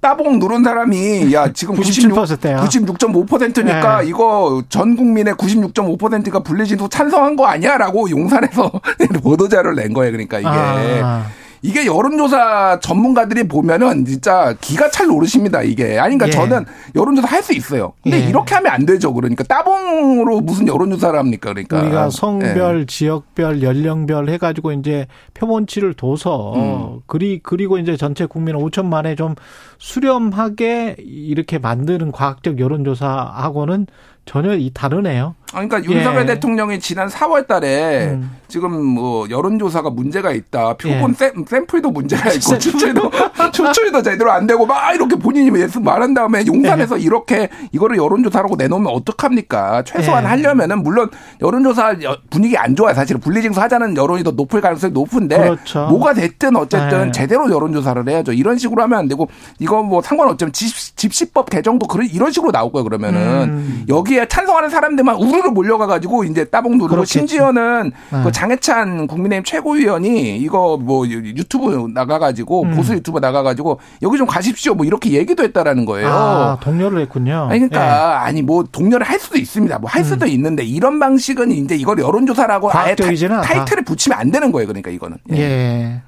[0.00, 4.08] 따봉 누른 사람이 야 지금 96, 96.5%니까 예.
[4.08, 8.70] 이거 전 국민의 96.5%가 분리진도 찬성한 거 아니야라고 용산에서
[9.22, 10.12] 보도자를 낸 거예요.
[10.12, 10.48] 그러니까 이게.
[10.48, 11.26] 아.
[11.64, 15.98] 이게 여론조사 전문가들이 보면은 진짜 기가 찰 노릇입니다, 이게.
[15.98, 16.30] 아니, 그러니까 예.
[16.30, 17.94] 저는 여론조사 할 수 있어요.
[18.02, 18.28] 근데 예.
[18.28, 19.12] 이렇게 하면 안 되죠.
[19.14, 21.80] 그러니까 따봉으로 무슨 여론조사를 합니까, 그러니까.
[21.80, 22.86] 우리가 성별, 예.
[22.86, 27.00] 지역별, 연령별 해가지고 이제 표본치를 둬서 음.
[27.06, 29.34] 그리, 그리고 이제 전체 국민 5천만에 좀
[29.78, 33.86] 수렴하게 이렇게 만드는 과학적 여론조사하고는
[34.24, 35.34] 전혀 이 다르네요.
[35.54, 36.26] 그러니까 윤석열 예.
[36.26, 38.30] 대통령이 지난 4월 달에 음.
[38.48, 40.74] 지금 뭐 여론조사가 문제가 있다.
[40.76, 41.44] 표본 예.
[41.46, 43.10] 샘플도 문제가 있고 추출도
[43.52, 45.50] 추출도 제대로 안 되고 막 이렇게 본인이
[45.80, 47.02] 말한 다음에 용산에서 예.
[47.04, 49.82] 이렇게 이거를 여론조사라고 내놓으면 어떡합니까?
[49.84, 50.28] 최소한 예.
[50.28, 51.08] 하려면은 물론
[51.40, 51.96] 여론조사
[52.30, 52.94] 분위기 안 좋아요.
[52.94, 55.86] 사실 분리징수 하자는 여론이 더 높을 가능성이 높은데 그렇죠.
[55.86, 57.12] 뭐가 됐든 어쨌든 예.
[57.12, 58.32] 제대로 여론조사를 해야죠.
[58.32, 59.28] 이런 식으로 하면 안 되고
[59.60, 62.84] 이거 뭐 상관 없지만 집시법 개정도 그런 이런 식으로 나올 거예요.
[62.84, 63.84] 그러면은 음.
[63.88, 67.12] 여기 에 찬성하는 사람들만 우르르 로 몰려가가지고 이제 따봉 누르고 그렇겠지.
[67.18, 68.22] 심지어는 네.
[68.22, 72.74] 그 장해찬 국민의힘 최고위원이 이거 뭐 유튜브 나가가지고 음.
[72.74, 76.08] 보수 유튜브 나가가지고 여기 좀 가십시오 뭐 이렇게 얘기도 했다라는 거예요.
[76.08, 77.48] 아, 동료를 했군요.
[77.50, 78.26] 아니 그러니까 네.
[78.26, 79.78] 아니 뭐 동료를 할 수도 있습니다.
[79.78, 80.04] 뭐할 음.
[80.04, 80.30] 수도 음.
[80.30, 83.06] 있는데 이런 방식은 이제 이걸 여론조사라고 아예 타,
[83.42, 84.66] 타이틀을 붙이면 안 되는 거예요.
[84.66, 85.18] 그러니까 이거는.
[85.32, 85.38] 예.
[85.38, 86.02] 예.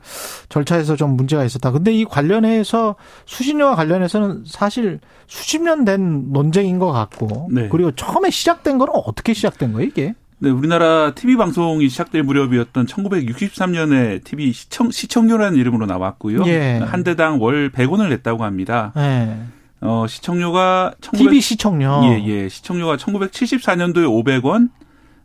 [0.49, 1.73] 절차에서 좀 문제가 있었다.
[1.73, 2.95] 근데 이 관련해서
[3.27, 7.69] 수신료와 관련해서는 사실 수십 년 된 논쟁인 것 같고 네.
[7.71, 10.15] 그리고 처음에 시작된 거는 어떻게 시작된 거예요 이게?
[10.39, 16.45] 네, 우리나라 TV 방송이 시작될 무렵이었던 1963년에 TV 시청 시청료라는 이름으로 나왔고요.
[16.47, 16.79] 예.
[16.85, 18.93] 한 대당 월 100원을 냈다고 합니다.
[18.99, 19.35] 예.
[19.81, 22.03] 어, 시청료가 1900, TV 시청료.
[22.05, 22.49] 예, 예.
[22.51, 24.69] 시청료가 1974년도에 500원,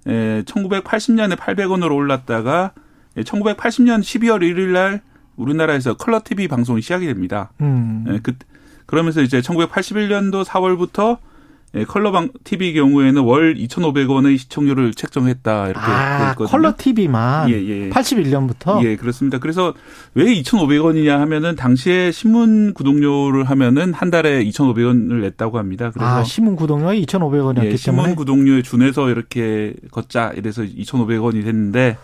[0.07, 2.71] 예, 1980년에 800원으로 올랐다가
[3.17, 5.01] 예, 1980년 12월 1일 날
[5.35, 7.51] 우리나라에서 컬러 TV 방송이 시작이 됩니다.
[7.59, 8.05] 음.
[8.07, 8.33] 예, 그
[8.85, 11.17] 그러면서 이제 1981년도 4월부터
[11.73, 16.47] 예, 컬러방 TV 경우에는 월 2,500원의 시청료를 책정했다 이렇게 아, 있거든요.
[16.49, 17.89] 컬러 TV만 예, 예.
[17.89, 19.37] 81년부터 예, 그렇습니다.
[19.39, 19.73] 그래서
[20.13, 25.91] 왜 2,500원이냐 하면은 당시에 신문 구독료를 하면은 한 달에 2,500원을 냈다고 합니다.
[25.93, 31.97] 그래서 아, 신문 구독료가 2,500원이었기 예, 신문 구독료에 준해서 이렇게 걷자 이래서 2,500원이 됐는데 에,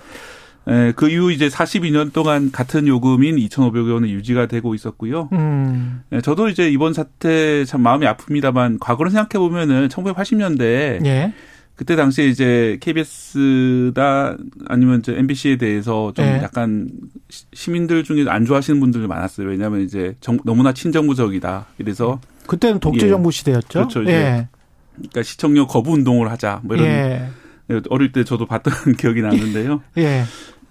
[0.95, 5.30] 그 이후 이제 42년 동안 같은 요금인 2,500원이 유지가 되고 있었고요.
[5.32, 6.01] 음.
[6.11, 11.34] 에, 저도 이제 이번 사태 참 마음이 아픕니다만 과거를 생각해 보면은 1980년대 예.
[11.76, 14.36] 그때 당시에 이제 KBS다
[14.68, 16.41] 아니면 이제 MBC에 대해서 좀 예.
[16.41, 16.89] 약간
[17.53, 19.48] 시민들 중에 안 좋아하시는 분들이 많았어요.
[19.48, 21.68] 왜냐하면 이제 정, 너무나 친정부적이다.
[21.77, 23.31] 이래서 그때는 독재 정부 예.
[23.31, 23.68] 시대였죠.
[23.69, 24.06] 그렇죠.
[24.07, 24.48] 예.
[24.95, 26.61] 그러니까 시청료 거부 운동을 하자.
[26.64, 27.30] 뭐 이런 예.
[27.89, 29.81] 어릴 때 저도 봤던 기억이 나는데요.
[29.98, 30.23] 예.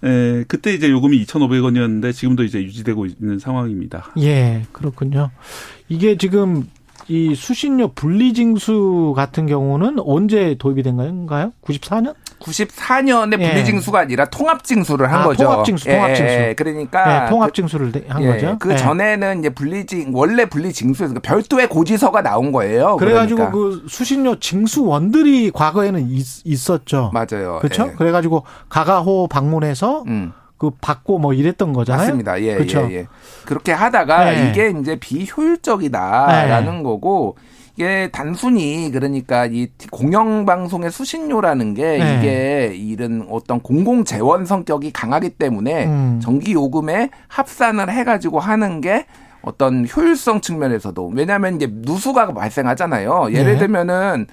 [0.03, 4.11] 에, 그때 이제 요금이 2,500원이었는데 지금도 이제 유지되고 있는 상황입니다.
[4.19, 5.31] 예, 그렇군요.
[5.89, 6.67] 이게 지금
[7.07, 11.53] 이 수신료 분리징수 같은 경우는 언제 도입이 된 건가요?
[11.63, 12.15] 94년?
[12.39, 15.43] 94년에 분리징수가 아니라 통합징수를 한 아, 거죠.
[15.45, 16.33] 통합징수, 통합징수.
[16.33, 18.57] 예, 그러니까 예, 통합징수를 한 예, 거죠.
[18.59, 22.97] 그 전에는 이제 분리징 원래 분리징수에서 그러니까 별도의 고지서가 나온 거예요.
[22.97, 23.57] 그래가지고 그러니까.
[23.57, 27.59] 그 수신료 징수원들이 과거에는 있, 었죠 맞아요.
[27.61, 27.93] 그렇죠.
[27.95, 30.33] 그래가지고 가가호 방문해서 음.
[30.57, 32.07] 그 받고 뭐 이랬던 거잖아요.
[32.07, 32.41] 맞습니다.
[32.41, 32.87] 예, 그렇죠?
[32.89, 33.07] 예, 예.
[33.45, 34.49] 그렇게 하다가 예.
[34.49, 36.83] 이게 이제 비효율적이다라는 예.
[36.83, 37.37] 거고
[37.77, 42.17] 이게 단순히 그러니까 이 공영방송의 수신료라는 게 네.
[42.17, 46.19] 이게 이런 어떤 공공 재원 성격이 강하기 때문에 음.
[46.19, 49.05] 전기 요금에 합산을 해가지고 하는 게
[49.43, 53.29] 어떤 효율성 측면에서도 왜냐하면 이제 누수가 발생하잖아요.
[53.33, 53.59] 예를 네.
[53.59, 54.25] 들면은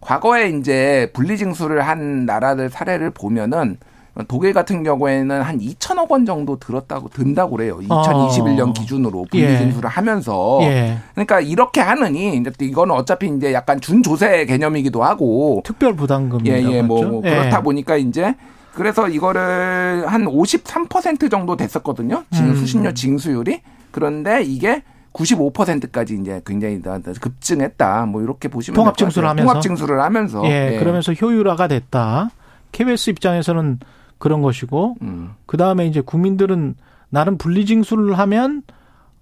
[0.00, 3.78] 과거에 이제 분리징수를 한 나라들 사례를 보면은
[4.28, 7.78] 독일 같은 경우에는 한 2천억 원 정도 들었다고 든다고 그래요.
[7.80, 8.72] 2021년 어.
[8.74, 9.94] 기준으로 분리징수를 예.
[9.94, 10.98] 하면서 예.
[11.14, 16.82] 그러니까 이렇게 하느니 이제 이거는 어차피 이제 약간 준조세 개념이기도 하고 특별 부담금 예, 예,
[16.82, 17.62] 뭐, 그렇다 예.
[17.62, 18.34] 보니까 이제
[18.74, 22.24] 그래서 이거를 한 53% 정도 됐었거든요.
[22.32, 22.56] 지금 음.
[22.56, 23.60] 수신료 징수율이
[23.90, 24.82] 그런데 이게
[25.12, 26.80] 95%까지 이제 굉장히
[27.20, 28.06] 급증했다.
[28.06, 30.78] 뭐 이렇게 보시면 통합 징수를 하면서 통합 징수를 하면서 예, 예.
[30.78, 32.30] 그러면서 효율화가 됐다.
[32.72, 33.78] KBS 입장에서는
[34.22, 35.34] 그런 것이고 음.
[35.46, 36.76] 그 다음에 이제 국민들은
[37.10, 38.62] 나름 분리징수를 하면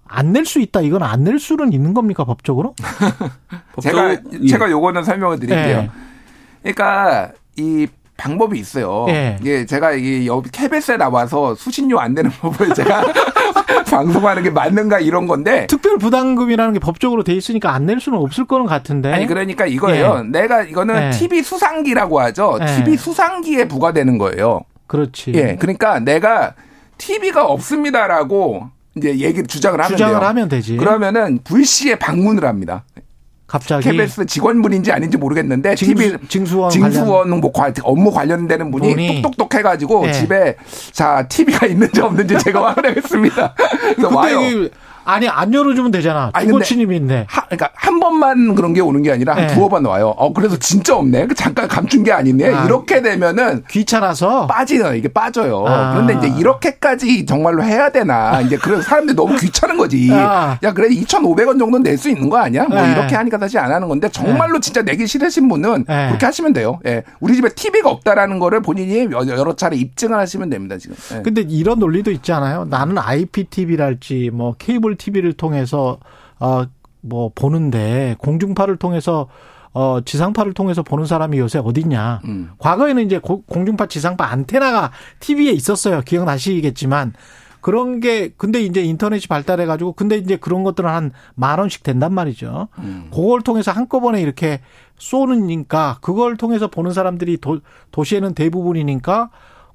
[0.07, 0.81] 안 낼 수 있다.
[0.81, 2.75] 이건 안 낼 수는 있는 겁니까 법적으로?
[3.81, 4.47] 제가 예.
[4.47, 5.77] 제가 요거는 설명을 드릴게요.
[5.77, 5.89] 예.
[6.61, 7.87] 그러니까 이
[8.17, 9.05] 방법이 있어요.
[9.09, 9.39] 예.
[9.43, 13.01] 예, 제가 이 여기 KBS에 나와서 수신료 안 내는 법을 제가
[13.89, 18.45] 방송하는 게 맞는가 이런 건데 특별 부담금이라는 게 법적으로 돼 있으니까 안 낼 수는 없을
[18.45, 19.11] 거는 같은데.
[19.11, 20.23] 아니 그러니까 이거예요.
[20.25, 20.29] 예.
[20.29, 21.09] 내가 이거는 예.
[21.11, 22.59] TV 수상기라고 하죠.
[22.77, 22.97] TV 예.
[22.97, 24.61] 수상기에 부과되는 거예요.
[24.91, 25.31] 그렇지.
[25.35, 25.55] 예.
[25.57, 26.53] 그러니까 내가
[26.97, 30.27] TV가 없습니다라고 이제 얘기를 주장을 하면 주장을 돼요.
[30.27, 30.75] 하면 되지.
[30.75, 32.83] 그러면은 불시에 방문을 합니다.
[33.47, 37.39] 갑자기 KBS 직원분인지 아닌지 모르겠는데 징수, TV 징수원 징수원 관련.
[37.39, 37.51] 뭐
[37.83, 39.21] 업무 관련되는 분이, 분이.
[39.21, 40.11] 똑똑똑 해 가지고 네.
[40.11, 40.55] 집에
[40.91, 43.55] 자 TV가 있는지 없는지 제가 확인하겠습니다.
[43.95, 44.39] 그래서 와요.
[45.05, 46.31] 아니 안 열어주면 되잖아.
[46.63, 47.25] 침입이 있네.
[47.29, 49.53] 하, 그러니까 한 번만 그런 게 오는 게 아니라 한 네.
[49.53, 50.13] 두어 번 와요.
[50.17, 51.27] 어 그래서 진짜 없네.
[51.27, 52.53] 그 잠깐 감춘 게 아니네.
[52.53, 55.65] 아, 이렇게 되면은 귀찮아서 빠지는 이게 빠져요.
[55.67, 55.93] 아.
[55.93, 58.41] 그런데 이제 이렇게까지 정말로 해야 되나?
[58.41, 60.09] 이제 그래서 사람들이 너무 귀찮은 거지.
[60.11, 60.57] 아.
[60.63, 62.63] 야 그래 2,500원 정도는 낼 수 있는 거 아니야?
[62.65, 62.93] 뭐 네.
[62.93, 64.59] 이렇게 하니까 사실 안 하는 건데 정말로 네.
[64.59, 66.07] 진짜 내기 싫으신 분은 네.
[66.07, 66.79] 그렇게 하시면 돼요.
[66.87, 67.03] 예.
[67.19, 70.95] 우리 집에 TV가 없다라는 거를 본인이 여러 차례 입증을 하시면 됩니다 지금.
[71.15, 71.21] 예.
[71.21, 72.65] 근데 이런 논리도 있잖아요.
[72.69, 75.99] 나는 IPTV랄지 뭐 케이블 TV를 통해서 통해서
[76.39, 79.27] 어뭐 보는데 공중파를 통해서
[79.73, 82.21] 어 지상파를 통해서 보는 사람이 요새 어딨냐.
[82.25, 82.51] 음.
[82.57, 86.01] 과거에는 이제 고, 공중파 지상파 안테나가 TV에 있었어요.
[86.01, 87.13] 기억나시겠지만
[87.61, 92.13] 그런 게 근데 이제 인터넷이 발달해 가지고 근데 이제 그런 것들은 한 만 원씩 된단
[92.13, 92.67] 말이죠.
[92.79, 93.09] 음.
[93.13, 94.61] 그걸 통해서 한꺼번에 이렇게
[94.97, 97.59] 쏘는니까 그걸 통해서 보는 사람들이 도,
[97.91, 99.29] 도시에는 대부분이니까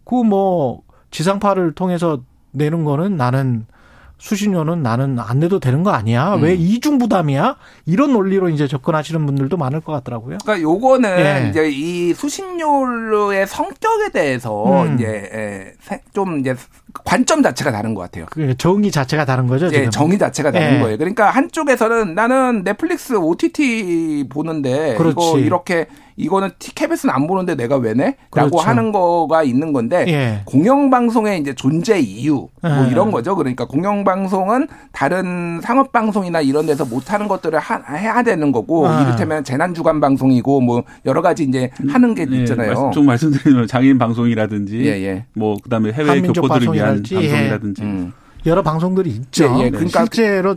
[0.04, 2.22] 그 뭐 지상파를 통해서
[2.52, 3.66] 내는 거는 나는
[4.18, 6.34] 수신료는 나는 안 내도 되는 거 아니야?
[6.36, 6.42] 음.
[6.42, 7.56] 왜 이중 부담이야?
[7.84, 10.38] 이런 논리로 이제 접근하시는 분들도 많을 것 같더라고요.
[10.42, 11.48] 그러니까 요거는 예.
[11.50, 14.94] 이제 이 수신료의 성격에 대해서 음.
[14.94, 15.74] 이제
[16.14, 16.56] 좀 이제
[17.04, 18.26] 관점 자체가 다른 것 같아요.
[18.56, 19.68] 정의 자체가 다른 거죠.
[19.68, 20.80] 네, 정의 자체가 다른 예.
[20.80, 20.96] 거예요.
[20.96, 25.12] 그러니까 한쪽에서는 나는 넷플릭스 OTT 보는데 그렇지.
[25.12, 25.86] 이거 이렇게
[26.16, 28.16] 이거는 티켓에서는 안 보는데 내가 왜 내?
[28.34, 28.58] 라고 그렇죠.
[28.58, 30.42] 하는 거가 있는 건데 예.
[30.46, 32.90] 공영방송의 이제 존재 이유 뭐 예.
[32.90, 33.36] 이런 거죠.
[33.36, 39.02] 그러니까 공영방송은 다른 상업방송이나 이런 데서 못하는 것들을 하, 해야 되는 거고 아.
[39.02, 42.36] 이를테면 재난주간 방송이고 뭐 여러 가지 이제 하는 게 예.
[42.38, 42.90] 있잖아요.
[42.94, 45.24] 좀 말씀드리면 장애인 방송이라든지 예, 예.
[45.34, 48.12] 뭐 그다음에 해외 교포들을 위한 방송이라든지 음.
[48.46, 49.44] 여러 방송들이 있죠.
[49.60, 50.56] 예, 그러니까 실제로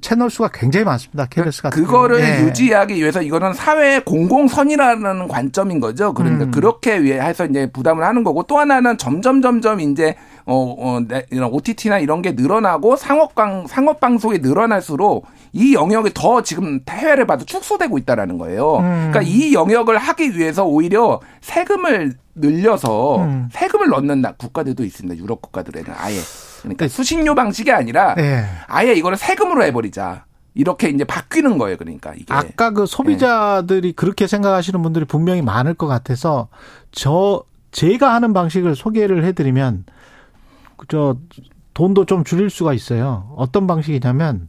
[0.00, 1.26] 채널 수가 굉장히 많습니다.
[1.26, 2.44] KBS 같은 그거를 예.
[2.44, 6.14] 유지하기 위해서 이거는 사회 공공선이라는 관점인 거죠.
[6.14, 6.50] 그러니까 음.
[6.50, 10.14] 그렇게 위해서 이제 부담을 하는 거고 또 하나는 점점 점점 이제
[10.46, 11.00] 어, 어
[11.30, 17.44] 이런 OTT나 이런 게 늘어나고 상업방 상업 방송이 늘어날수록 이 영역이 더 지금 해외를 봐도
[17.44, 18.78] 축소되고 있다라는 거예요.
[18.78, 19.10] 음.
[19.10, 23.48] 그러니까 이 영역을 하기 위해서 오히려 세금을 늘려서 음.
[23.52, 25.22] 세금을 넣는 국가들도 있습니다.
[25.22, 26.18] 유럽 국가들에는 아예.
[26.60, 26.88] 그러니까 네.
[26.88, 28.44] 수신료 방식이 아니라 네.
[28.66, 30.24] 아예 이거를 세금으로 해버리자.
[30.54, 31.76] 이렇게 이제 바뀌는 거예요.
[31.76, 33.92] 그러니까 이게 아까 그 소비자들이 네.
[33.94, 36.48] 그렇게 생각하시는 분들이 분명히 많을 것 같아서
[36.90, 39.84] 저 제가 하는 방식을 소개를 해드리면
[40.88, 41.16] 저
[41.74, 43.32] 돈도 좀 줄일 수가 있어요.
[43.36, 44.48] 어떤 방식이냐면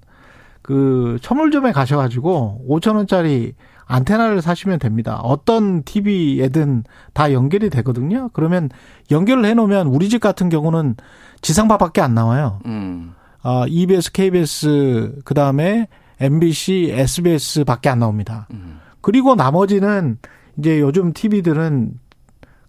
[0.64, 3.54] 그 천물점에 가셔가지고 5천 원짜리
[3.86, 5.20] 안테나를 사시면 됩니다.
[5.24, 6.84] 어떤 TV에든
[7.14, 8.30] 다 연결이 되거든요.
[8.34, 8.70] 그러면
[9.10, 10.96] 연결을 해놓으면 우리 집 같은 경우는
[11.42, 12.60] 지상파밖에 안 나와요.
[12.66, 13.14] 음.
[13.44, 15.88] 어, EBS, KBS, 그 다음에
[16.20, 18.48] MBC, SBS밖에 안 나옵니다.
[18.52, 18.80] 음.
[19.02, 20.18] 그리고 나머지는
[20.58, 22.00] 이제 요즘 TV들은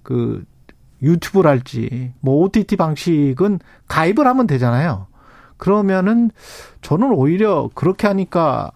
[0.03, 0.45] 그
[1.03, 5.07] 유튜브랄지 뭐 OTT 방식은 가입을 하면 되잖아요.
[5.57, 6.31] 그러면은
[6.83, 8.71] 저는 오히려 그렇게 하니까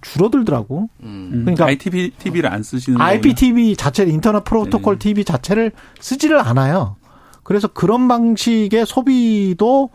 [0.00, 0.88] 줄어들더라고.
[1.02, 1.42] 음.
[1.44, 4.98] 그러니까 IPTV를 안 쓰시는 IPTV 자체를 인터넷 프로토콜 네.
[4.98, 6.96] TV 자체를 쓰지를 않아요.
[7.50, 9.90] 그래서 그런 방식의 소비도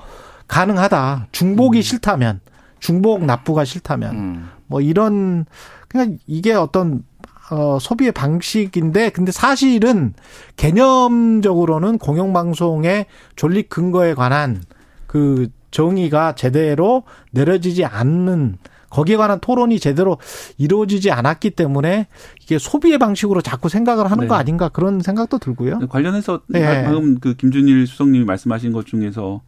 [0.46, 1.28] 가능하다.
[1.32, 1.82] 중복이 음.
[1.82, 2.42] 싫다면,
[2.82, 4.50] 중복 납부가 싫다면, 음.
[4.68, 5.46] 뭐 이런
[5.88, 7.06] 그냥 이게 어떤
[7.52, 10.16] 어, 소비의 방식인데, 근데 사실은
[10.58, 13.06] 개념적으로는 공영방송의
[13.38, 14.62] 존립 근거에 관한
[15.08, 18.58] 그 정의가 제대로 내려지지 않는
[18.96, 20.18] 거기에 관한 토론이 제대로
[20.58, 22.08] 이루어지지 않았기 때문에
[22.42, 24.28] 이게 소비의 방식으로 자꾸 생각을 하는 네.
[24.30, 25.80] 거 아닌가 그런 생각도 들고요.
[25.80, 26.84] 네, 관련해서 네.
[26.86, 29.42] 방금 그 김준일 수석님이 말씀하신 것 중에서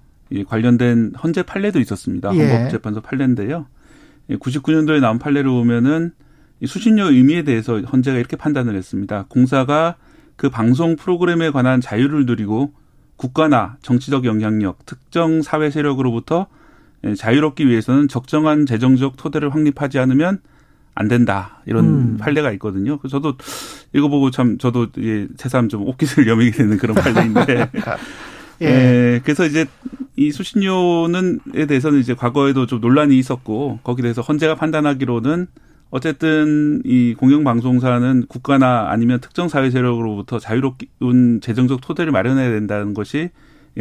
[0.48, 2.36] 관련된 헌재 판례도 있었습니다.
[2.36, 2.56] 예.
[2.56, 3.68] 헌법재판소 판례인데요.
[4.30, 6.12] 99년도에 나온 판례를 보면은
[6.66, 9.28] 수신료 의미에 대해서 헌재가 이렇게 판단을 했습니다.
[9.30, 9.96] 공사가
[10.36, 12.74] 그 방송 프로그램에 관한 자유를 누리고
[13.16, 16.58] 국가나 정치적 영향력, 특정 사회 세력으로부터 예,
[17.16, 20.40] 자유롭기 위해서는 적정한 재정적 토대를 확립하지 않으면
[20.96, 22.18] 안 된다 이런 음.
[22.18, 22.98] 판례가 있거든요.
[22.98, 23.38] 그래서 저도
[23.94, 27.70] 이거 보고 참 저도 예, 새삼 좀 옥기를 여미게 되는 그런 판례인데.
[28.64, 28.66] 예.
[28.66, 29.22] 예.
[29.24, 29.68] 그래서 이제
[30.16, 35.48] 이 수신료는에 대해서는 이제 과거에도 좀 논란이 있었고 거기에 대해서 헌재가 판단하기로는
[35.92, 43.30] 어쨌든 이 공영방송사는 국가나 아니면 특정 사회 세력으로부터 자유로운 재정적 토대를 마련해야 된다는 것이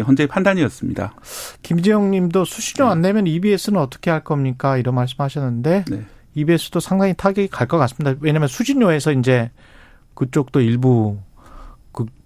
[0.02, 1.14] 헌재의 판단이었습니다.
[1.62, 4.76] 김지영 님도 수신료 안 내면 EBS는 어떻게 할 겁니까?
[4.76, 6.06] 이런 말씀 하셨는데 네.
[6.34, 8.16] EBS도 상당히 타격이 갈 것 같습니다.
[8.20, 9.50] 왜냐하면 수신료에서 이제
[10.14, 11.18] 그쪽도 일부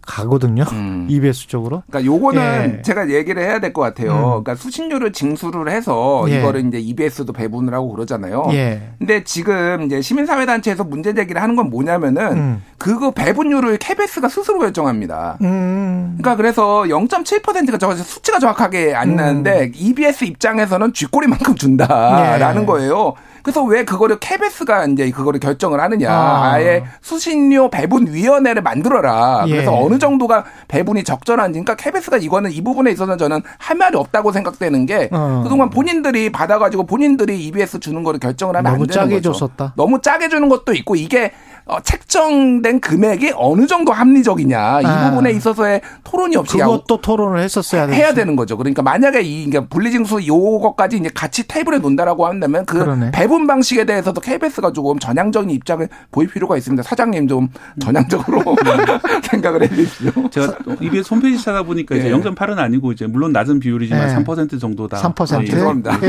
[0.03, 0.65] 가거든요.
[0.73, 1.07] 음.
[1.11, 1.83] EBS 쪽으로.
[1.89, 2.83] 그러니까 요거는 예.
[2.83, 4.13] 제가 얘기를 해야 될 것 같아요.
[4.13, 4.23] 음.
[4.43, 6.39] 그러니까 수신료를 징수를 해서 예.
[6.41, 8.49] 이거를 이제 EBS도 배분을 하고 그러잖아요.
[8.53, 8.83] 예.
[8.99, 12.63] 근데 지금 이제 시민사회 단체에서 문제 제기를 하는 건 뭐냐면은 음.
[12.79, 15.39] 그거 배분율을 KBS가 스스로 결정합니다.
[15.43, 16.17] 음.
[16.19, 22.67] 그러니까 그래서 0.7%가 저 수치가 정확하게 안 나는데 EBS 입장에서는 쥐꼬리만큼 준다라는 예.
[22.67, 23.15] 거예요.
[23.43, 26.11] 그래서 왜 그거를 케베스가 이제 그거를 결정을 하느냐.
[26.11, 26.61] 아.
[26.61, 29.45] 예 수신료 배분 위원회를 만들어라.
[29.49, 29.53] 예.
[29.53, 34.33] 그래서 어느 정도가 배분이 적절한지 그러니까 케베스가 이거는 이 부분에 있어서 저는 할 말이 없다고
[34.33, 35.41] 생각되는 게 어.
[35.43, 39.01] 그동안 본인들이 받아 가지고 본인들이 EBS 주는 거를 결정을 하면 안 되는 거죠.
[39.01, 39.73] 너무 짜게 줬었다.
[39.77, 41.33] 너무 짜게 주는 것도 있고 이게
[41.67, 45.11] 어, 책정된 금액이 어느 정도 합리적이냐 이 아.
[45.11, 48.57] 부분에 있어서의 토론이 없이 그것도 토론을 했었어야 해야 되는 거죠.
[48.57, 53.11] 그러니까 만약에 이 그러니까 분리징수 요것까지 이제 같이 테이블에 놓는다라고 한다면 그 그러네.
[53.13, 56.83] 배분 방식에 대해서도 KBS가 조금 전향적인 입장을 보일 필요가 있습니다.
[56.83, 57.49] 사장님 좀
[57.81, 58.43] 전향적으로
[59.31, 60.29] 생각을 해주십시오.
[60.31, 62.01] 제가 EBS 홈페이지 찾아보니까 예.
[62.01, 64.15] 이제 0.8은 아니고 이제 물론 낮은 비율이지만 예.
[64.15, 64.99] 3% 정도다.
[64.99, 65.41] 3%.
[65.41, 65.99] 네, 죄송합니다.
[66.03, 66.09] 예.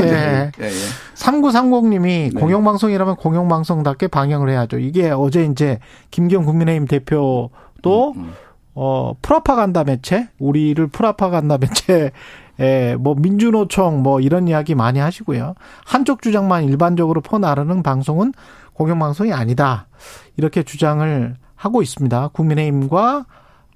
[0.60, 0.64] 예.
[0.64, 0.70] 예.
[1.14, 2.40] 3930님이 네.
[2.40, 4.78] 공영방송이라면 공영방송답게 방영을 해야죠.
[4.78, 5.78] 이게 어제 이제
[6.10, 8.32] 김경 국민의힘 대표도 음, 음.
[8.74, 12.10] 어 프라파간다 매체 우리를 프라파간다 매체
[12.58, 15.54] 에뭐 민주노총 뭐 이런 이야기 많이 하시고요.
[15.84, 18.32] 한쪽 주장만 일반적으로 퍼나르는 방송은
[18.74, 19.88] 공영방송이 아니다.
[20.36, 22.28] 이렇게 주장을 하고 있습니다.
[22.28, 23.26] 국민의힘과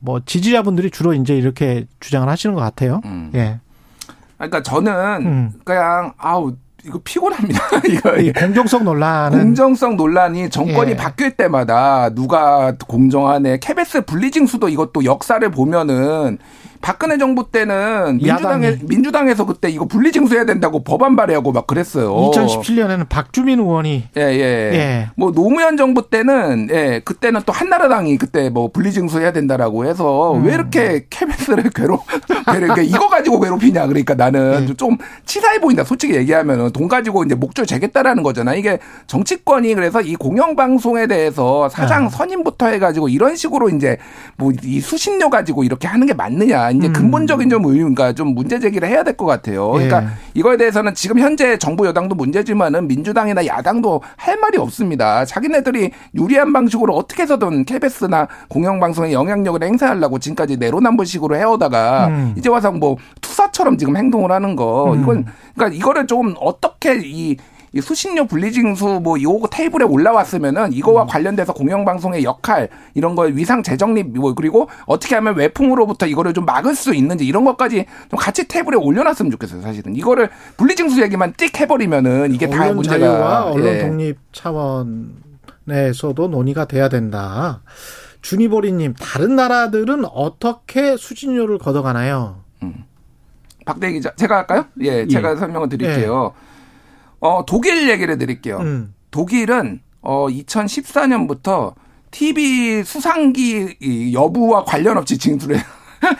[0.00, 3.00] 뭐 지지자분들이 주로 이제 이렇게 주장을 하시는 것 같아요.
[3.04, 3.30] 음.
[3.34, 3.60] 예.
[4.36, 5.52] 그러니까 저는 음.
[5.64, 6.54] 그냥 아우
[6.86, 7.60] 이거 피곤합니다.
[7.88, 10.96] 이거 이 공정성 논란 공정성 논란이 정권이 예.
[10.96, 13.58] 바뀔 때마다 누가 공정하네.
[13.60, 16.38] 케베스 분리징수도 이것도 역사를 보면은
[16.80, 22.14] 박근혜 정부 때는 민주당에 민주당에서 그때 이거 분리징수해야 된다고 법안 발의하고 막 그랬어요.
[22.32, 24.40] 2017년에는 박주민 의원이 예, 예.
[24.74, 25.10] 예.
[25.16, 30.44] 뭐 노무현 정부 때는 예, 그때는 또 한나라당이 그때 뭐 분리징수해야 된다라고 해서 음.
[30.44, 32.02] 왜 이렇게 케베스를 괴롭
[32.52, 34.74] 괴롭 이거 가지고 괴롭히냐 그러니까 나는 예.
[34.74, 35.84] 좀 치사해 보인다.
[35.84, 38.54] 솔직히 얘기하면은 돈 가지고 이제 목줄 재겠다라는 거잖아.
[38.54, 42.08] 이게 정치권이 그래서 이 공영방송에 대해서 사장 아.
[42.08, 43.96] 선임부터 해가지고 이런 식으로 이제
[44.36, 46.65] 뭐 이 수신료 가지고 이렇게 하는 게 맞느냐.
[46.70, 46.92] 이제 음.
[46.92, 49.70] 근본적인 좀 의미가 좀 문제 제기를 해야 될 것 같아요.
[49.70, 50.06] 그러니까 예.
[50.34, 55.24] 이거에 대해서는 지금 현재 정부 여당도 문제지만은 민주당이나 야당도 할 말이 없습니다.
[55.24, 62.34] 자기네들이 유리한 방식으로 어떻게 해서든 KBS나 공영방송의 영향력을 행사하려고 지금까지 내로남불식으로 해오다가 음.
[62.36, 65.02] 이제 와서 뭐 투사처럼 지금 행동을 하는 거 음.
[65.02, 67.36] 이건 그러니까 이거를 좀 어떻게 이
[67.72, 71.06] 이 수신료 분리징수 뭐 요거 테이블에 올라왔으면은 이거와 음.
[71.06, 76.74] 관련돼서 공영방송의 역할 이런 거 위상 재정립 뭐 그리고 어떻게 하면 외풍으로부터 이거를 좀 막을
[76.74, 82.34] 수 있는지 이런 것까지 좀 같이 테이블에 올려놨으면 좋겠어요 사실은 이거를 분리징수 얘기만 띡 해버리면은
[82.34, 83.78] 이게 다 문제가 자유와 언론 예.
[83.80, 87.62] 독립 차원에서도 논의가 돼야 된다.
[88.22, 92.42] 주니보리님 다른 나라들은 어떻게 수신료를 걷어가나요?
[92.62, 92.84] 음.
[93.64, 94.66] 박대 기자 제가 할까요?
[94.80, 95.36] 예, 제가 예.
[95.36, 96.32] 설명을 드릴게요.
[96.34, 96.45] 예.
[97.26, 98.58] 어, 독일 얘기를 드릴게요.
[98.58, 98.94] 음.
[99.10, 101.74] 독일은 어 2014년부터
[102.10, 105.58] TV 수상기 여부와 관련 없이 징수를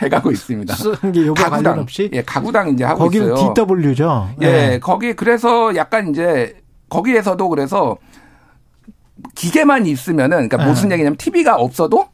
[0.03, 0.75] 해가고 있습니다.
[0.75, 2.11] 수상기 여부 관련 없이?
[2.13, 3.55] 예, 가구당 이제 하고 거기는 있어요.
[3.55, 4.31] DW죠.
[4.43, 4.79] 예, 네.
[4.79, 6.57] 거기 그래서 약간 이제
[6.89, 7.97] 거기에서도 그래서
[9.35, 10.67] 기계만 있으면은 그러니까 네.
[10.67, 12.09] 무슨 얘기냐면 TV가 없어도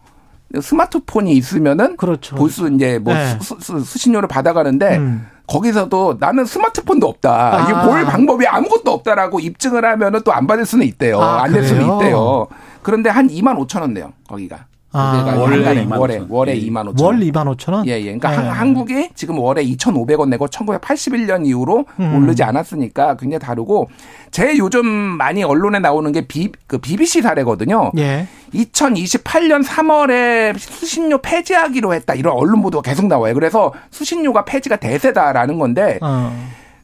[0.60, 2.36] 스마트폰이 있으면은 그렇죠.
[2.36, 3.38] 볼수 이제 뭐 네.
[3.40, 5.26] 수, 수, 신료를 받아가는데 음.
[5.46, 7.30] 거기서도 나는 스마트폰도 없다.
[7.56, 7.62] 아.
[7.64, 11.20] 이게 볼 방법이 아무것도 없다라고 입증을 하면은 또 안 받을 수는 있대요.
[11.20, 12.46] 아, 안될 수는 있대요.
[12.82, 14.12] 그런데 한 2만 5천 원 내요.
[14.28, 14.64] 거기가.
[14.94, 17.86] 아, 월에 2만 월에 월에 2만 5천 월 2만 5천 원?
[17.86, 18.04] 예, 예.
[18.04, 18.48] 그러니까 네.
[18.48, 22.16] 한국이 지금 월에 2,500원 내고 1981년 이후로 음.
[22.16, 23.88] 오르지 않았으니까 굉장히 다르고
[24.30, 27.92] 제 요즘 많이 언론에 나오는 게 비, 그 BBC 사례거든요.
[27.98, 28.26] 예.
[28.54, 32.14] 2028년 3월에 수신료 폐지하기로 했다.
[32.14, 33.32] 이런 언론 보도가 계속 나와요.
[33.34, 36.32] 그래서 수신료가 폐지가 대세다라는 건데 어.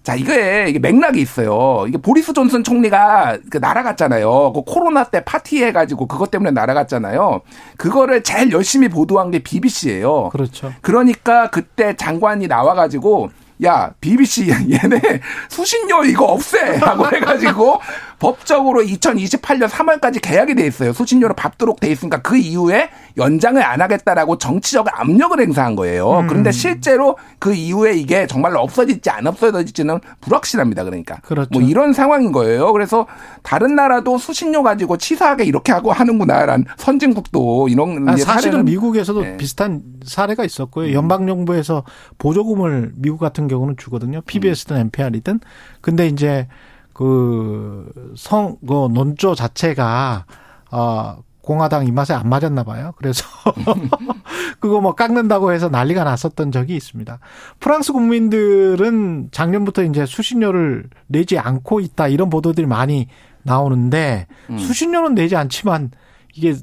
[0.09, 1.85] 자, 이게, 이게 맥락이 있어요.
[1.87, 4.55] 이게 보리스 존슨 총리가 그 날아갔잖아요.
[4.55, 7.43] 그 코로나 때 파티해가지고 그것 때문에 날아갔잖아요.
[7.77, 10.31] 그거를 제일 열심히 보도한 게 BBC예요.
[10.31, 10.73] 그렇죠.
[10.81, 13.29] 그러니까 그때 장관이 나와가지고
[13.65, 15.21] 야, BBC 얘네
[15.51, 16.79] 수신료 이거 없애!
[16.79, 17.79] 라고 해가지고
[18.19, 20.93] 법적으로 2028년 3월까지 계약이 돼 있어요.
[20.93, 26.21] 수신료를 받도록 돼 있으니까 그 이후에 연장을 안 하겠다라고 정치적 압력을 행사한 거예요.
[26.21, 26.27] 음.
[26.27, 30.85] 그런데 실제로 그 이후에 이게 정말로 없어질지 안 없어질지는 불확실합니다.
[30.85, 31.17] 그러니까.
[31.23, 31.51] 그렇죠.
[31.53, 32.73] 뭐 이런 상황인 거예요.
[32.73, 33.07] 그래서
[33.43, 39.37] 다른 나라도 수신료 가지고 치사하게 이렇게 하고 하는구나라는 선진국도 이런 아, 사실은 미국에서도 네.
[39.37, 40.89] 비슷한 사례가 있었고요.
[40.89, 40.93] 음.
[40.93, 41.85] 연방 정부에서
[42.19, 44.23] 보조금을 미국 같은 경우는 주거든요.
[44.23, 45.41] PBS든 NPR이든.
[45.81, 46.49] 근데 이제
[46.99, 50.27] 그 성, 그 논조 자체가,
[50.73, 52.93] 어, 공화당 입맛에 안 맞았나 봐요.
[52.97, 53.25] 그래서
[54.59, 57.21] 그거 뭐 깎는다고 해서 난리가 났었던 적이 있습니다.
[57.61, 63.07] 프랑스 국민들은 작년부터 이제 수신료를 내지 않고 있다 이런 보도들이 많이
[63.45, 64.59] 나오는데 음.
[64.59, 65.93] 수신료는 내지 않지만
[66.35, 66.57] 이게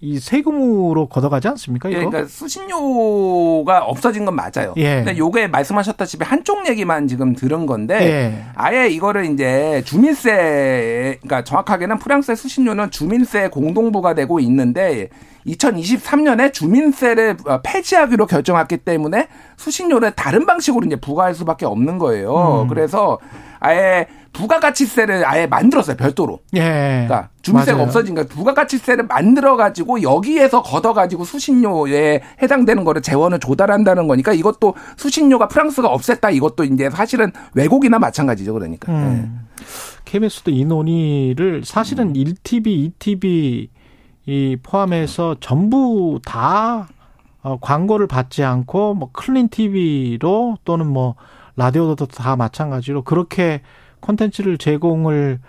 [0.00, 1.88] 이 세금으로 걷어가지 않습니까?
[1.88, 1.98] 이거?
[1.98, 4.74] 예, 그러니까 수신료가 없어진 건 맞아요.
[4.76, 4.96] 예.
[4.96, 8.44] 근데 요게 말씀하셨다시피 한쪽 얘기만 지금 들은 건데 예.
[8.54, 15.08] 아예 이거를 이제 주민세 그러니까 정확하게는 프랑스의 수신료는 주민세 공동부가 되고 있는데
[15.46, 22.62] 2023년에 주민세를 폐지하기로 결정했기 때문에 수신료를 다른 방식으로 이제 부과할 수밖에 없는 거예요.
[22.62, 22.68] 음.
[22.68, 23.18] 그래서
[23.60, 24.06] 아예
[24.36, 26.40] 부가가치세를 아예 만들었어요 별도로.
[26.54, 26.60] 예.
[27.06, 34.32] 그러니까 주민세가 없어진니까 부가가치세를 만들어 가지고 여기에서 걷어 가지고 수신료에 해당되는 거를 재원을 조달한다는 거니까
[34.32, 38.92] 이것도 수신료가 프랑스가 없앴다 이것도 이제 사실은 외국이나 마찬가지죠 그러니까.
[38.92, 39.40] 음.
[39.42, 39.64] 예.
[40.04, 42.12] KBS도 이 논의를 사실은 음.
[42.12, 43.68] 1TV, 2TV
[44.26, 46.88] 이 포함해서 전부 다
[47.42, 51.14] 어, 광고를 받지 않고 뭐 클린 TV로 또는 뭐
[51.56, 53.62] 라디오도 다 마찬가지로 그렇게
[54.06, 55.40] 콘텐츠를 제공을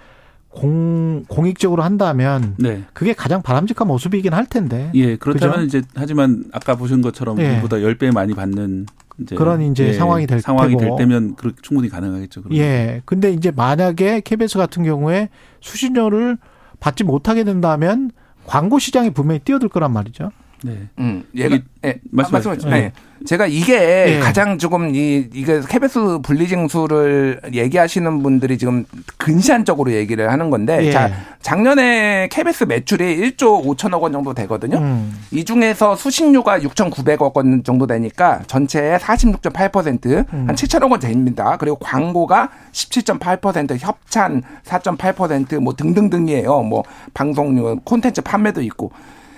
[0.49, 2.83] 공, 공익적으로 한다면 네.
[2.93, 4.91] 그게 가장 바람직한 모습이긴 할 텐데.
[4.95, 5.77] 예, 그렇다면 그죠?
[5.77, 7.61] 이제 하지만 아까 보신 것처럼 예.
[7.61, 8.87] 보다 10배 많이 받는
[9.19, 10.81] 이제 그런 이제 예, 상황이 될 상황이 테고.
[10.81, 12.41] 될 때면 그렇게 충분히 가능하겠죠.
[12.43, 12.63] 그러면.
[12.63, 13.01] 예.
[13.05, 15.29] 근데 이제 만약에 KBS 같은 경우에
[15.61, 16.37] 수신료를
[16.79, 18.11] 받지 못하게 된다면
[18.45, 20.31] 광고 시장에 분명히 뛰어들 거란 말이죠.
[20.63, 20.87] 네.
[20.99, 22.69] 음, 얘가 예, 말씀하시죠.
[22.69, 22.91] 네.
[23.25, 24.19] 제가 이게 네.
[24.19, 28.85] 가장 조금 이 이게 케베스 분리징수를 얘기하시는 분들이 지금
[29.17, 30.91] 근시안적으로 얘기를 하는 건데 예.
[30.91, 31.09] 자
[31.41, 34.77] 작년에 케베스 매출이 1조 5천억 원 정도 되거든요.
[34.77, 35.17] 음.
[35.31, 40.47] 이 중에서 수신료가 6,900억 원 정도 되니까 전체의 46.8%한 음.
[40.47, 41.57] 7천억 원 됩니다.
[41.59, 46.61] 그리고 광고가 17.8% 협찬 4.8%뭐 등등등이에요.
[46.61, 48.91] 뭐 방송 콘텐츠 판매도 있고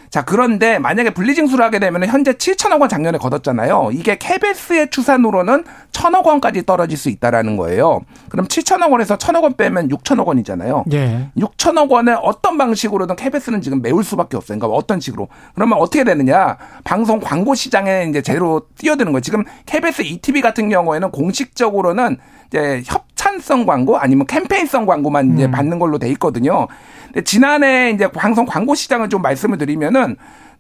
[0.09, 3.91] 자, 그런데 만약에 분리징수를 하게 되면 현재 7천억 원 작년에 걷었잖아요.
[3.93, 8.01] 이게 KBS의 추산으로는 1천억 원까지 떨어질 수 있다라는 거예요.
[8.29, 10.85] 그럼 7천억 원에서 1천억 원 빼면 6천억 원이잖아요.
[10.93, 11.29] 예.
[11.37, 14.57] 6천억 원을 어떤 방식으로든 KBS는 지금 메울 수밖에 없어요.
[14.57, 15.27] 그러니까 어떤 식으로.
[15.53, 16.57] 그러면 어떻게 되느냐?
[16.83, 19.21] 방송 광고 시장에 이제 제대로 뛰어드는 거예요.
[19.21, 22.17] 지금 KBS 2TV 같은 경우에는 공식적으로는
[22.49, 25.51] 이제 협찬성 광고 아니면 캠페인성 광고만 이제 음.
[25.51, 26.67] 받는 걸로 돼 있거든요.
[27.05, 30.15] 근데 지난해 이제 방송 광고 시장을 좀 말씀을 드리면은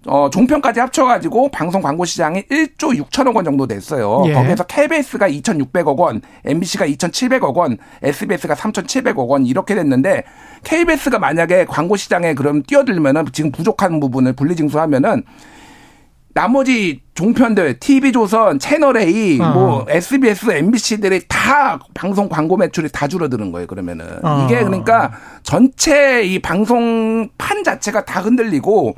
[0.07, 4.23] 어, 종편까지 합쳐가지고 방송 광고 시장이 1조 6천억 원 정도 됐어요.
[4.27, 4.33] 예.
[4.33, 10.23] 거기에서 KBS가 2,600억 원, MBC가 2,700억 원, SBS가 3,700억 원 이렇게 됐는데
[10.63, 15.23] KBS가 만약에 광고 시장에 그럼 뛰어들면은 지금 부족한 부분을 분리징수하면은
[16.33, 19.51] 나머지 종편들, TV조선, 채널A, 어.
[19.51, 23.67] 뭐 SBS, MBC들이 다 방송 광고 매출이 다 줄어드는 거예요.
[23.67, 24.45] 그러면은 어.
[24.45, 25.11] 이게 그러니까
[25.43, 28.95] 전체 이 방송판 자체가 다 흔들리고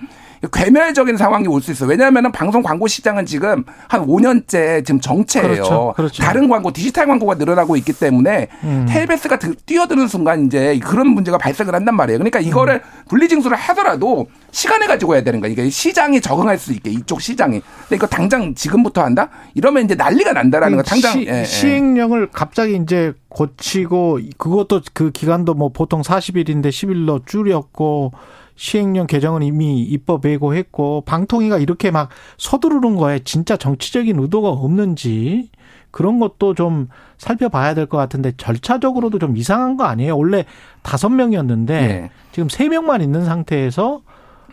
[0.53, 1.89] 괴멸적인 상황이 올 수 있어요.
[1.89, 5.49] 왜냐하면 방송 광고 시장은 지금 한 5년째 지금 정체예요.
[5.49, 5.93] 그렇죠.
[5.95, 6.23] 그렇죠.
[6.23, 8.85] 다른 광고, 디지털 광고가 늘어나고 있기 때문에 음.
[8.89, 12.17] 텔베스가 뛰어드는 순간 이제 그런 문제가 발생을 한단 말이에요.
[12.17, 13.03] 그러니까 이거를 음.
[13.09, 15.53] 분리징수를 하더라도 시간을 가지고 해야 되는 거예요.
[15.53, 17.61] 이게 시장이 적응할 수 있게 이쪽 시장이.
[17.61, 19.29] 근데 이거 당장 지금부터 한다?
[19.53, 20.83] 이러면 이제 난리가 난다라는 거.
[20.83, 21.67] 당장 시, 예, 예.
[21.67, 28.11] 행령을 갑자기 이제 고치고 그것도 그 기간도 뭐 보통 40일인데 10일로 줄였고
[28.55, 35.49] 시행령 개정은 이미 입법 예고했고 방통위가 이렇게 막 서두르는 거에 진짜 정치적인 의도가 없는지
[35.89, 36.87] 그런 것도 좀
[37.17, 40.17] 살펴봐야 될 것 같은데 절차적으로도 좀 이상한 거 아니에요?
[40.17, 40.45] 원래
[40.83, 42.09] 다섯 명이었는데 네.
[42.31, 44.01] 지금 세 명만 있는 상태에서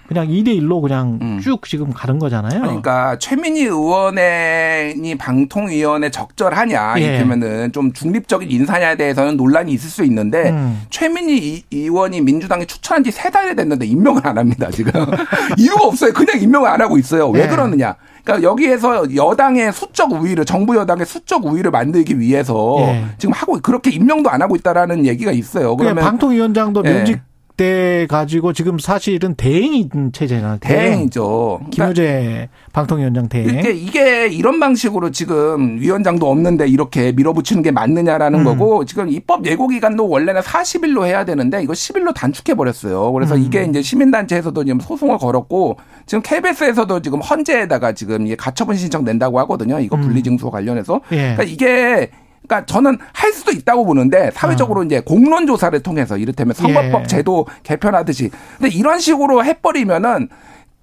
[0.08, 1.38] 그냥 2대 1로 그냥 음.
[1.40, 2.62] 쭉 지금 가는 거잖아요.
[2.62, 7.02] 그러니까 최민희 의원의 방통위원회 적절하냐 예.
[7.04, 10.82] 이렇게면은 좀 중립적인 인사냐에 대해서는 논란이 있을 수 있는데 음.
[10.88, 14.92] 최민희 의원이 민주당에 추천한 지 세 달이 됐는데 임명을 안 합니다 지금
[15.58, 16.12] 이유가 없어요.
[16.12, 17.28] 그냥 임명을 안 하고 있어요.
[17.30, 17.46] 왜 예.
[17.48, 17.96] 그러느냐?
[18.22, 23.04] 그러니까 여기에서 여당의 수적 우위를 정부 여당의 수적 우위를 만들기 위해서 예.
[23.18, 25.76] 지금 하고 그렇게 임명도 안 하고 있다라는 얘기가 있어요.
[25.76, 26.92] 그러면 방통위원장도 예.
[26.92, 27.20] 면직
[27.58, 31.60] 때 가지고 지금 사실은 대행인 체제나 대행이죠.
[31.72, 33.58] 김효재 그러니까 방통위원장 대행.
[33.58, 38.44] 이게, 이게 이런 방식으로 지금 위원장도 없는데 이렇게 밀어붙이는 게 맞느냐라는 음.
[38.44, 43.10] 거고 지금 입법 예고 기간도 원래는 40일로 해야 되는데 이거 10일로 단축해 버렸어요.
[43.12, 43.42] 그래서 음.
[43.42, 45.76] 이게 이제 시민단체에서도 지금 소송을 걸었고
[46.06, 49.80] 지금 KBS에서도 지금 헌재에다가 지금 이게 가처분 신청 낸다고 하거든요.
[49.80, 50.02] 이거 음.
[50.02, 51.00] 분리징수 관련해서.
[51.10, 51.34] 예.
[51.34, 52.10] 그러니까 이게
[52.46, 54.84] 그러니까 저는 할 수도 있다고 보는데 사회적으로 어.
[54.84, 57.06] 이제 공론 조사를 통해서 이를테면 선거법 예.
[57.06, 60.28] 제도 개편하듯이 근데 이런 식으로 해버리면은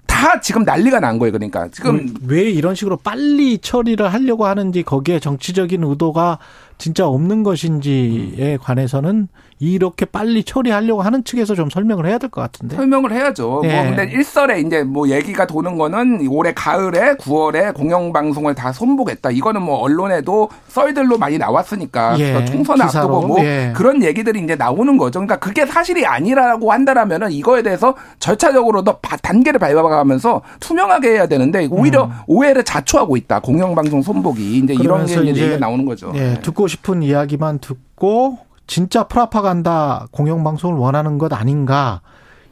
[0.05, 1.33] 다 지금 난리가 난 거예요.
[1.33, 6.39] 그러니까 지금 왜 이런 식으로 빨리 처리를 하려고 하는지 거기에 정치적인 의도가
[6.77, 9.27] 진짜 없는 것인지에 관해서는
[9.59, 12.75] 이렇게 빨리 처리하려고 하는 측에서 좀 설명을 해야 될 것 같은데.
[12.75, 13.61] 설명을 해야죠.
[13.63, 13.69] 네.
[13.73, 13.95] 뭐 예.
[13.95, 19.31] 근데 일설에 이제 뭐 얘기가 도는 거는 올해 가을에 9월에 공영방송을 다 손보겠다.
[19.31, 22.43] 이거는 뭐 언론에도 썰들로 많이 나왔으니까 예.
[22.45, 23.71] 총선 앞두고 뭐 예.
[23.75, 25.19] 그런 얘기들이 이제 나오는 거죠.
[25.19, 32.11] 그러니까 그게 사실이 아니라고 한다라면은 이거에 대해서 절차적으로도 단계를 밟아가면서 투명하게 해야 되는데 오히려 음.
[32.27, 33.39] 오해를 자초하고 있다.
[33.39, 36.11] 공영방송 손보기 이제 이런 게 이제 나오는 거죠.
[36.15, 36.39] 예.
[36.41, 42.01] 듣고 싶은 이야기만 듣고 진짜 프라파간다 공영방송을 원하는 것 아닌가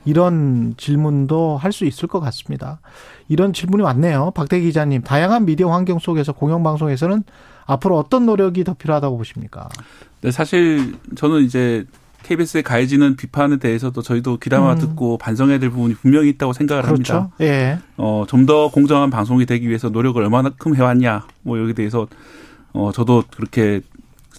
[0.05, 2.79] 이런 질문도 할 수 있을 것 같습니다.
[3.29, 4.31] 이런 질문이 왔네요.
[4.35, 7.23] 박대 기자님, 다양한 미디어 환경 속에서 공영방송에서는
[7.65, 9.69] 앞으로 어떤 노력이 더 필요하다고 보십니까?
[10.21, 11.85] 네, 사실 저는 이제
[12.23, 14.77] KBS의 가해지는 비판에 대해서도 저희도 귀담아 음.
[14.77, 17.13] 듣고 반성해야 될 부분이 분명히 있다고 생각을 그렇죠.
[17.13, 17.35] 합니다.
[17.41, 17.79] 예.
[17.97, 22.07] 어, 좀 더 공정한 방송이 되기 위해서 노력을 얼마나큼 해왔냐, 뭐 여기에 대해서
[22.73, 23.81] 어, 저도 그렇게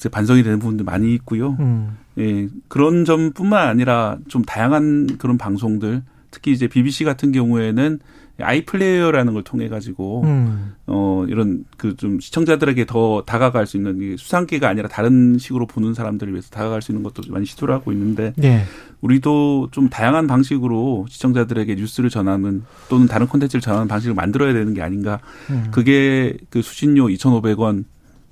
[0.05, 1.57] 글쎄 반성이 되는 부분도 많이 있고요.
[1.61, 1.97] 음.
[2.19, 8.01] 예, 그런 점뿐만 아니라 좀 다양한 그런 방송들 특히 이제 BBC 같은 경우에는
[8.41, 10.75] 아이플레이어라는 걸 통해 가지고 음.
[10.87, 16.33] 어 이런 그 좀 시청자들에게 더 다가갈 수 있는 수상기가 아니라 다른 식으로 보는 사람들을
[16.33, 18.65] 위해서 다가갈 수 있는 것도 많이 시도를 하고 있는데 네.
[19.01, 24.83] 우리도 좀 다양한 방식으로 시청자들에게 뉴스를 전하는 또는 다른 콘텐츠를 전하는 방식을 만들어야 되는 게
[24.83, 25.21] 아닌가.
[25.51, 25.69] 음.
[25.71, 27.85] 그게 그 수신료 2,500원 을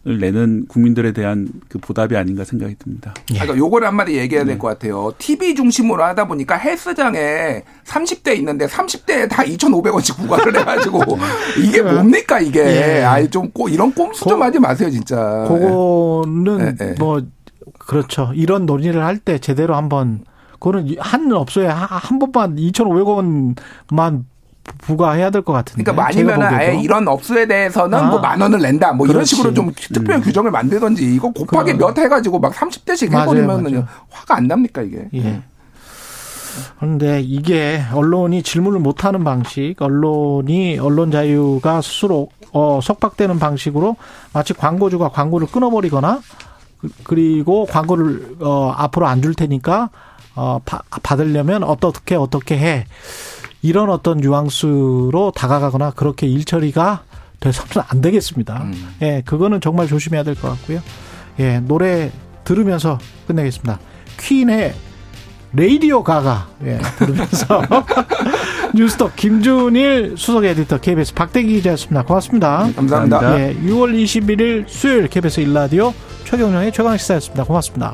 [0.04, 3.14] 내는 국민들에 대한 그 보답이 아닌가 생각이 듭니다.
[3.30, 3.34] 예.
[3.38, 4.88] 그러니까 요거를 한마디 얘기해야 될것 네.
[4.88, 5.12] 같아요.
[5.18, 11.00] TV 중심으로 하다 보니까 헬스장에 30대 있는데 30대에 다 2,500원씩 부과를 해가지고
[11.64, 12.60] 이게 뭡니까 이게?
[12.64, 13.02] 예.
[13.04, 15.44] 아이 좀꼭 이런 꼼수 좀 하지 마세요 진짜.
[15.48, 16.94] 그거는 네, 네.
[16.98, 17.22] 뭐
[17.78, 18.32] 그렇죠.
[18.34, 20.24] 이런 논의를 할 때 제대로 한번
[20.54, 24.24] 그거는 한 업소에 한 번만 2,500원만
[24.78, 25.82] 부과해야 될 것 같은데.
[25.82, 28.02] 그러니까 아니면 아예 이런 업소에 대해서는 아.
[28.10, 28.92] 뭐만 원을 낸다.
[28.92, 29.14] 뭐 그렇지.
[29.14, 30.20] 이런 식으로 좀 특별 음.
[30.22, 35.08] 규정을 만들던지 이거 곱하기 몇 해가지고 막 30대씩 해버리면 화가 안 납니까 이게.
[35.14, 35.42] 예.
[36.78, 43.96] 그런데 이게 언론이 질문을 못하는 방식, 언론이 언론 자유가 스스로 어, 속박되는 방식으로
[44.34, 46.20] 마치 광고주가 광고를 끊어버리거나
[46.80, 49.88] 그, 그리고 광고를 어, 앞으로 안 줄 테니까
[50.34, 52.86] 어, 바, 받으려면 어떻게 어떻게 해.
[53.62, 57.02] 이런 어떤 뉘앙스로 다가가거나 그렇게 일 처리가
[57.40, 58.62] 돼서는 안 되겠습니다.
[58.62, 58.94] 음.
[59.02, 60.80] 예, 그거는 정말 조심해야 될 것 같고요.
[61.40, 62.10] 예, 노래
[62.44, 63.78] 들으면서 끝내겠습니다.
[64.20, 64.74] 퀸의
[65.54, 67.62] 레이디오 가가 예, 들으면서
[68.74, 72.02] 뉴스톱 김준일 수석 에디터 KBS 박대기 기자였습니다.
[72.04, 72.66] 고맙습니다.
[72.68, 73.40] 네, 감사합니다.
[73.40, 75.92] 예, 6월 21일 수요일 KBS 일라디오
[76.24, 77.44] 최경영의 최강 시사였습니다.
[77.44, 77.92] 고맙습니다.